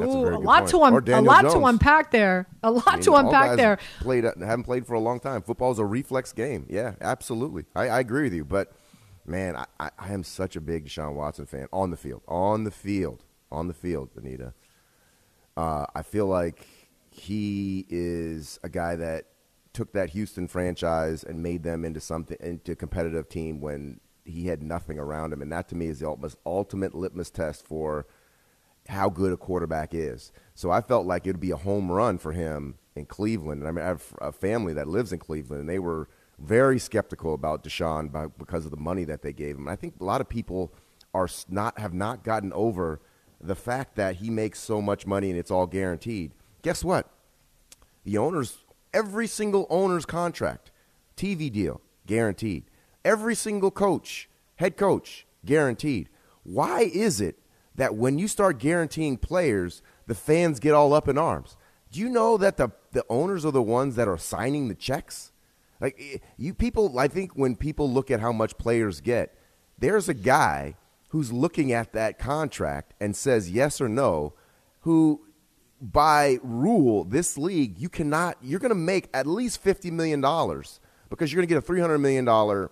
Ooh, 0.00 0.26
a, 0.26 0.36
a 0.36 0.38
lot 0.38 0.68
to 0.68 0.80
un- 0.82 0.94
a 0.94 1.20
lot 1.20 1.42
Jones. 1.42 1.54
to 1.54 1.66
unpack 1.66 2.10
there. 2.12 2.46
A 2.62 2.70
lot 2.70 2.86
I 2.86 2.92
mean, 2.94 3.02
to 3.02 3.14
unpack 3.14 3.56
there. 3.56 3.78
Played 4.00 4.24
haven't 4.24 4.64
played 4.64 4.86
for 4.86 4.94
a 4.94 5.00
long 5.00 5.20
time. 5.20 5.42
Football 5.42 5.72
is 5.72 5.78
a 5.78 5.84
reflex 5.84 6.32
game. 6.32 6.66
Yeah, 6.68 6.94
absolutely. 7.00 7.64
I, 7.74 7.88
I 7.88 8.00
agree 8.00 8.24
with 8.24 8.32
you. 8.32 8.44
But 8.44 8.72
man, 9.26 9.54
I, 9.54 9.66
I, 9.78 9.90
I, 9.98 10.12
am 10.12 10.24
such 10.24 10.56
a 10.56 10.60
big 10.60 10.86
Deshaun 10.86 11.14
Watson 11.14 11.46
fan 11.46 11.66
on 11.72 11.90
the 11.90 11.96
field. 11.96 12.22
On 12.26 12.64
the 12.64 12.70
field. 12.70 13.24
On 13.50 13.68
the 13.68 13.74
field, 13.74 14.08
Anita. 14.16 14.54
Uh, 15.56 15.86
I 15.94 16.02
feel 16.02 16.26
like 16.26 16.66
he 17.10 17.86
is 17.88 18.58
a 18.62 18.68
guy 18.68 18.96
that 18.96 19.26
took 19.72 19.92
that 19.92 20.10
Houston 20.10 20.48
franchise 20.48 21.24
and 21.24 21.42
made 21.42 21.62
them 21.62 21.84
into 21.84 22.00
something 22.00 22.36
into 22.40 22.72
a 22.72 22.76
competitive 22.76 23.28
team 23.28 23.60
when 23.60 24.00
he 24.24 24.46
had 24.46 24.62
nothing 24.62 24.98
around 24.98 25.32
him, 25.32 25.42
and 25.42 25.52
that 25.52 25.68
to 25.68 25.74
me 25.74 25.86
is 25.86 26.00
the 26.00 26.36
ultimate 26.46 26.94
litmus 26.94 27.30
test 27.30 27.66
for 27.66 28.06
how 28.88 29.08
good 29.08 29.32
a 29.32 29.36
quarterback 29.36 29.94
is. 29.94 30.32
So 30.54 30.70
I 30.70 30.80
felt 30.80 31.06
like 31.06 31.26
it 31.26 31.30
would 31.30 31.40
be 31.40 31.50
a 31.50 31.56
home 31.56 31.90
run 31.90 32.18
for 32.18 32.32
him 32.32 32.76
in 32.94 33.06
Cleveland. 33.06 33.60
And 33.62 33.68
I 33.68 33.72
mean, 33.72 33.84
I 33.84 33.88
have 33.88 34.04
a 34.20 34.32
family 34.32 34.72
that 34.74 34.88
lives 34.88 35.12
in 35.12 35.18
Cleveland, 35.18 35.60
and 35.60 35.68
they 35.68 35.78
were 35.78 36.08
very 36.38 36.78
skeptical 36.78 37.34
about 37.34 37.62
Deshaun 37.62 38.10
by, 38.10 38.26
because 38.26 38.64
of 38.64 38.70
the 38.70 38.76
money 38.76 39.04
that 39.04 39.22
they 39.22 39.32
gave 39.32 39.56
him. 39.56 39.62
And 39.62 39.70
I 39.70 39.76
think 39.76 39.94
a 40.00 40.04
lot 40.04 40.20
of 40.20 40.28
people 40.28 40.72
are 41.14 41.28
not 41.48 41.78
have 41.78 41.94
not 41.94 42.24
gotten 42.24 42.52
over 42.52 43.00
the 43.42 43.54
fact 43.54 43.96
that 43.96 44.16
he 44.16 44.30
makes 44.30 44.58
so 44.60 44.80
much 44.80 45.06
money 45.06 45.30
and 45.30 45.38
it's 45.38 45.50
all 45.50 45.66
guaranteed. 45.66 46.32
Guess 46.62 46.84
what? 46.84 47.10
The 48.04 48.18
owners, 48.18 48.58
every 48.94 49.26
single 49.26 49.66
owner's 49.68 50.06
contract, 50.06 50.70
TV 51.16 51.50
deal, 51.50 51.80
guaranteed. 52.06 52.64
Every 53.04 53.34
single 53.34 53.70
coach, 53.70 54.28
head 54.56 54.76
coach, 54.76 55.26
guaranteed. 55.44 56.08
Why 56.44 56.82
is 56.82 57.20
it 57.20 57.38
that 57.74 57.94
when 57.96 58.18
you 58.18 58.28
start 58.28 58.58
guaranteeing 58.58 59.18
players, 59.18 59.82
the 60.06 60.14
fans 60.14 60.60
get 60.60 60.74
all 60.74 60.92
up 60.92 61.08
in 61.08 61.18
arms? 61.18 61.56
Do 61.90 62.00
you 62.00 62.08
know 62.08 62.36
that 62.38 62.56
the 62.56 62.70
the 62.92 63.04
owners 63.08 63.44
are 63.44 63.52
the 63.52 63.62
ones 63.62 63.96
that 63.96 64.08
are 64.08 64.18
signing 64.18 64.68
the 64.68 64.74
checks? 64.74 65.32
Like 65.80 65.96
eh, 66.00 66.18
you 66.36 66.54
people, 66.54 66.98
I 66.98 67.08
think 67.08 67.32
when 67.32 67.56
people 67.56 67.90
look 67.90 68.10
at 68.10 68.20
how 68.20 68.32
much 68.32 68.56
players 68.56 69.00
get, 69.00 69.36
there's 69.78 70.08
a 70.08 70.14
guy 70.14 70.76
who's 71.12 71.30
looking 71.30 71.72
at 71.72 71.92
that 71.92 72.18
contract 72.18 72.94
and 72.98 73.14
says 73.14 73.50
yes 73.50 73.82
or 73.82 73.88
no, 73.88 74.32
who 74.80 75.20
by 75.78 76.38
rule, 76.42 77.04
this 77.04 77.36
league, 77.36 77.78
you 77.78 77.90
cannot, 77.90 78.38
you're 78.40 78.58
going 78.58 78.70
to 78.70 78.74
make 78.74 79.10
at 79.12 79.26
least 79.26 79.62
$50 79.62 79.92
million 79.92 80.22
because 81.10 81.30
you're 81.30 81.44
going 81.44 81.46
to 81.46 81.54
get 81.54 81.58
a 81.58 81.60
$300 81.60 82.00
million, 82.00 82.26
uh, 82.26 82.68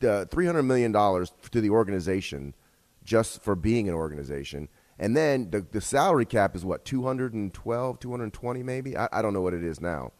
$300 0.00 0.64
million 0.64 0.92
to 0.92 1.60
the 1.60 1.70
organization 1.70 2.54
just 3.02 3.42
for 3.42 3.56
being 3.56 3.88
an 3.88 3.94
organization. 3.96 4.68
And 4.96 5.16
then 5.16 5.50
the, 5.50 5.62
the 5.62 5.80
salary 5.80 6.26
cap 6.26 6.54
is 6.54 6.64
what, 6.64 6.84
212, 6.84 7.98
220 7.98 8.62
maybe? 8.62 8.96
I, 8.96 9.08
I 9.10 9.20
don't 9.20 9.32
know 9.32 9.42
what 9.42 9.54
it 9.54 9.64
is 9.64 9.80
now. 9.80 10.12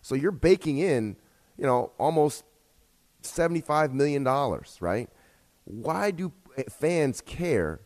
So 0.00 0.14
you're 0.14 0.32
baking 0.32 0.78
in, 0.78 1.16
you 1.58 1.66
know, 1.66 1.92
almost 1.98 2.44
$75 3.22 3.92
million, 3.92 4.24
right? 4.80 5.10
Why 5.64 6.10
do 6.10 6.32
fans 6.70 7.20
care 7.20 7.80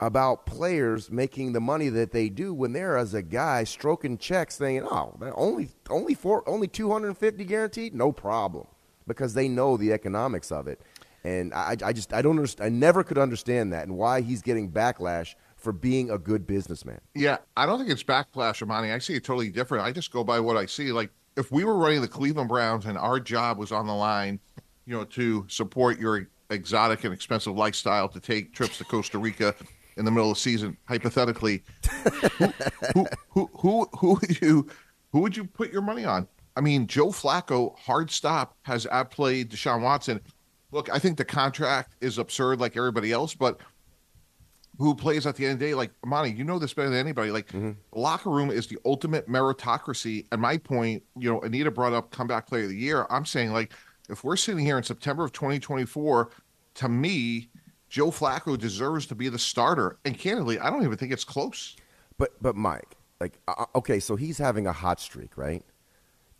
about 0.00 0.46
players 0.46 1.10
making 1.10 1.52
the 1.52 1.60
money 1.60 1.88
that 1.88 2.12
they 2.12 2.28
do 2.28 2.54
when 2.54 2.72
there 2.72 2.96
is 2.96 3.14
a 3.14 3.22
guy 3.22 3.64
stroking 3.64 4.16
checks 4.16 4.56
saying, 4.56 4.84
"Oh, 4.84 5.18
only 5.34 5.70
only 5.90 6.14
four, 6.14 6.48
only 6.48 6.68
250 6.68 7.44
guaranteed, 7.44 7.94
no 7.94 8.12
problem," 8.12 8.66
because 9.06 9.34
they 9.34 9.48
know 9.48 9.76
the 9.76 9.92
economics 9.92 10.52
of 10.52 10.68
it. 10.68 10.80
And 11.24 11.52
I, 11.52 11.76
I 11.84 11.92
just 11.92 12.12
I 12.12 12.22
don't 12.22 12.36
understand. 12.36 12.66
I 12.66 12.76
never 12.76 13.02
could 13.02 13.18
understand 13.18 13.72
that 13.72 13.84
and 13.84 13.96
why 13.96 14.20
he's 14.20 14.40
getting 14.40 14.70
backlash 14.70 15.34
for 15.56 15.72
being 15.72 16.10
a 16.10 16.18
good 16.18 16.46
businessman. 16.46 17.00
Yeah, 17.14 17.38
I 17.56 17.66
don't 17.66 17.78
think 17.78 17.90
it's 17.90 18.04
backlash, 18.04 18.62
Amani. 18.62 18.92
I 18.92 18.98
see 18.98 19.14
it 19.14 19.24
totally 19.24 19.50
different. 19.50 19.84
I 19.84 19.90
just 19.90 20.12
go 20.12 20.22
by 20.22 20.38
what 20.38 20.56
I 20.56 20.66
see. 20.66 20.92
Like 20.92 21.10
if 21.36 21.50
we 21.50 21.64
were 21.64 21.76
running 21.76 22.00
the 22.00 22.08
Cleveland 22.08 22.48
Browns 22.48 22.86
and 22.86 22.96
our 22.96 23.18
job 23.18 23.58
was 23.58 23.72
on 23.72 23.86
the 23.86 23.94
line, 23.94 24.38
you 24.86 24.96
know, 24.96 25.04
to 25.04 25.44
support 25.48 25.98
your 25.98 26.28
exotic 26.50 27.04
and 27.04 27.12
expensive 27.12 27.56
lifestyle, 27.56 28.08
to 28.08 28.20
take 28.20 28.54
trips 28.54 28.78
to 28.78 28.84
Costa 28.84 29.18
Rica 29.18 29.54
in 29.96 30.04
the 30.04 30.10
middle 30.10 30.30
of 30.30 30.36
the 30.36 30.40
season, 30.40 30.76
hypothetically, 30.86 31.62
who, 32.38 32.52
who, 32.94 33.06
who, 33.30 33.50
who, 33.58 33.88
who 33.98 34.14
would 34.14 34.40
you 34.40 34.68
who 35.12 35.20
would 35.20 35.36
you 35.36 35.44
put 35.44 35.72
your 35.72 35.82
money 35.82 36.04
on? 36.04 36.28
I 36.56 36.60
mean, 36.60 36.86
Joe 36.86 37.08
Flacco, 37.08 37.76
hard 37.78 38.10
stop, 38.10 38.56
has 38.62 38.86
outplayed 38.88 39.50
Deshaun 39.50 39.80
Watson. 39.80 40.20
Look, 40.70 40.92
I 40.92 40.98
think 40.98 41.16
the 41.16 41.24
contract 41.24 41.94
is 42.00 42.18
absurd, 42.18 42.60
like 42.60 42.76
everybody 42.76 43.10
else, 43.10 43.34
but 43.34 43.60
who 44.78 44.94
plays 44.94 45.26
at 45.26 45.36
the 45.36 45.44
end 45.44 45.54
of 45.54 45.58
the 45.58 45.66
day? 45.66 45.74
Like 45.74 45.90
Monty, 46.04 46.32
you 46.32 46.44
know 46.44 46.58
this 46.58 46.72
better 46.72 46.90
than 46.90 46.98
anybody. 46.98 47.30
Like 47.30 47.48
mm-hmm. 47.48 47.72
locker 47.92 48.30
room 48.30 48.50
is 48.50 48.66
the 48.66 48.78
ultimate 48.84 49.28
meritocracy. 49.28 50.26
And 50.30 50.40
my 50.40 50.56
point, 50.56 51.02
you 51.16 51.30
know, 51.30 51.40
Anita 51.40 51.70
brought 51.70 51.92
up 51.92 52.10
comeback 52.10 52.46
player 52.46 52.64
of 52.64 52.70
the 52.70 52.76
year. 52.76 53.06
I'm 53.10 53.24
saying 53.24 53.52
like 53.52 53.72
if 54.08 54.24
we're 54.24 54.36
sitting 54.36 54.64
here 54.64 54.78
in 54.78 54.84
September 54.84 55.24
of 55.24 55.32
2024, 55.32 56.30
to 56.74 56.88
me, 56.88 57.48
Joe 57.88 58.10
Flacco 58.10 58.56
deserves 58.58 59.06
to 59.06 59.14
be 59.14 59.28
the 59.28 59.38
starter. 59.38 59.98
And 60.04 60.18
candidly, 60.18 60.58
I 60.58 60.70
don't 60.70 60.84
even 60.84 60.96
think 60.96 61.12
it's 61.12 61.24
close. 61.24 61.76
But 62.18 62.32
but 62.42 62.56
Mike, 62.56 62.96
like 63.20 63.38
uh, 63.46 63.54
uh, 63.58 63.64
okay, 63.76 64.00
so 64.00 64.16
he's 64.16 64.38
having 64.38 64.66
a 64.66 64.72
hot 64.72 65.00
streak, 65.00 65.36
right? 65.36 65.64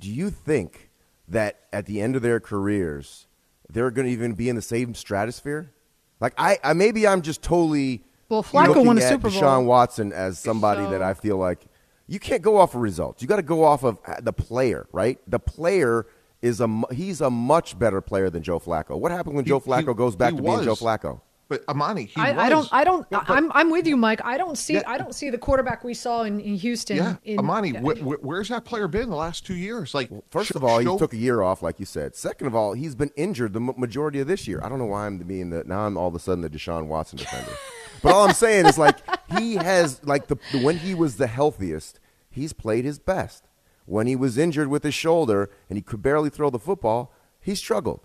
Do 0.00 0.10
you 0.10 0.30
think 0.30 0.90
that 1.28 1.60
at 1.72 1.86
the 1.86 2.00
end 2.00 2.16
of 2.16 2.22
their 2.22 2.40
careers, 2.40 3.26
they're 3.68 3.90
going 3.90 4.06
to 4.06 4.12
even 4.12 4.34
be 4.34 4.48
in 4.48 4.56
the 4.56 4.62
same 4.62 4.94
stratosphere? 4.94 5.72
Like 6.20 6.34
I, 6.36 6.58
I 6.64 6.72
maybe 6.72 7.06
I'm 7.06 7.22
just 7.22 7.42
totally 7.42 8.02
well. 8.28 8.42
Flacco 8.42 8.84
won 8.84 8.98
a 8.98 9.00
Super 9.00 9.30
Bowl. 9.30 9.40
Deshaun 9.40 9.64
Watson 9.66 10.12
as 10.12 10.38
somebody 10.38 10.82
so. 10.82 10.90
that 10.90 11.02
I 11.02 11.14
feel 11.14 11.36
like 11.36 11.66
you 12.08 12.18
can't 12.18 12.42
go 12.42 12.56
off 12.56 12.74
of 12.74 12.80
results. 12.80 13.22
You 13.22 13.28
got 13.28 13.36
to 13.36 13.42
go 13.42 13.64
off 13.64 13.84
of 13.84 13.98
uh, 14.06 14.16
the 14.20 14.32
player, 14.32 14.88
right? 14.92 15.18
The 15.28 15.38
player 15.38 16.06
is 16.42 16.60
a 16.60 16.82
he's 16.92 17.20
a 17.20 17.30
much 17.30 17.78
better 17.78 18.00
player 18.00 18.30
than 18.30 18.42
Joe 18.42 18.60
Flacco. 18.60 18.98
What 18.98 19.12
happened 19.12 19.36
when 19.36 19.44
he, 19.44 19.48
Joe 19.48 19.60
Flacco 19.60 19.88
he, 19.88 19.94
goes 19.94 20.16
back 20.16 20.34
to 20.34 20.42
was. 20.42 20.60
being 20.60 20.64
Joe 20.64 20.74
Flacco? 20.74 21.20
But 21.48 21.64
Amani, 21.66 22.10
I, 22.14 22.34
I, 22.34 22.48
don't, 22.50 22.68
I 22.70 22.84
don't, 22.84 23.06
yeah, 23.10 23.24
but, 23.26 23.30
I'm, 23.34 23.50
I'm 23.52 23.70
with 23.70 23.86
you, 23.86 23.96
Mike. 23.96 24.22
I 24.22 24.36
don't 24.36 24.58
see, 24.58 24.74
yeah, 24.74 24.82
I 24.86 24.98
don't 24.98 25.14
see 25.14 25.30
the 25.30 25.38
quarterback 25.38 25.82
we 25.82 25.94
saw 25.94 26.24
in, 26.24 26.40
in 26.40 26.56
Houston. 26.56 26.98
Yeah, 26.98 27.16
in, 27.24 27.38
Amani, 27.38 27.70
wh- 27.70 27.98
wh- 27.98 28.22
where's 28.22 28.50
that 28.50 28.66
player 28.66 28.86
been 28.86 29.08
the 29.08 29.16
last 29.16 29.46
two 29.46 29.54
years? 29.54 29.94
Like, 29.94 30.10
well, 30.10 30.22
first 30.28 30.50
sh- 30.50 30.56
of 30.56 30.62
all, 30.62 30.82
show- 30.82 30.92
he 30.92 30.98
took 30.98 31.14
a 31.14 31.16
year 31.16 31.40
off, 31.40 31.62
like 31.62 31.80
you 31.80 31.86
said. 31.86 32.14
Second 32.14 32.48
of 32.48 32.54
all, 32.54 32.74
he's 32.74 32.94
been 32.94 33.10
injured 33.16 33.54
the 33.54 33.60
majority 33.60 34.20
of 34.20 34.26
this 34.26 34.46
year. 34.46 34.60
I 34.62 34.68
don't 34.68 34.78
know 34.78 34.84
why 34.84 35.06
I'm 35.06 35.16
being 35.16 35.48
the 35.48 35.64
now 35.64 35.86
I'm 35.86 35.96
all 35.96 36.08
of 36.08 36.14
a 36.14 36.18
sudden 36.18 36.42
the 36.42 36.50
Deshaun 36.50 36.86
Watson 36.86 37.16
defender. 37.16 37.52
but 38.02 38.12
all 38.12 38.26
I'm 38.28 38.34
saying 38.34 38.66
is 38.66 38.76
like 38.76 38.98
he 39.38 39.54
has 39.54 40.04
like 40.04 40.26
the 40.26 40.36
when 40.62 40.76
he 40.76 40.94
was 40.94 41.16
the 41.16 41.28
healthiest, 41.28 41.98
he's 42.28 42.52
played 42.52 42.84
his 42.84 42.98
best. 42.98 43.47
When 43.88 44.06
he 44.06 44.16
was 44.16 44.36
injured 44.36 44.68
with 44.68 44.84
his 44.84 44.92
shoulder 44.92 45.50
and 45.70 45.78
he 45.78 45.82
could 45.82 46.02
barely 46.02 46.28
throw 46.28 46.50
the 46.50 46.58
football, 46.58 47.10
he 47.40 47.54
struggled. 47.54 48.00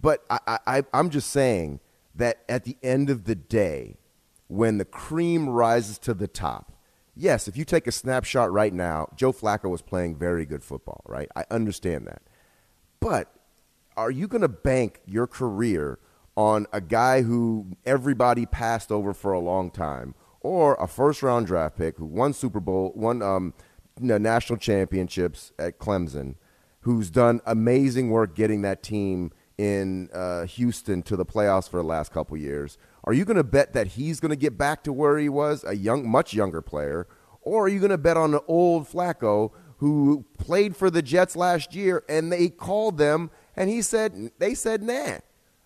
But 0.00 0.24
I, 0.30 0.58
I, 0.66 0.82
I'm 0.94 1.10
just 1.10 1.30
saying 1.30 1.80
that 2.14 2.38
at 2.48 2.64
the 2.64 2.78
end 2.82 3.10
of 3.10 3.24
the 3.24 3.34
day, 3.34 3.98
when 4.46 4.78
the 4.78 4.86
cream 4.86 5.46
rises 5.46 5.98
to 5.98 6.14
the 6.14 6.28
top, 6.28 6.72
yes, 7.14 7.46
if 7.46 7.58
you 7.58 7.66
take 7.66 7.86
a 7.86 7.92
snapshot 7.92 8.50
right 8.50 8.72
now, 8.72 9.08
Joe 9.16 9.32
Flacco 9.32 9.68
was 9.68 9.82
playing 9.82 10.16
very 10.16 10.46
good 10.46 10.64
football, 10.64 11.02
right? 11.06 11.28
I 11.36 11.44
understand 11.50 12.06
that. 12.06 12.22
But 12.98 13.30
are 13.98 14.10
you 14.10 14.28
going 14.28 14.40
to 14.40 14.48
bank 14.48 15.02
your 15.04 15.26
career 15.26 15.98
on 16.36 16.66
a 16.72 16.80
guy 16.80 17.20
who 17.20 17.76
everybody 17.84 18.46
passed 18.46 18.90
over 18.90 19.12
for 19.12 19.32
a 19.32 19.40
long 19.40 19.70
time 19.70 20.14
or 20.40 20.74
a 20.76 20.86
first 20.86 21.22
round 21.22 21.46
draft 21.46 21.76
pick 21.76 21.98
who 21.98 22.06
won 22.06 22.32
Super 22.32 22.60
Bowl, 22.60 22.92
won 22.94 23.20
um, 23.20 23.52
national 24.00 24.58
championships 24.58 25.52
at 25.58 25.78
Clemson, 25.78 26.36
who's 26.80 27.10
done 27.10 27.40
amazing 27.46 28.10
work 28.10 28.34
getting 28.34 28.62
that 28.62 28.82
team 28.82 29.32
in 29.56 30.08
uh, 30.12 30.46
Houston 30.46 31.02
to 31.02 31.16
the 31.16 31.26
playoffs 31.26 31.68
for 31.68 31.78
the 31.78 31.82
last 31.82 32.12
couple 32.12 32.36
years. 32.36 32.78
Are 33.04 33.12
you 33.12 33.24
going 33.24 33.36
to 33.36 33.44
bet 33.44 33.72
that 33.72 33.88
he's 33.88 34.20
going 34.20 34.30
to 34.30 34.36
get 34.36 34.56
back 34.56 34.84
to 34.84 34.92
where 34.92 35.18
he 35.18 35.28
was, 35.28 35.64
a 35.64 35.74
young, 35.74 36.08
much 36.08 36.32
younger 36.32 36.62
player, 36.62 37.06
or 37.40 37.64
are 37.64 37.68
you 37.68 37.80
going 37.80 37.90
to 37.90 37.98
bet 37.98 38.16
on 38.16 38.30
the 38.30 38.42
old 38.46 38.88
Flacco 38.88 39.50
who 39.78 40.24
played 40.38 40.76
for 40.76 40.90
the 40.90 41.02
Jets 41.02 41.34
last 41.36 41.74
year 41.74 42.04
and 42.08 42.30
they 42.32 42.48
called 42.48 42.98
them 42.98 43.30
and 43.56 43.70
he 43.70 43.82
said 43.82 44.32
they 44.38 44.54
said 44.54 44.82
nah. 44.82 45.18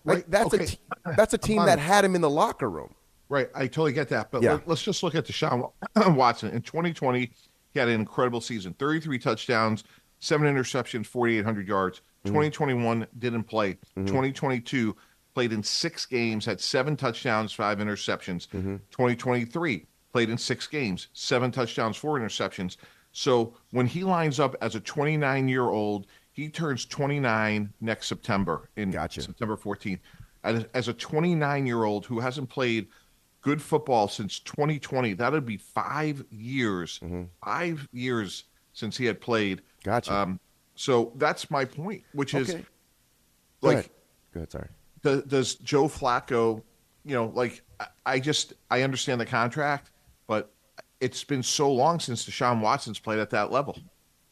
Like 0.05 0.25
that's 0.27 0.53
okay. 0.53 0.63
a 0.63 0.67
te- 0.67 0.79
that's 1.15 1.33
a 1.33 1.37
team 1.37 1.65
that 1.65 1.79
had 1.79 2.03
him 2.03 2.15
in 2.15 2.21
the 2.21 2.29
locker 2.29 2.69
room. 2.69 2.93
Right, 3.29 3.49
I 3.55 3.67
totally 3.67 3.93
get 3.93 4.09
that. 4.09 4.31
But 4.31 4.43
yeah. 4.43 4.53
let, 4.53 4.67
us 4.67 4.81
just 4.81 5.01
look 5.01 5.15
at 5.15 5.25
Deshaun 5.25 5.71
Watson 6.15 6.51
in 6.51 6.61
2020. 6.61 7.31
He 7.73 7.79
had 7.79 7.89
an 7.89 7.99
incredible 7.99 8.41
season: 8.41 8.73
33 8.73 9.19
touchdowns, 9.19 9.83
seven 10.19 10.47
interceptions, 10.53 11.05
4,800 11.05 11.67
yards. 11.67 12.01
Mm-hmm. 12.25 12.29
2021 12.29 13.07
didn't 13.19 13.43
play. 13.43 13.73
Mm-hmm. 13.73 14.05
2022 14.05 14.95
played 15.33 15.51
in 15.51 15.63
six 15.63 16.05
games, 16.05 16.45
had 16.45 16.61
seven 16.61 16.95
touchdowns, 16.95 17.51
five 17.51 17.79
interceptions. 17.79 18.47
Mm-hmm. 18.49 18.77
2023 18.91 19.85
played 20.11 20.29
in 20.29 20.37
six 20.37 20.67
games, 20.67 21.07
seven 21.13 21.51
touchdowns, 21.51 21.97
four 21.97 22.19
interceptions. 22.19 22.77
So 23.11 23.55
when 23.71 23.87
he 23.87 24.03
lines 24.03 24.39
up 24.39 24.55
as 24.61 24.75
a 24.75 24.79
29 24.79 25.47
year 25.47 25.63
old, 25.69 26.07
he 26.31 26.49
turns 26.49 26.85
29 26.85 27.73
next 27.81 28.07
September 28.07 28.69
in 28.75 28.91
gotcha. 28.91 29.21
September 29.21 29.57
14th. 29.57 29.99
As, 30.43 30.65
as 30.73 30.87
a 30.87 30.93
29 30.93 31.65
year 31.65 31.83
old 31.83 32.05
who 32.05 32.19
hasn't 32.19 32.49
played 32.49 32.87
good 33.43 33.61
football 33.61 34.07
since 34.07 34.39
2020, 34.39 35.13
that 35.13 35.31
would 35.31 35.45
be 35.45 35.57
five 35.57 36.25
years, 36.31 36.99
mm-hmm. 37.03 37.23
five 37.43 37.87
years 37.91 38.45
since 38.71 38.97
he 38.97 39.05
had 39.05 39.21
played. 39.21 39.61
Gotcha. 39.83 40.13
Um, 40.13 40.39
so 40.75 41.11
that's 41.17 41.51
my 41.51 41.65
point, 41.65 42.03
which 42.13 42.33
is 42.33 42.49
okay. 42.49 42.65
Go 43.61 43.67
like, 43.67 43.77
ahead. 43.77 43.89
Go 44.33 44.39
ahead. 44.39 44.51
Sorry. 44.51 44.67
Does, 45.03 45.23
does 45.23 45.55
Joe 45.55 45.87
Flacco, 45.87 46.63
you 47.05 47.13
know, 47.13 47.31
like 47.35 47.61
I 48.05 48.19
just 48.19 48.53
I 48.71 48.81
understand 48.81 49.21
the 49.21 49.25
contract, 49.25 49.91
but 50.25 50.51
it's 50.99 51.23
been 51.23 51.43
so 51.43 51.71
long 51.71 51.99
since 51.99 52.25
Deshaun 52.25 52.61
Watson's 52.61 52.99
played 52.99 53.19
at 53.19 53.29
that 53.31 53.51
level. 53.51 53.77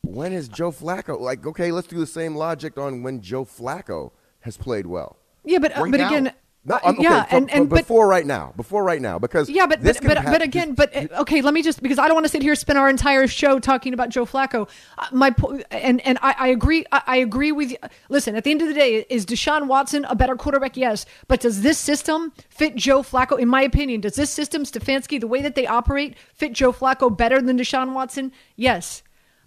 When 0.03 0.33
is 0.33 0.47
Joe 0.47 0.71
Flacco 0.71 1.19
like? 1.19 1.45
Okay, 1.45 1.71
let's 1.71 1.87
do 1.87 1.99
the 1.99 2.07
same 2.07 2.35
logic 2.35 2.77
on 2.77 3.03
when 3.03 3.21
Joe 3.21 3.45
Flacco 3.45 4.11
has 4.39 4.57
played 4.57 4.87
well. 4.87 5.17
Yeah, 5.43 5.59
but 5.59 5.77
uh, 5.77 5.81
right 5.81 5.91
but 5.91 5.99
now. 5.99 6.07
again, 6.07 6.33
no, 6.63 6.75
uh, 6.75 6.91
okay, 6.91 7.01
yeah, 7.01 7.25
and, 7.31 7.49
and 7.51 7.67
before 7.67 8.05
but, 8.05 8.11
right 8.11 8.25
now, 8.25 8.53
before 8.55 8.83
right 8.83 9.01
now, 9.01 9.17
because 9.17 9.49
yeah, 9.49 9.65
but 9.65 9.81
but 9.81 9.99
but, 10.03 10.23
but, 10.23 10.41
again, 10.43 10.75
but 10.75 10.95
uh, 10.95 11.07
okay, 11.21 11.41
let 11.41 11.55
me 11.55 11.63
just 11.63 11.81
because 11.81 11.97
I 11.97 12.05
don't 12.05 12.13
want 12.13 12.25
to 12.25 12.29
sit 12.29 12.43
here 12.43 12.53
spend 12.53 12.77
our 12.77 12.87
entire 12.87 13.25
show 13.25 13.57
talking 13.57 13.95
about 13.95 14.09
Joe 14.09 14.27
Flacco. 14.27 14.69
Uh, 14.99 15.07
my 15.11 15.33
and 15.71 16.05
and 16.05 16.19
I, 16.21 16.35
I 16.37 16.47
agree, 16.49 16.85
I, 16.91 17.01
I, 17.07 17.17
agree 17.17 17.51
with 17.51 17.71
you. 17.71 17.77
Listen, 18.09 18.35
at 18.35 18.43
the 18.43 18.51
end 18.51 18.61
of 18.61 18.67
the 18.67 18.75
day, 18.75 19.07
is 19.09 19.25
Deshaun 19.25 19.65
Watson 19.65 20.05
a 20.05 20.13
better 20.13 20.35
quarterback? 20.35 20.77
Yes, 20.77 21.07
but 21.27 21.39
does 21.39 21.63
this 21.63 21.79
system 21.79 22.31
fit 22.49 22.75
Joe 22.75 23.01
Flacco? 23.01 23.39
In 23.39 23.47
my 23.47 23.63
opinion, 23.63 24.01
does 24.01 24.15
this 24.15 24.29
system, 24.29 24.63
Stefanski, 24.63 25.19
the 25.19 25.25
way 25.25 25.41
that 25.41 25.55
they 25.55 25.65
operate, 25.65 26.15
fit 26.35 26.53
Joe 26.53 26.71
Flacco 26.71 27.15
better 27.15 27.41
than 27.41 27.57
Deshaun 27.57 27.93
Watson? 27.93 28.31
Yes. 28.55 29.01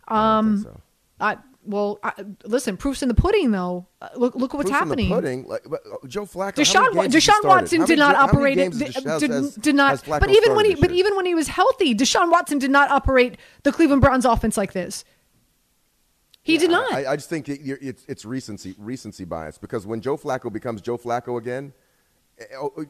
Um. 0.08 0.66
I 1.20 1.36
well, 1.66 1.98
I, 2.02 2.12
listen, 2.44 2.76
proof's 2.76 3.02
in 3.02 3.08
the 3.08 3.14
pudding, 3.14 3.50
though. 3.50 3.86
Uh, 4.00 4.08
look, 4.16 4.34
look 4.34 4.52
what's 4.54 4.70
Proof's 4.70 4.82
in 4.82 4.86
happening. 4.88 5.08
The 5.08 5.14
pudding, 5.14 5.44
like, 5.46 5.62
but, 5.68 5.80
uh, 5.86 6.06
Joe 6.06 6.24
Flacco. 6.26 6.54
Deshaun, 6.56 6.74
how 6.74 6.92
many 6.92 7.08
games 7.08 7.14
has 7.14 7.24
he 7.24 7.30
Deshaun? 7.30 7.44
Watson 7.48 7.84
did 7.84 7.98
not 7.98 8.14
ga- 8.14 8.18
how 8.20 8.26
many 8.26 8.38
operate. 8.38 8.56
games 8.56 8.78
Did, 8.78 8.94
has- 8.94 9.20
did, 9.20 9.30
has- 9.30 9.54
did 9.56 9.74
not. 9.74 9.90
has 9.90 10.02
But 10.02 10.30
even 10.30 10.54
when 10.54 10.66
he, 10.66 10.74
but 10.74 10.90
even 10.90 11.16
when 11.16 11.26
he 11.26 11.34
was 11.34 11.48
healthy, 11.48 11.94
Deshaun 11.94 12.30
Watson 12.30 12.58
did 12.58 12.70
not 12.70 12.90
operate 12.90 13.36
the 13.62 13.72
Cleveland 13.72 14.02
Browns 14.02 14.24
offense 14.24 14.56
like 14.56 14.72
this. 14.72 15.04
He 16.42 16.58
did 16.58 16.70
not. 16.70 16.92
I, 16.92 17.12
I 17.12 17.16
just 17.16 17.30
think 17.30 17.48
it, 17.48 17.60
it's, 17.62 18.04
it's 18.06 18.24
recency 18.26 18.74
recency 18.78 19.24
bias 19.24 19.56
because 19.56 19.86
when 19.86 20.02
Joe 20.02 20.18
Flacco 20.18 20.52
becomes 20.52 20.82
Joe 20.82 20.98
Flacco 20.98 21.38
again, 21.38 21.72
eh, 22.38 22.44
oh, 22.56 22.70
oh, 22.76 22.84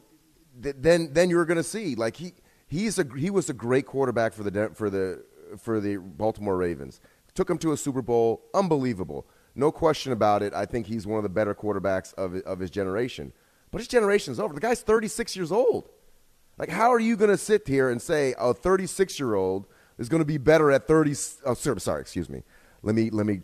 th- 0.61 0.75
then 0.77 1.13
then 1.13 1.29
you're 1.29 1.45
going 1.45 1.55
to 1.55 1.63
see 1.63 1.95
like 1.95 2.17
he 2.17 2.33
he's 2.67 2.99
a 2.99 3.07
he 3.17 3.29
was 3.29 3.49
a 3.49 3.53
great 3.53 3.85
quarterback 3.85 4.33
for 4.33 4.43
the 4.43 4.71
for 4.73 4.89
the 4.89 5.23
for 5.57 5.79
the 5.79 5.95
Baltimore 5.95 6.57
Ravens. 6.57 6.99
Took 7.35 7.49
him 7.49 7.57
to 7.59 7.71
a 7.71 7.77
Super 7.77 8.01
Bowl, 8.01 8.41
unbelievable, 8.53 9.27
no 9.53 9.71
question 9.71 10.11
about 10.11 10.41
it. 10.41 10.53
I 10.53 10.65
think 10.65 10.87
he's 10.87 11.05
one 11.05 11.17
of 11.17 11.23
the 11.23 11.29
better 11.29 11.53
quarterbacks 11.53 12.13
of 12.15 12.35
of 12.35 12.59
his 12.59 12.69
generation. 12.69 13.31
But 13.71 13.79
his 13.79 13.87
generation 13.87 14.31
is 14.31 14.39
over. 14.39 14.53
The 14.53 14.61
guy's 14.61 14.81
36 14.81 15.35
years 15.35 15.51
old. 15.51 15.89
Like, 16.57 16.69
how 16.69 16.93
are 16.93 16.99
you 16.99 17.17
going 17.17 17.31
to 17.31 17.37
sit 17.37 17.67
here 17.67 17.89
and 17.89 18.01
say 18.01 18.33
a 18.39 18.53
36 18.53 19.19
year 19.19 19.35
old 19.35 19.67
is 19.97 20.07
going 20.09 20.21
to 20.21 20.25
be 20.25 20.37
better 20.37 20.71
at 20.71 20.87
30? 20.87 21.13
Oh, 21.45 21.53
sorry, 21.53 22.01
excuse 22.01 22.29
me. 22.29 22.43
Let 22.83 22.95
me, 22.95 23.09
let 23.09 23.25
me, 23.25 23.41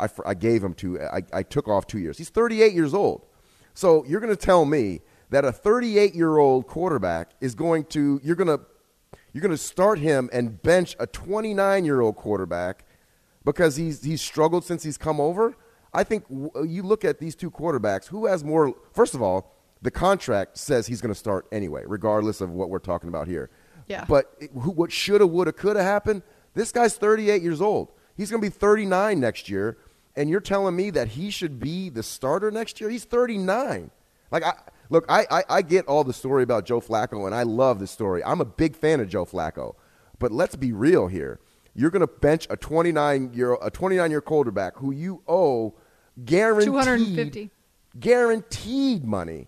I, 0.00 0.08
I 0.26 0.34
gave 0.34 0.64
him 0.64 0.74
two, 0.74 1.00
I, 1.00 1.22
I 1.32 1.42
took 1.42 1.68
off 1.68 1.86
two 1.86 1.98
years. 1.98 2.18
He's 2.18 2.30
38 2.30 2.72
years 2.72 2.94
old. 2.94 3.26
So 3.74 4.04
you're 4.06 4.20
going 4.20 4.34
to 4.34 4.44
tell 4.44 4.64
me 4.64 5.00
that 5.30 5.44
a 5.44 5.52
38 5.52 6.14
year 6.14 6.38
old 6.38 6.66
quarterback 6.66 7.30
is 7.40 7.54
going 7.54 7.84
to, 7.86 8.20
you're 8.24 8.34
going 8.34 8.48
to, 8.48 8.64
you're 9.32 9.42
going 9.42 9.52
to 9.52 9.62
start 9.62 10.00
him 10.00 10.28
and 10.32 10.60
bench 10.62 10.96
a 10.98 11.06
29 11.06 11.84
year 11.84 12.00
old 12.00 12.16
quarterback 12.16 12.84
because 13.44 13.76
he's, 13.76 14.02
he's 14.04 14.20
struggled 14.20 14.64
since 14.64 14.82
he's 14.82 14.98
come 14.98 15.20
over? 15.20 15.54
I 15.92 16.04
think 16.04 16.28
w- 16.28 16.50
you 16.66 16.82
look 16.82 17.04
at 17.04 17.18
these 17.18 17.34
two 17.34 17.50
quarterbacks, 17.50 18.06
who 18.08 18.26
has 18.26 18.44
more, 18.44 18.74
first 18.92 19.14
of 19.14 19.22
all, 19.22 19.54
the 19.80 19.90
contract 19.90 20.58
says 20.58 20.86
he's 20.86 21.00
going 21.00 21.12
to 21.14 21.18
start 21.18 21.46
anyway, 21.52 21.82
regardless 21.86 22.40
of 22.40 22.50
what 22.50 22.68
we're 22.68 22.78
talking 22.78 23.08
about 23.08 23.26
here. 23.28 23.50
Yeah. 23.86 24.04
But 24.08 24.32
it- 24.40 24.50
who, 24.52 24.70
what 24.70 24.92
shoulda, 24.92 25.26
woulda, 25.26 25.52
coulda 25.52 25.82
happened? 25.82 26.22
This 26.54 26.72
guy's 26.72 26.96
38 26.96 27.42
years 27.42 27.60
old. 27.60 27.92
He's 28.16 28.30
going 28.30 28.42
to 28.42 28.46
be 28.50 28.54
39 28.54 29.20
next 29.20 29.48
year, 29.48 29.78
and 30.16 30.28
you're 30.28 30.40
telling 30.40 30.74
me 30.74 30.90
that 30.90 31.08
he 31.08 31.30
should 31.30 31.60
be 31.60 31.88
the 31.88 32.02
starter 32.02 32.50
next 32.50 32.80
year? 32.80 32.90
He's 32.90 33.04
39. 33.04 33.90
Like, 34.32 34.42
I, 34.42 34.54
look, 34.90 35.04
I, 35.08 35.24
I, 35.30 35.44
I 35.48 35.62
get 35.62 35.86
all 35.86 36.02
the 36.04 36.12
story 36.12 36.42
about 36.42 36.66
Joe 36.66 36.80
Flacco, 36.80 37.24
and 37.26 37.34
I 37.34 37.44
love 37.44 37.78
the 37.78 37.86
story. 37.86 38.22
I'm 38.24 38.40
a 38.40 38.44
big 38.44 38.74
fan 38.76 39.00
of 39.00 39.08
Joe 39.08 39.24
Flacco, 39.24 39.76
but 40.18 40.32
let's 40.32 40.56
be 40.56 40.72
real 40.72 41.06
here. 41.06 41.38
You're 41.78 41.90
going 41.90 42.00
to 42.00 42.08
bench 42.08 42.48
a 42.50 42.56
29 42.56 43.34
year 43.34 43.56
a 43.62 43.70
29 43.70 44.10
year 44.10 44.20
quarterback 44.20 44.76
who 44.78 44.90
you 44.90 45.22
owe 45.28 45.76
guaranteed 46.24 46.72
250. 46.72 47.50
guaranteed 48.00 49.04
money 49.04 49.46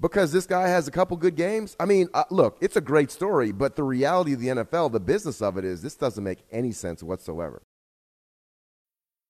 because 0.00 0.30
this 0.30 0.46
guy 0.46 0.68
has 0.68 0.86
a 0.86 0.92
couple 0.92 1.16
good 1.16 1.34
games. 1.34 1.74
I 1.80 1.84
mean, 1.84 2.08
uh, 2.14 2.22
look, 2.30 2.58
it's 2.60 2.76
a 2.76 2.80
great 2.80 3.10
story, 3.10 3.50
but 3.50 3.74
the 3.74 3.82
reality 3.82 4.34
of 4.34 4.40
the 4.40 4.46
NFL, 4.48 4.92
the 4.92 5.00
business 5.00 5.42
of 5.42 5.58
it 5.58 5.64
is 5.64 5.82
this 5.82 5.96
doesn't 5.96 6.22
make 6.22 6.44
any 6.52 6.70
sense 6.70 7.02
whatsoever. 7.02 7.62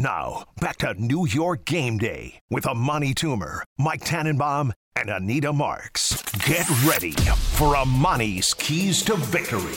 Now, 0.00 0.44
back 0.60 0.76
to 0.78 0.94
New 0.94 1.26
York 1.26 1.64
game 1.64 1.98
day 1.98 2.40
with 2.50 2.66
Amani 2.66 3.14
Toomer, 3.14 3.62
Mike 3.78 4.04
Tannenbaum, 4.04 4.72
and 4.94 5.10
Anita 5.10 5.52
Marks. 5.52 6.22
Get 6.38 6.70
ready 6.86 7.10
for 7.10 7.74
Amani's 7.74 8.54
Keys 8.54 9.02
to 9.02 9.16
Victory. 9.16 9.74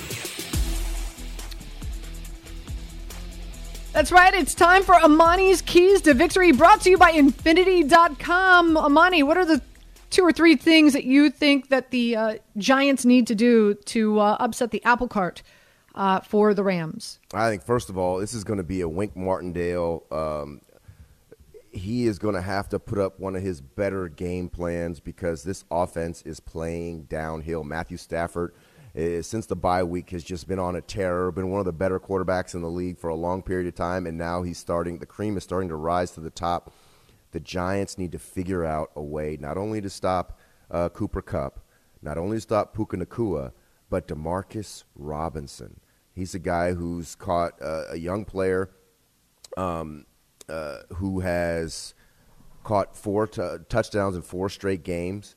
That's 3.93 4.11
right. 4.11 4.33
It's 4.35 4.53
time 4.53 4.83
for 4.83 4.93
Amani's 4.93 5.63
Keys 5.63 6.01
to 6.01 6.13
Victory, 6.13 6.51
brought 6.51 6.81
to 6.81 6.91
you 6.91 6.99
by 6.99 7.13
Infiniti.com. 7.13 8.77
Amani, 8.77 9.23
what 9.23 9.37
are 9.37 9.45
the 9.45 9.59
two 10.11 10.21
or 10.21 10.31
three 10.31 10.55
things 10.55 10.93
that 10.93 11.03
you 11.03 11.31
think 11.31 11.69
that 11.69 11.89
the 11.89 12.15
uh, 12.15 12.35
Giants 12.57 13.05
need 13.05 13.25
to 13.25 13.33
do 13.33 13.73
to 13.73 14.19
uh, 14.19 14.37
upset 14.39 14.69
the 14.69 14.83
apple 14.85 15.07
cart 15.07 15.41
uh, 16.01 16.19
for 16.19 16.55
the 16.55 16.63
Rams? 16.63 17.19
I 17.31 17.47
think 17.51 17.61
first 17.61 17.91
of 17.91 17.97
all, 17.97 18.17
this 18.17 18.33
is 18.33 18.43
going 18.43 18.57
to 18.57 18.63
be 18.63 18.81
a 18.81 18.89
Wink 18.89 19.15
Martindale. 19.15 20.03
Um, 20.11 20.61
he 21.71 22.07
is 22.07 22.17
going 22.17 22.33
to 22.33 22.41
have 22.41 22.67
to 22.69 22.79
put 22.79 22.97
up 22.97 23.19
one 23.19 23.35
of 23.35 23.43
his 23.43 23.61
better 23.61 24.09
game 24.09 24.49
plans 24.49 24.99
because 24.99 25.43
this 25.43 25.63
offense 25.69 26.23
is 26.23 26.39
playing 26.39 27.03
downhill. 27.03 27.63
Matthew 27.63 27.97
Stafford, 27.97 28.55
uh, 28.97 29.21
since 29.21 29.45
the 29.45 29.55
bye 29.55 29.83
week, 29.83 30.09
has 30.09 30.23
just 30.23 30.47
been 30.47 30.57
on 30.57 30.75
a 30.75 30.81
tear. 30.81 31.31
Been 31.31 31.51
one 31.51 31.59
of 31.59 31.65
the 31.65 31.71
better 31.71 31.99
quarterbacks 31.99 32.55
in 32.55 32.63
the 32.63 32.69
league 32.69 32.97
for 32.97 33.11
a 33.11 33.15
long 33.15 33.43
period 33.43 33.67
of 33.67 33.75
time, 33.75 34.07
and 34.07 34.17
now 34.17 34.41
he's 34.41 34.57
starting. 34.57 34.97
The 34.97 35.05
cream 35.05 35.37
is 35.37 35.43
starting 35.43 35.69
to 35.69 35.75
rise 35.75 36.09
to 36.11 36.19
the 36.19 36.31
top. 36.31 36.73
The 37.29 37.39
Giants 37.39 37.99
need 37.99 38.11
to 38.13 38.19
figure 38.19 38.65
out 38.65 38.89
a 38.95 39.03
way 39.03 39.37
not 39.39 39.55
only 39.55 39.81
to 39.81 39.89
stop 39.89 40.39
uh, 40.71 40.89
Cooper 40.89 41.21
Kupp, 41.21 41.59
not 42.01 42.17
only 42.17 42.37
to 42.37 42.41
stop 42.41 42.73
Puka 42.75 42.97
Nacua, 42.97 43.51
but 43.91 44.07
Demarcus 44.07 44.83
Robinson. 44.95 45.79
He's 46.13 46.35
a 46.35 46.39
guy 46.39 46.73
who's 46.73 47.15
caught 47.15 47.53
a 47.61 47.97
young 47.97 48.25
player 48.25 48.69
um, 49.57 50.05
uh, 50.49 50.79
who 50.95 51.21
has 51.21 51.93
caught 52.63 52.95
four 52.95 53.27
t- 53.27 53.41
touchdowns 53.69 54.15
in 54.15 54.21
four 54.21 54.49
straight 54.49 54.83
games, 54.83 55.35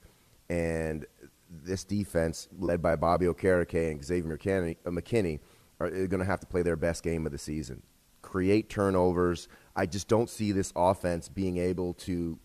and 0.49 1.07
this 1.51 1.85
defense, 1.85 2.49
led 2.59 2.83
by 2.83 2.97
Bobby 2.97 3.27
Okereke 3.27 3.93
and 3.93 4.05
Xavier 4.05 4.37
McKinney, 4.37 5.39
uh, 5.81 5.85
are 5.85 5.91
going 5.91 6.19
to 6.19 6.25
have 6.25 6.41
to 6.41 6.47
play 6.47 6.63
their 6.63 6.77
best 6.77 7.03
game 7.03 7.27
of 7.27 7.33
the 7.33 7.39
season. 7.39 7.83
Create 8.23 8.69
turnovers. 8.69 9.49
I 9.77 9.87
just 9.87 10.09
don't 10.09 10.29
see 10.29 10.53
this 10.53 10.73
offense 10.75 11.29
being 11.29 11.59
able 11.59 11.95
to 11.95 12.39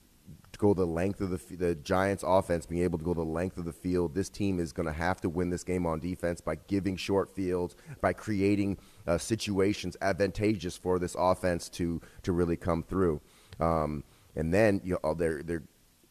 go 0.59 0.73
the 0.73 0.85
length 0.85 1.21
of 1.21 1.31
the 1.31 1.55
the 1.55 1.73
Giants 1.73 2.23
offense 2.27 2.67
being 2.67 2.83
able 2.83 2.99
to 2.99 3.05
go 3.05 3.15
the 3.15 3.23
length 3.23 3.57
of 3.57 3.65
the 3.65 3.73
field. 3.73 4.13
This 4.13 4.29
team 4.29 4.59
is 4.59 4.71
going 4.71 4.85
to 4.85 4.93
have 4.93 5.19
to 5.21 5.29
win 5.29 5.49
this 5.49 5.63
game 5.63 5.87
on 5.87 5.99
defense 5.99 6.41
by 6.41 6.55
giving 6.67 6.97
short 6.97 7.33
fields, 7.33 7.75
by 8.01 8.13
creating 8.13 8.77
uh, 9.07 9.17
situations 9.17 9.97
advantageous 10.01 10.77
for 10.77 10.99
this 10.99 11.15
offense 11.17 11.69
to 11.69 11.99
to 12.23 12.31
really 12.31 12.57
come 12.57 12.83
through. 12.83 13.21
Um, 13.59 14.03
and 14.35 14.53
then 14.53 14.81
you 14.83 14.97
know, 15.03 15.13
they're, 15.13 15.41
they're, 15.43 15.63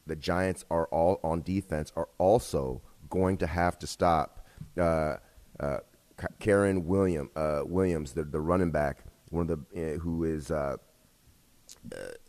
the 0.07 0.17
Giants 0.17 0.65
are 0.71 0.87
all 0.87 1.21
on 1.23 1.43
defense 1.43 1.93
are 1.95 2.09
also 2.19 2.83
going 3.11 3.37
to 3.39 3.47
have 3.47 3.79
to 3.79 3.87
stop 3.87 4.47
uh, 4.79 5.17
uh, 5.61 5.79
Kyren 6.41 6.85
William 6.85 7.31
uh, 7.37 7.63
Williams, 7.65 8.13
the, 8.13 8.25
the 8.25 8.41
running 8.41 8.71
back, 8.71 9.05
one 9.29 9.49
of 9.51 9.65
the 9.73 9.95
uh, 9.95 9.99
who 9.99 10.25
is 10.25 10.51
uh, 10.51 10.77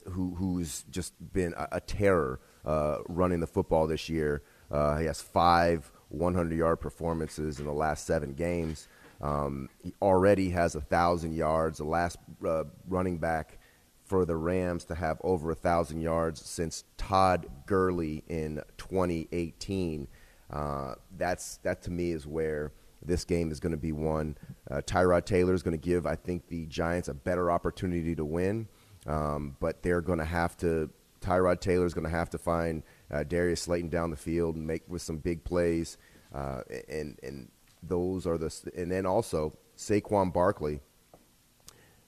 who 0.09 0.35
who's 0.35 0.83
just 0.89 1.13
been 1.33 1.53
a, 1.57 1.67
a 1.73 1.81
terror 1.81 2.39
uh, 2.65 2.97
running 3.07 3.39
the 3.39 3.47
football 3.47 3.87
this 3.87 4.09
year. 4.09 4.43
Uh, 4.71 4.97
he 4.97 5.05
has 5.05 5.21
five 5.21 5.91
100-yard 6.15 6.79
performances 6.79 7.59
in 7.59 7.65
the 7.65 7.73
last 7.73 8.05
seven 8.05 8.33
games. 8.33 8.87
Um, 9.21 9.69
he 9.83 9.93
already 10.01 10.49
has 10.51 10.75
a 10.75 10.81
thousand 10.81 11.33
yards. 11.33 11.79
The 11.79 11.83
last 11.85 12.17
uh, 12.45 12.65
running 12.87 13.17
back 13.17 13.59
for 14.05 14.25
the 14.25 14.35
Rams 14.35 14.85
to 14.85 14.95
have 14.95 15.19
over 15.23 15.51
a 15.51 15.55
thousand 15.55 16.01
yards 16.01 16.43
since 16.43 16.83
Todd 16.97 17.45
Gurley 17.65 18.23
in 18.27 18.61
2018. 18.77 20.07
Uh, 20.51 20.95
that's 21.17 21.57
that 21.57 21.83
to 21.83 21.91
me 21.91 22.11
is 22.11 22.25
where 22.25 22.71
this 23.05 23.23
game 23.23 23.51
is 23.51 23.59
going 23.59 23.71
to 23.71 23.77
be 23.77 23.91
won. 23.91 24.35
Uh, 24.69 24.81
Tyrod 24.81 25.25
Taylor 25.25 25.53
is 25.53 25.63
going 25.63 25.77
to 25.79 25.83
give, 25.83 26.05
I 26.05 26.15
think, 26.15 26.47
the 26.47 26.65
Giants 26.65 27.07
a 27.07 27.13
better 27.13 27.51
opportunity 27.51 28.15
to 28.15 28.25
win. 28.25 28.67
Um, 29.09 29.57
but 29.59 29.81
they're 29.81 30.01
going 30.01 30.19
to 30.19 30.25
have 30.25 30.55
to. 30.57 30.89
Tyrod 31.19 31.59
Taylor 31.59 31.85
is 31.85 31.93
going 31.93 32.05
to 32.05 32.11
have 32.11 32.29
to 32.29 32.37
find 32.37 32.83
uh, 33.11 33.23
Darius 33.23 33.63
Slayton 33.63 33.89
down 33.89 34.09
the 34.09 34.15
field 34.15 34.55
and 34.55 34.65
make 34.65 34.83
with 34.87 35.01
some 35.01 35.17
big 35.17 35.43
plays, 35.43 35.97
uh, 36.33 36.61
and 36.87 37.19
and 37.23 37.49
those 37.83 38.27
are 38.27 38.37
the. 38.37 38.53
And 38.77 38.91
then 38.91 39.05
also 39.05 39.57
Saquon 39.75 40.31
Barkley 40.31 40.79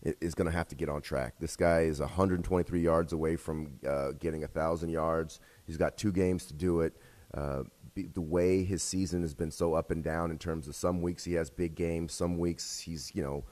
is 0.04 0.36
going 0.36 0.50
to 0.50 0.56
have 0.56 0.68
to 0.68 0.76
get 0.76 0.90
on 0.90 1.02
track. 1.02 1.36
This 1.40 1.56
guy 1.56 1.82
is 1.82 2.00
123 2.00 2.82
yards 2.82 3.14
away 3.14 3.36
from 3.36 3.80
uh, 3.88 4.12
getting 4.20 4.44
a 4.44 4.48
thousand 4.48 4.90
yards. 4.90 5.40
He's 5.68 5.78
got 5.78 5.98
two 5.98 6.12
games 6.12 6.46
to 6.48 6.54
do 6.54 6.82
it. 6.82 6.94
Uh, 7.34 7.64
the 7.96 8.22
way 8.22 8.64
his 8.64 8.82
season 8.82 9.22
has 9.22 9.34
been 9.34 9.52
so 9.52 9.74
up 9.74 9.92
and 9.92 10.04
down 10.04 10.32
in 10.32 10.38
terms 10.38 10.68
of 10.68 10.76
some 10.76 11.02
weeks 11.02 11.24
he 11.24 11.34
has 11.34 11.50
big 11.50 11.76
games, 11.76 12.14
some 12.14 12.38
weeks 12.38 12.80
he's 12.80 13.12
you 13.16 13.24
know 13.24 13.44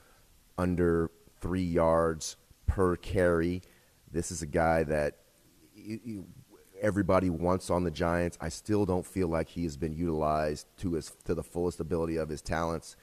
under 0.57 1.09
three 1.41 1.63
yards 1.63 2.35
per 2.69 2.95
carry. 2.95 3.61
This 4.11 4.31
is 4.31 4.41
a 4.41 4.47
guy 4.47 4.83
that 4.83 5.17
everybody 6.79 7.29
wants 7.29 7.69
on 7.69 7.83
the 7.83 7.91
Giants. 7.91 8.37
I 8.39 8.49
still 8.49 8.85
don't 8.85 9.05
feel 9.05 9.27
like 9.27 9.49
he 9.49 9.63
has 9.63 9.75
been 9.75 9.93
utilized 9.93 10.67
to 10.77 10.93
his 10.93 11.11
to 11.25 11.35
the 11.35 11.43
fullest 11.43 11.79
ability 11.79 12.15
of 12.17 12.29
his 12.29 12.41
talents. 12.41 12.95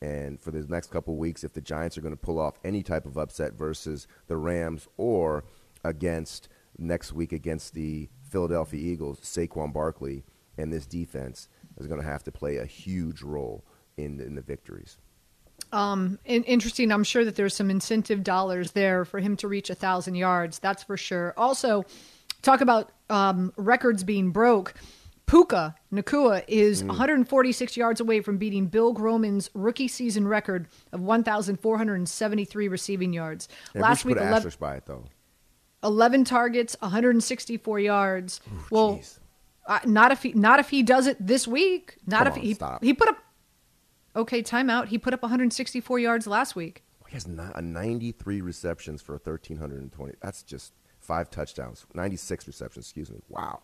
And 0.00 0.40
for 0.40 0.52
the 0.52 0.64
next 0.68 0.90
couple 0.92 1.16
weeks, 1.16 1.42
if 1.42 1.52
the 1.52 1.60
Giants 1.60 1.98
are 1.98 2.00
going 2.00 2.14
to 2.14 2.20
pull 2.20 2.38
off 2.38 2.58
any 2.64 2.84
type 2.84 3.04
of 3.04 3.18
upset 3.18 3.54
versus 3.54 4.06
the 4.28 4.36
Rams 4.36 4.86
or 4.96 5.44
against 5.84 6.48
next 6.78 7.12
week 7.12 7.32
against 7.32 7.74
the 7.74 8.08
Philadelphia 8.22 8.80
Eagles, 8.80 9.20
Saquon 9.20 9.72
Barkley 9.72 10.24
and 10.56 10.72
this 10.72 10.86
defense 10.86 11.48
is 11.78 11.88
going 11.88 12.00
to 12.00 12.06
have 12.06 12.22
to 12.24 12.32
play 12.32 12.56
a 12.56 12.64
huge 12.64 13.22
role 13.22 13.64
in 13.96 14.20
in 14.20 14.36
the 14.36 14.42
victories. 14.42 14.98
Um, 15.72 16.18
in, 16.24 16.44
interesting. 16.44 16.90
I'm 16.92 17.04
sure 17.04 17.24
that 17.24 17.36
there's 17.36 17.54
some 17.54 17.70
incentive 17.70 18.24
dollars 18.24 18.72
there 18.72 19.04
for 19.04 19.20
him 19.20 19.36
to 19.36 19.48
reach 19.48 19.68
a 19.70 19.74
thousand 19.74 20.14
yards. 20.14 20.58
That's 20.58 20.82
for 20.82 20.96
sure. 20.96 21.34
Also, 21.36 21.84
talk 22.42 22.60
about 22.60 22.90
um, 23.10 23.52
records 23.56 24.02
being 24.04 24.30
broke. 24.30 24.74
Puka 25.26 25.74
Nacua 25.92 26.42
is 26.48 26.82
146 26.82 27.76
yards 27.76 28.00
away 28.00 28.22
from 28.22 28.38
beating 28.38 28.66
Bill 28.66 28.94
Groman's 28.94 29.50
rookie 29.52 29.88
season 29.88 30.26
record 30.26 30.68
of 30.92 31.02
1,473 31.02 32.68
receiving 32.68 33.12
yards. 33.12 33.48
Yeah, 33.74 33.82
Last 33.82 34.04
we 34.04 34.10
week, 34.10 34.16
put 34.18 34.22
11, 34.22 34.36
asterisk 34.36 34.58
by 34.58 34.76
it 34.76 34.86
though. 34.86 35.04
11 35.84 36.24
targets, 36.24 36.76
164 36.80 37.78
yards. 37.80 38.40
well, 38.70 39.00
uh, 39.66 39.78
not 39.84 40.12
if 40.12 40.22
he 40.22 40.32
not 40.32 40.60
if 40.60 40.70
he 40.70 40.82
does 40.82 41.06
it 41.06 41.18
this 41.20 41.46
week. 41.46 41.96
Not 42.06 42.20
Come 42.20 42.28
if 42.28 42.34
on, 42.34 42.40
he 42.40 42.54
stop. 42.54 42.82
he 42.82 42.94
put 42.94 43.08
up. 43.08 43.18
Okay, 44.18 44.42
timeout. 44.42 44.88
He 44.88 44.98
put 44.98 45.14
up 45.14 45.22
164 45.22 45.98
yards 46.00 46.26
last 46.26 46.56
week. 46.56 46.82
He 47.06 47.14
has 47.14 47.24
a 47.26 47.62
93 47.62 48.40
receptions 48.42 49.00
for 49.00 49.12
1,320. 49.12 50.14
That's 50.20 50.42
just 50.42 50.72
five 51.00 51.30
touchdowns. 51.30 51.86
96 51.94 52.46
receptions, 52.46 52.86
excuse 52.86 53.10
me. 53.10 53.20
Wow. 53.28 53.60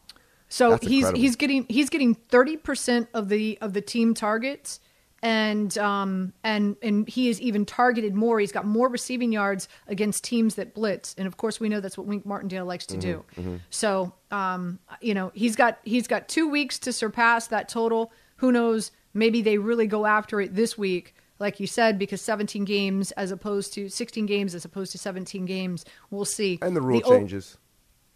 So 0.48 0.70
That's 0.70 0.86
he's 0.86 0.92
incredible. 0.98 1.20
he's 1.20 1.36
getting 1.36 1.66
he's 1.68 1.90
getting 1.90 2.14
30 2.14 2.56
percent 2.58 3.08
of 3.12 3.28
the 3.28 3.58
of 3.60 3.72
the 3.72 3.80
team 3.80 4.14
targets, 4.14 4.78
and 5.22 5.76
um 5.78 6.32
and 6.44 6.76
and 6.82 7.08
he 7.08 7.28
is 7.28 7.40
even 7.40 7.66
targeted 7.66 8.14
more. 8.14 8.38
He's 8.38 8.52
got 8.52 8.64
more 8.64 8.88
receiving 8.88 9.32
yards 9.32 9.68
against 9.88 10.22
teams 10.22 10.54
that 10.54 10.72
blitz, 10.72 11.14
and 11.18 11.26
of 11.26 11.36
course 11.38 11.58
we 11.58 11.68
know 11.68 11.80
that's 11.80 11.98
what 11.98 12.06
Wink 12.06 12.24
Martindale 12.24 12.66
likes 12.66 12.86
to 12.86 12.96
do. 12.96 13.24
Mhm, 13.36 13.44
mhm. 13.44 13.60
So 13.70 14.12
um 14.30 14.78
you 15.00 15.14
know 15.14 15.32
he's 15.34 15.56
got 15.56 15.78
he's 15.82 16.06
got 16.06 16.28
two 16.28 16.48
weeks 16.48 16.78
to 16.80 16.92
surpass 16.92 17.48
that 17.48 17.68
total. 17.68 18.12
Who 18.36 18.52
knows? 18.52 18.92
Maybe 19.14 19.40
they 19.42 19.58
really 19.58 19.86
go 19.86 20.04
after 20.06 20.40
it 20.40 20.54
this 20.54 20.76
week. 20.76 21.14
Like 21.38 21.58
you 21.60 21.66
said, 21.66 21.98
because 21.98 22.20
17 22.22 22.64
games 22.64 23.10
as 23.12 23.30
opposed 23.30 23.72
to 23.74 23.88
16 23.88 24.26
games 24.26 24.54
as 24.54 24.64
opposed 24.64 24.92
to 24.92 24.98
17 24.98 25.46
games, 25.46 25.84
we'll 26.10 26.24
see. 26.24 26.58
And 26.62 26.76
the 26.76 26.80
rule 26.80 27.00
o- 27.04 27.10
changes. 27.10 27.58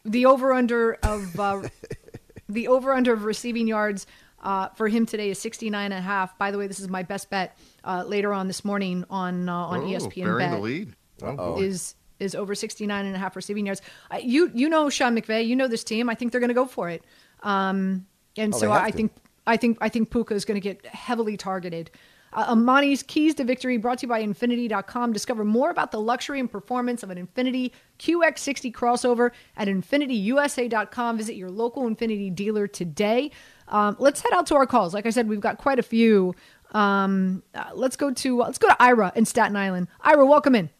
the 0.04 0.26
over 0.26 0.52
under 0.52 0.94
of 1.02 1.38
uh, 1.38 1.62
the 2.48 2.68
over 2.68 2.92
under 2.92 3.12
of 3.12 3.24
receiving 3.24 3.66
yards 3.66 4.06
uh, 4.42 4.68
for 4.70 4.86
him 4.88 5.04
today 5.04 5.30
is 5.30 5.38
69 5.40 5.84
and 5.92 5.94
a 5.98 6.00
half. 6.00 6.38
By 6.38 6.50
the 6.52 6.58
way, 6.58 6.68
this 6.68 6.78
is 6.78 6.88
my 6.88 7.02
best 7.02 7.28
bet 7.28 7.58
uh, 7.84 8.04
later 8.06 8.32
on 8.32 8.46
this 8.46 8.64
morning 8.64 9.04
on 9.10 9.48
uh, 9.48 9.52
on 9.54 9.80
Oh, 9.80 9.86
ESPN 9.86 10.24
burying 10.24 10.50
bet 10.50 10.50
the 10.52 10.58
lead. 10.62 10.94
Oh, 11.22 11.60
is 11.60 11.96
is 12.20 12.34
over 12.36 12.54
69 12.54 13.04
and 13.06 13.14
a 13.14 13.18
half 13.18 13.34
receiving 13.36 13.66
yards. 13.66 13.82
Uh, 14.12 14.18
you 14.22 14.50
you 14.54 14.68
know 14.68 14.88
Sean 14.90 15.16
McVay, 15.16 15.44
you 15.46 15.56
know 15.56 15.66
this 15.68 15.82
team. 15.84 16.08
I 16.08 16.14
think 16.14 16.30
they're 16.30 16.40
going 16.40 16.48
to 16.48 16.54
go 16.54 16.66
for 16.66 16.88
it. 16.88 17.02
Um, 17.42 18.06
and 18.36 18.54
Oh, 18.54 18.58
so 18.58 18.70
I 18.72 18.90
to. 18.92 18.96
think 18.96 19.12
I 19.48 19.56
think 19.56 19.78
I 19.80 19.88
think 19.88 20.10
Puka 20.10 20.34
is 20.34 20.44
going 20.44 20.60
to 20.60 20.60
get 20.60 20.84
heavily 20.86 21.36
targeted. 21.36 21.90
Uh, 22.32 22.54
Amani's 22.54 23.02
Keys 23.02 23.34
to 23.36 23.44
Victory 23.44 23.78
brought 23.78 23.98
to 24.00 24.02
you 24.02 24.08
by 24.08 24.22
Infiniti.com. 24.22 25.14
Discover 25.14 25.44
more 25.46 25.70
about 25.70 25.92
the 25.92 26.00
luxury 26.00 26.38
and 26.38 26.50
performance 26.50 27.02
of 27.02 27.08
an 27.08 27.26
Infiniti 27.26 27.70
QX60 27.98 28.70
crossover 28.70 29.30
at 29.56 29.66
InfinitiUSA.com. 29.66 31.16
Visit 31.16 31.36
your 31.36 31.50
local 31.50 31.84
Infiniti 31.84 32.34
dealer 32.34 32.66
today. 32.66 33.30
Um, 33.68 33.96
let's 33.98 34.20
head 34.20 34.32
out 34.34 34.46
to 34.48 34.56
our 34.56 34.66
calls. 34.66 34.92
Like 34.92 35.06
I 35.06 35.10
said, 35.10 35.26
we've 35.26 35.40
got 35.40 35.56
quite 35.56 35.78
a 35.78 35.82
few. 35.82 36.34
Um, 36.72 37.42
uh, 37.54 37.70
let's 37.74 37.96
go 37.96 38.12
to 38.12 38.38
let's 38.38 38.58
go 38.58 38.68
to 38.68 38.76
Ira 38.78 39.12
in 39.16 39.24
Staten 39.24 39.56
Island. 39.56 39.88
Ira, 40.02 40.26
welcome 40.26 40.54
in. 40.54 40.70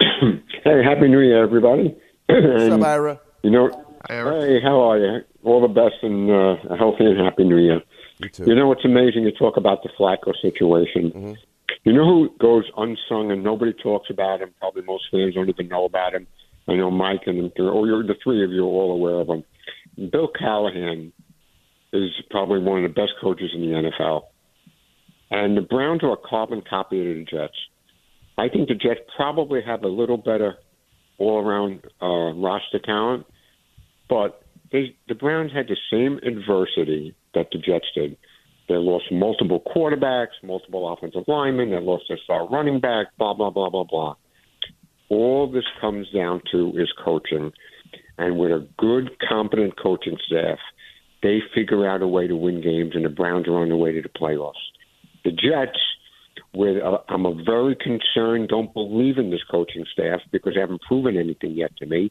Hey, 0.64 0.82
happy 0.82 1.08
New 1.08 1.20
Year, 1.20 1.42
everybody! 1.42 1.94
What's 2.26 2.72
up, 2.72 2.80
Ira? 2.80 3.20
You 3.42 3.50
know, 3.50 3.68
hey, 4.08 4.60
how 4.62 4.80
are 4.80 4.98
you? 4.98 5.20
All 5.44 5.60
the 5.60 5.68
best 5.68 6.02
and 6.02 6.30
uh, 6.30 6.74
a 6.74 6.76
healthy 6.76 7.04
and 7.04 7.18
happy 7.18 7.44
New 7.44 7.58
Year. 7.58 7.82
You 8.18 8.28
too. 8.28 8.44
You 8.46 8.54
know, 8.54 8.72
it's 8.72 8.84
amazing 8.84 9.24
you 9.24 9.32
talk 9.32 9.56
about 9.56 9.82
the 9.82 9.90
Flacco 9.98 10.32
situation. 10.40 11.10
Mm-hmm. 11.10 11.32
You 11.84 11.92
know 11.92 12.04
who 12.04 12.30
goes 12.38 12.64
unsung 12.76 13.30
and 13.30 13.42
nobody 13.44 13.72
talks 13.72 14.08
about 14.10 14.40
him? 14.40 14.54
Probably 14.58 14.82
most 14.82 15.04
fans 15.10 15.34
don't 15.34 15.48
even 15.48 15.68
know 15.68 15.84
about 15.84 16.14
him. 16.14 16.26
I 16.66 16.74
know 16.74 16.90
Mike 16.90 17.22
and 17.26 17.52
oh, 17.58 17.84
you're 17.84 18.02
the 18.02 18.14
three 18.22 18.42
of 18.42 18.50
you 18.50 18.64
are 18.64 18.68
all 18.68 18.92
aware 18.92 19.20
of 19.20 19.28
him. 19.28 19.44
Bill 20.10 20.28
Callahan 20.28 21.12
is 21.92 22.10
probably 22.30 22.60
one 22.60 22.84
of 22.84 22.90
the 22.90 23.00
best 23.00 23.12
coaches 23.20 23.50
in 23.54 23.60
the 23.60 23.90
NFL. 23.90 24.22
And 25.30 25.56
the 25.56 25.62
Browns 25.62 26.02
are 26.02 26.12
a 26.12 26.16
carbon 26.16 26.62
copy 26.68 27.00
of 27.00 27.16
the 27.16 27.24
Jets. 27.24 27.54
I 28.38 28.48
think 28.48 28.68
the 28.68 28.74
Jets 28.74 29.00
probably 29.16 29.60
have 29.64 29.84
a 29.84 29.88
little 29.88 30.16
better 30.16 30.56
all 31.18 31.38
around 31.38 31.84
uh, 32.02 32.32
roster 32.34 32.78
talent, 32.78 33.26
but 34.08 34.43
they, 34.74 34.96
the 35.06 35.14
Browns 35.14 35.52
had 35.54 35.68
the 35.68 35.76
same 35.88 36.18
adversity 36.26 37.14
that 37.32 37.46
the 37.52 37.58
Jets 37.58 37.86
did. 37.94 38.16
They 38.68 38.74
lost 38.74 39.04
multiple 39.12 39.62
quarterbacks, 39.74 40.34
multiple 40.42 40.92
offensive 40.92 41.22
linemen, 41.28 41.70
they 41.70 41.78
lost 41.78 42.04
their 42.08 42.18
star 42.24 42.48
running 42.48 42.80
back, 42.80 43.06
blah, 43.16 43.34
blah, 43.34 43.50
blah, 43.50 43.70
blah, 43.70 43.84
blah. 43.84 44.16
All 45.10 45.48
this 45.50 45.64
comes 45.80 46.08
down 46.12 46.42
to 46.50 46.72
is 46.76 46.92
coaching. 47.04 47.52
And 48.18 48.36
with 48.36 48.50
a 48.50 48.66
good, 48.76 49.10
competent 49.28 49.80
coaching 49.80 50.16
staff, 50.26 50.58
they 51.22 51.38
figure 51.54 51.88
out 51.88 52.02
a 52.02 52.08
way 52.08 52.26
to 52.26 52.34
win 52.34 52.60
games, 52.60 52.92
and 52.94 53.04
the 53.04 53.10
Browns 53.10 53.46
are 53.46 53.58
on 53.58 53.68
their 53.68 53.76
way 53.76 53.92
to 53.92 54.02
the 54.02 54.08
playoffs. 54.08 54.54
The 55.24 55.30
Jets, 55.30 55.78
with 56.52 56.82
uh, 56.82 56.98
I'm 57.08 57.26
a 57.26 57.34
very 57.44 57.76
concerned, 57.76 58.48
don't 58.48 58.74
believe 58.74 59.18
in 59.18 59.30
this 59.30 59.42
coaching 59.48 59.84
staff 59.92 60.20
because 60.32 60.54
they 60.54 60.60
haven't 60.60 60.82
proven 60.82 61.16
anything 61.16 61.52
yet 61.52 61.76
to 61.76 61.86
me. 61.86 62.10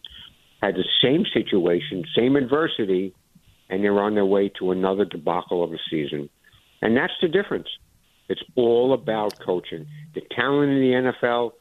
Had 0.64 0.76
the 0.76 0.88
same 1.02 1.26
situation, 1.34 2.06
same 2.16 2.38
adversity, 2.38 3.14
and 3.70 3.84
they're 3.84 4.00
on 4.00 4.16
their 4.16 4.26
way 4.26 4.50
to 4.60 4.72
another 4.72 5.04
debacle 5.04 5.62
of 5.62 5.74
a 5.74 5.78
season. 5.90 6.30
And 6.82 6.96
that's 6.96 7.12
the 7.22 7.28
difference. 7.28 7.68
It's 8.30 8.42
all 8.56 8.94
about 8.94 9.38
coaching. 9.46 9.86
The 10.16 10.22
talent 10.34 10.72
in 10.72 10.80
the 10.80 11.12
NFL, 11.12 11.52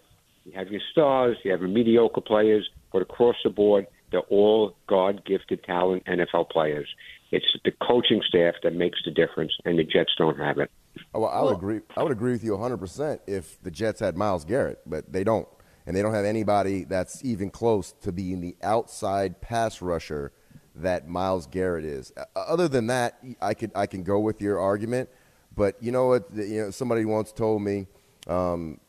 you 0.44 0.52
have 0.54 0.68
your 0.68 0.80
stars, 0.92 1.36
you 1.42 1.50
have 1.50 1.60
your 1.60 1.68
mediocre 1.68 2.20
players, 2.20 2.68
but 2.92 3.02
across 3.02 3.34
the 3.42 3.50
board, 3.50 3.88
they're 4.12 4.20
all 4.30 4.76
God 4.86 5.24
gifted 5.24 5.64
talent 5.64 6.04
NFL 6.04 6.50
players. 6.50 6.88
It's 7.32 7.46
the 7.64 7.72
coaching 7.82 8.22
staff 8.28 8.54
that 8.62 8.74
makes 8.74 9.00
the 9.04 9.10
difference, 9.10 9.52
and 9.64 9.78
the 9.78 9.84
Jets 9.84 10.12
don't 10.16 10.38
have 10.38 10.58
it. 10.58 10.70
Oh, 11.12 11.20
well, 11.20 11.30
I 11.30 11.42
would 11.42 11.56
agree. 11.56 11.80
I 11.96 12.04
would 12.04 12.12
agree 12.12 12.32
with 12.32 12.44
you 12.44 12.52
100 12.52 12.76
percent 12.76 13.20
if 13.26 13.60
the 13.62 13.70
Jets 13.70 13.98
had 13.98 14.16
Myles 14.16 14.44
Garrett, 14.44 14.78
but 14.86 15.12
they 15.12 15.24
don't, 15.24 15.48
and 15.86 15.96
they 15.96 16.02
don't 16.02 16.14
have 16.14 16.24
anybody 16.24 16.84
that's 16.84 17.24
even 17.24 17.50
close 17.50 17.92
to 18.02 18.12
being 18.12 18.40
the 18.40 18.56
outside 18.62 19.40
pass 19.40 19.82
rusher 19.82 20.32
that 20.76 21.08
Myles 21.08 21.46
Garrett 21.46 21.84
is. 21.84 22.12
Other 22.34 22.68
than 22.68 22.86
that, 22.86 23.18
I 23.40 23.54
could 23.54 23.72
I 23.74 23.86
can 23.86 24.02
go 24.02 24.20
with 24.20 24.40
your 24.40 24.58
argument, 24.58 25.10
but 25.54 25.76
you 25.80 25.92
know 25.92 26.08
what? 26.08 26.26
You 26.34 26.62
know, 26.62 26.70
somebody 26.70 27.04
once 27.04 27.32
told 27.32 27.62
me 27.62 27.86
um, 28.26 28.80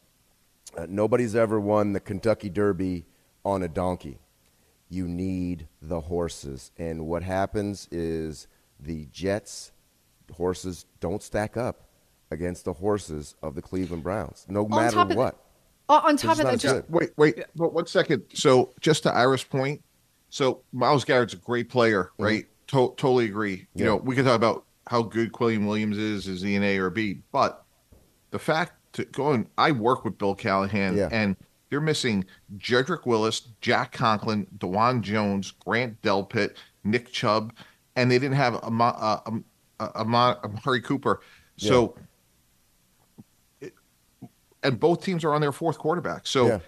uh, 0.77 0.85
nobody's 0.87 1.35
ever 1.35 1.59
won 1.59 1.93
the 1.93 1.99
Kentucky 1.99 2.49
Derby 2.49 3.05
on 3.43 3.63
a 3.63 3.67
donkey. 3.67 4.19
You 4.89 5.07
need 5.07 5.67
the 5.81 6.01
horses, 6.01 6.71
and 6.77 7.07
what 7.07 7.23
happens 7.23 7.87
is 7.91 8.47
the 8.79 9.07
Jets 9.11 9.71
horses 10.31 10.85
don't 10.99 11.21
stack 11.21 11.57
up 11.57 11.87
against 12.31 12.65
the 12.65 12.73
horses 12.73 13.35
of 13.41 13.55
the 13.55 13.61
Cleveland 13.61 14.03
Browns, 14.03 14.45
no 14.47 14.67
matter 14.67 14.95
top 14.95 15.11
of 15.11 15.17
what. 15.17 15.39
Uh, 15.89 16.01
on 16.05 16.17
top 16.17 16.37
of 16.37 16.43
not 16.45 16.51
that, 16.51 16.59
just 16.59 16.75
good. 16.75 16.85
Wait, 16.89 17.09
wait, 17.17 17.43
but 17.55 17.73
one 17.73 17.85
second. 17.85 18.23
So, 18.33 18.73
just 18.79 19.03
to 19.03 19.13
Ira's 19.13 19.43
point, 19.43 19.83
so 20.29 20.61
Myles 20.71 21.03
Garrett's 21.05 21.33
a 21.33 21.37
great 21.37 21.69
player, 21.69 22.11
right? 22.17 22.45
To- 22.67 22.93
totally 22.97 23.25
agree. 23.25 23.51
You 23.75 23.85
Mm-hmm. 23.85 23.85
Know, 23.85 23.95
we 23.97 24.15
can 24.15 24.25
talk 24.25 24.35
about 24.35 24.65
how 24.87 25.01
good 25.03 25.31
Quinnen 25.33 25.67
Williams 25.67 25.97
is, 25.97 26.27
is 26.27 26.41
he 26.41 26.55
an 26.55 26.63
A 26.63 26.77
or 26.77 26.89
B, 26.89 27.19
but 27.31 27.65
the 28.31 28.39
fact 28.39 28.73
to 28.93 29.05
go 29.05 29.27
on, 29.27 29.47
I 29.57 29.71
work 29.71 30.05
with 30.05 30.17
Bill 30.17 30.35
Callahan, 30.35 30.95
Yeah. 30.97 31.09
and 31.11 31.35
they're 31.69 31.81
missing 31.81 32.25
Jedrick 32.57 33.05
Willis, 33.05 33.41
Jack 33.61 33.91
Conklin, 33.91 34.47
Dawand 34.57 35.01
Jones, 35.01 35.51
Grant 35.65 36.01
Delpit, 36.01 36.55
Nick 36.83 37.11
Chubb, 37.11 37.53
and 37.95 38.09
they 38.09 38.19
didn't 38.19 38.35
have 38.35 38.55
Ama, 38.63 38.83
uh, 38.97 39.19
um, 39.25 39.45
uh, 39.79 39.89
Ama, 39.95 40.39
Amari 40.43 40.81
Cooper. 40.81 41.21
So, 41.57 41.85
it- 41.85 41.95
and 44.63 44.79
both 44.79 45.03
teams 45.03 45.23
are 45.23 45.33
on 45.33 45.41
their 45.41 45.51
fourth 45.51 45.77
quarterback. 45.77 46.25
So, 46.25 46.47
Yeah. 46.47 46.59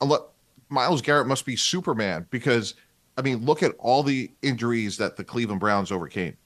unle- 0.00 0.24
Myles 0.68 1.02
Garrett 1.02 1.26
must 1.26 1.44
be 1.46 1.56
Superman 1.56 2.26
because, 2.30 2.74
I 3.18 3.22
mean, 3.22 3.44
look 3.44 3.62
at 3.62 3.74
all 3.78 4.02
the 4.02 4.30
injuries 4.42 4.98
that 4.98 5.16
the 5.16 5.24
Cleveland 5.24 5.60
Browns 5.60 5.90
overcame. 5.90 6.36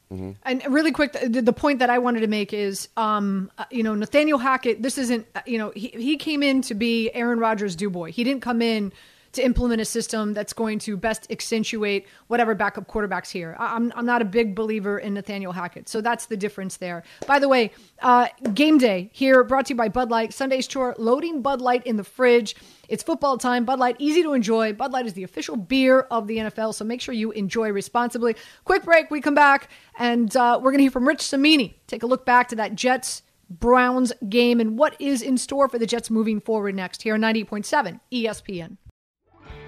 And 0.44 0.62
really 0.68 0.92
quick, 0.92 1.12
the, 1.12 1.42
the 1.42 1.52
point 1.52 1.80
that 1.80 1.90
I 1.90 1.98
wanted 1.98 2.20
to 2.20 2.28
make 2.28 2.52
is, 2.52 2.88
um, 2.96 3.50
uh, 3.58 3.64
you 3.72 3.82
know, 3.82 3.96
Nathaniel 3.96 4.38
Hackett. 4.38 4.80
This 4.80 4.96
isn't, 4.96 5.26
uh, 5.34 5.40
you 5.44 5.58
know, 5.58 5.72
he 5.74 5.88
he 5.88 6.16
came 6.16 6.40
in 6.40 6.62
to 6.62 6.74
be 6.74 7.10
Aaron 7.14 7.40
Rodgers' 7.40 7.74
do 7.74 7.90
boy. 7.90 8.12
He 8.12 8.22
didn't 8.22 8.40
come 8.40 8.62
in 8.62 8.92
to 9.34 9.44
implement 9.44 9.80
a 9.80 9.84
system 9.84 10.32
that's 10.32 10.52
going 10.52 10.78
to 10.80 10.96
best 10.96 11.30
accentuate 11.30 12.06
whatever 12.28 12.54
backup 12.54 12.88
quarterbacks 12.88 13.30
here. 13.30 13.56
I'm, 13.58 13.92
I'm 13.94 14.06
not 14.06 14.22
a 14.22 14.24
big 14.24 14.54
believer 14.54 14.98
in 14.98 15.14
Nathaniel 15.14 15.52
Hackett. 15.52 15.88
So 15.88 16.00
that's 16.00 16.26
the 16.26 16.36
difference 16.36 16.76
there. 16.76 17.02
By 17.26 17.38
the 17.38 17.48
way, 17.48 17.72
uh, 18.00 18.28
game 18.52 18.78
day 18.78 19.10
here 19.12 19.44
brought 19.44 19.66
to 19.66 19.74
you 19.74 19.76
by 19.76 19.88
Bud 19.88 20.10
Light. 20.10 20.32
Sunday's 20.32 20.66
chore, 20.66 20.94
loading 20.98 21.42
Bud 21.42 21.60
Light 21.60 21.86
in 21.86 21.96
the 21.96 22.04
fridge. 22.04 22.56
It's 22.88 23.02
football 23.02 23.38
time. 23.38 23.64
Bud 23.64 23.78
Light, 23.78 23.96
easy 23.98 24.22
to 24.22 24.32
enjoy. 24.32 24.72
Bud 24.72 24.92
Light 24.92 25.06
is 25.06 25.14
the 25.14 25.24
official 25.24 25.56
beer 25.56 26.00
of 26.10 26.26
the 26.26 26.38
NFL, 26.38 26.74
so 26.74 26.84
make 26.84 27.00
sure 27.00 27.14
you 27.14 27.30
enjoy 27.32 27.70
responsibly. 27.72 28.36
Quick 28.64 28.84
break. 28.84 29.10
We 29.10 29.20
come 29.20 29.34
back, 29.34 29.70
and 29.98 30.34
uh, 30.36 30.58
we're 30.62 30.70
going 30.70 30.78
to 30.78 30.84
hear 30.84 30.90
from 30.90 31.08
Rich 31.08 31.22
Cimini. 31.22 31.80
Take 31.86 32.02
a 32.02 32.06
look 32.06 32.26
back 32.26 32.48
to 32.48 32.56
that 32.56 32.74
Jets 32.74 33.22
Browns 33.50 34.12
game 34.28 34.60
and 34.60 34.78
what 34.78 35.00
is 35.00 35.22
in 35.22 35.38
store 35.38 35.68
for 35.68 35.78
the 35.78 35.86
Jets 35.86 36.10
moving 36.10 36.40
forward 36.40 36.74
next 36.74 37.02
here 37.02 37.14
on 37.14 37.20
98.7 37.20 38.00
ESPN. 38.12 38.76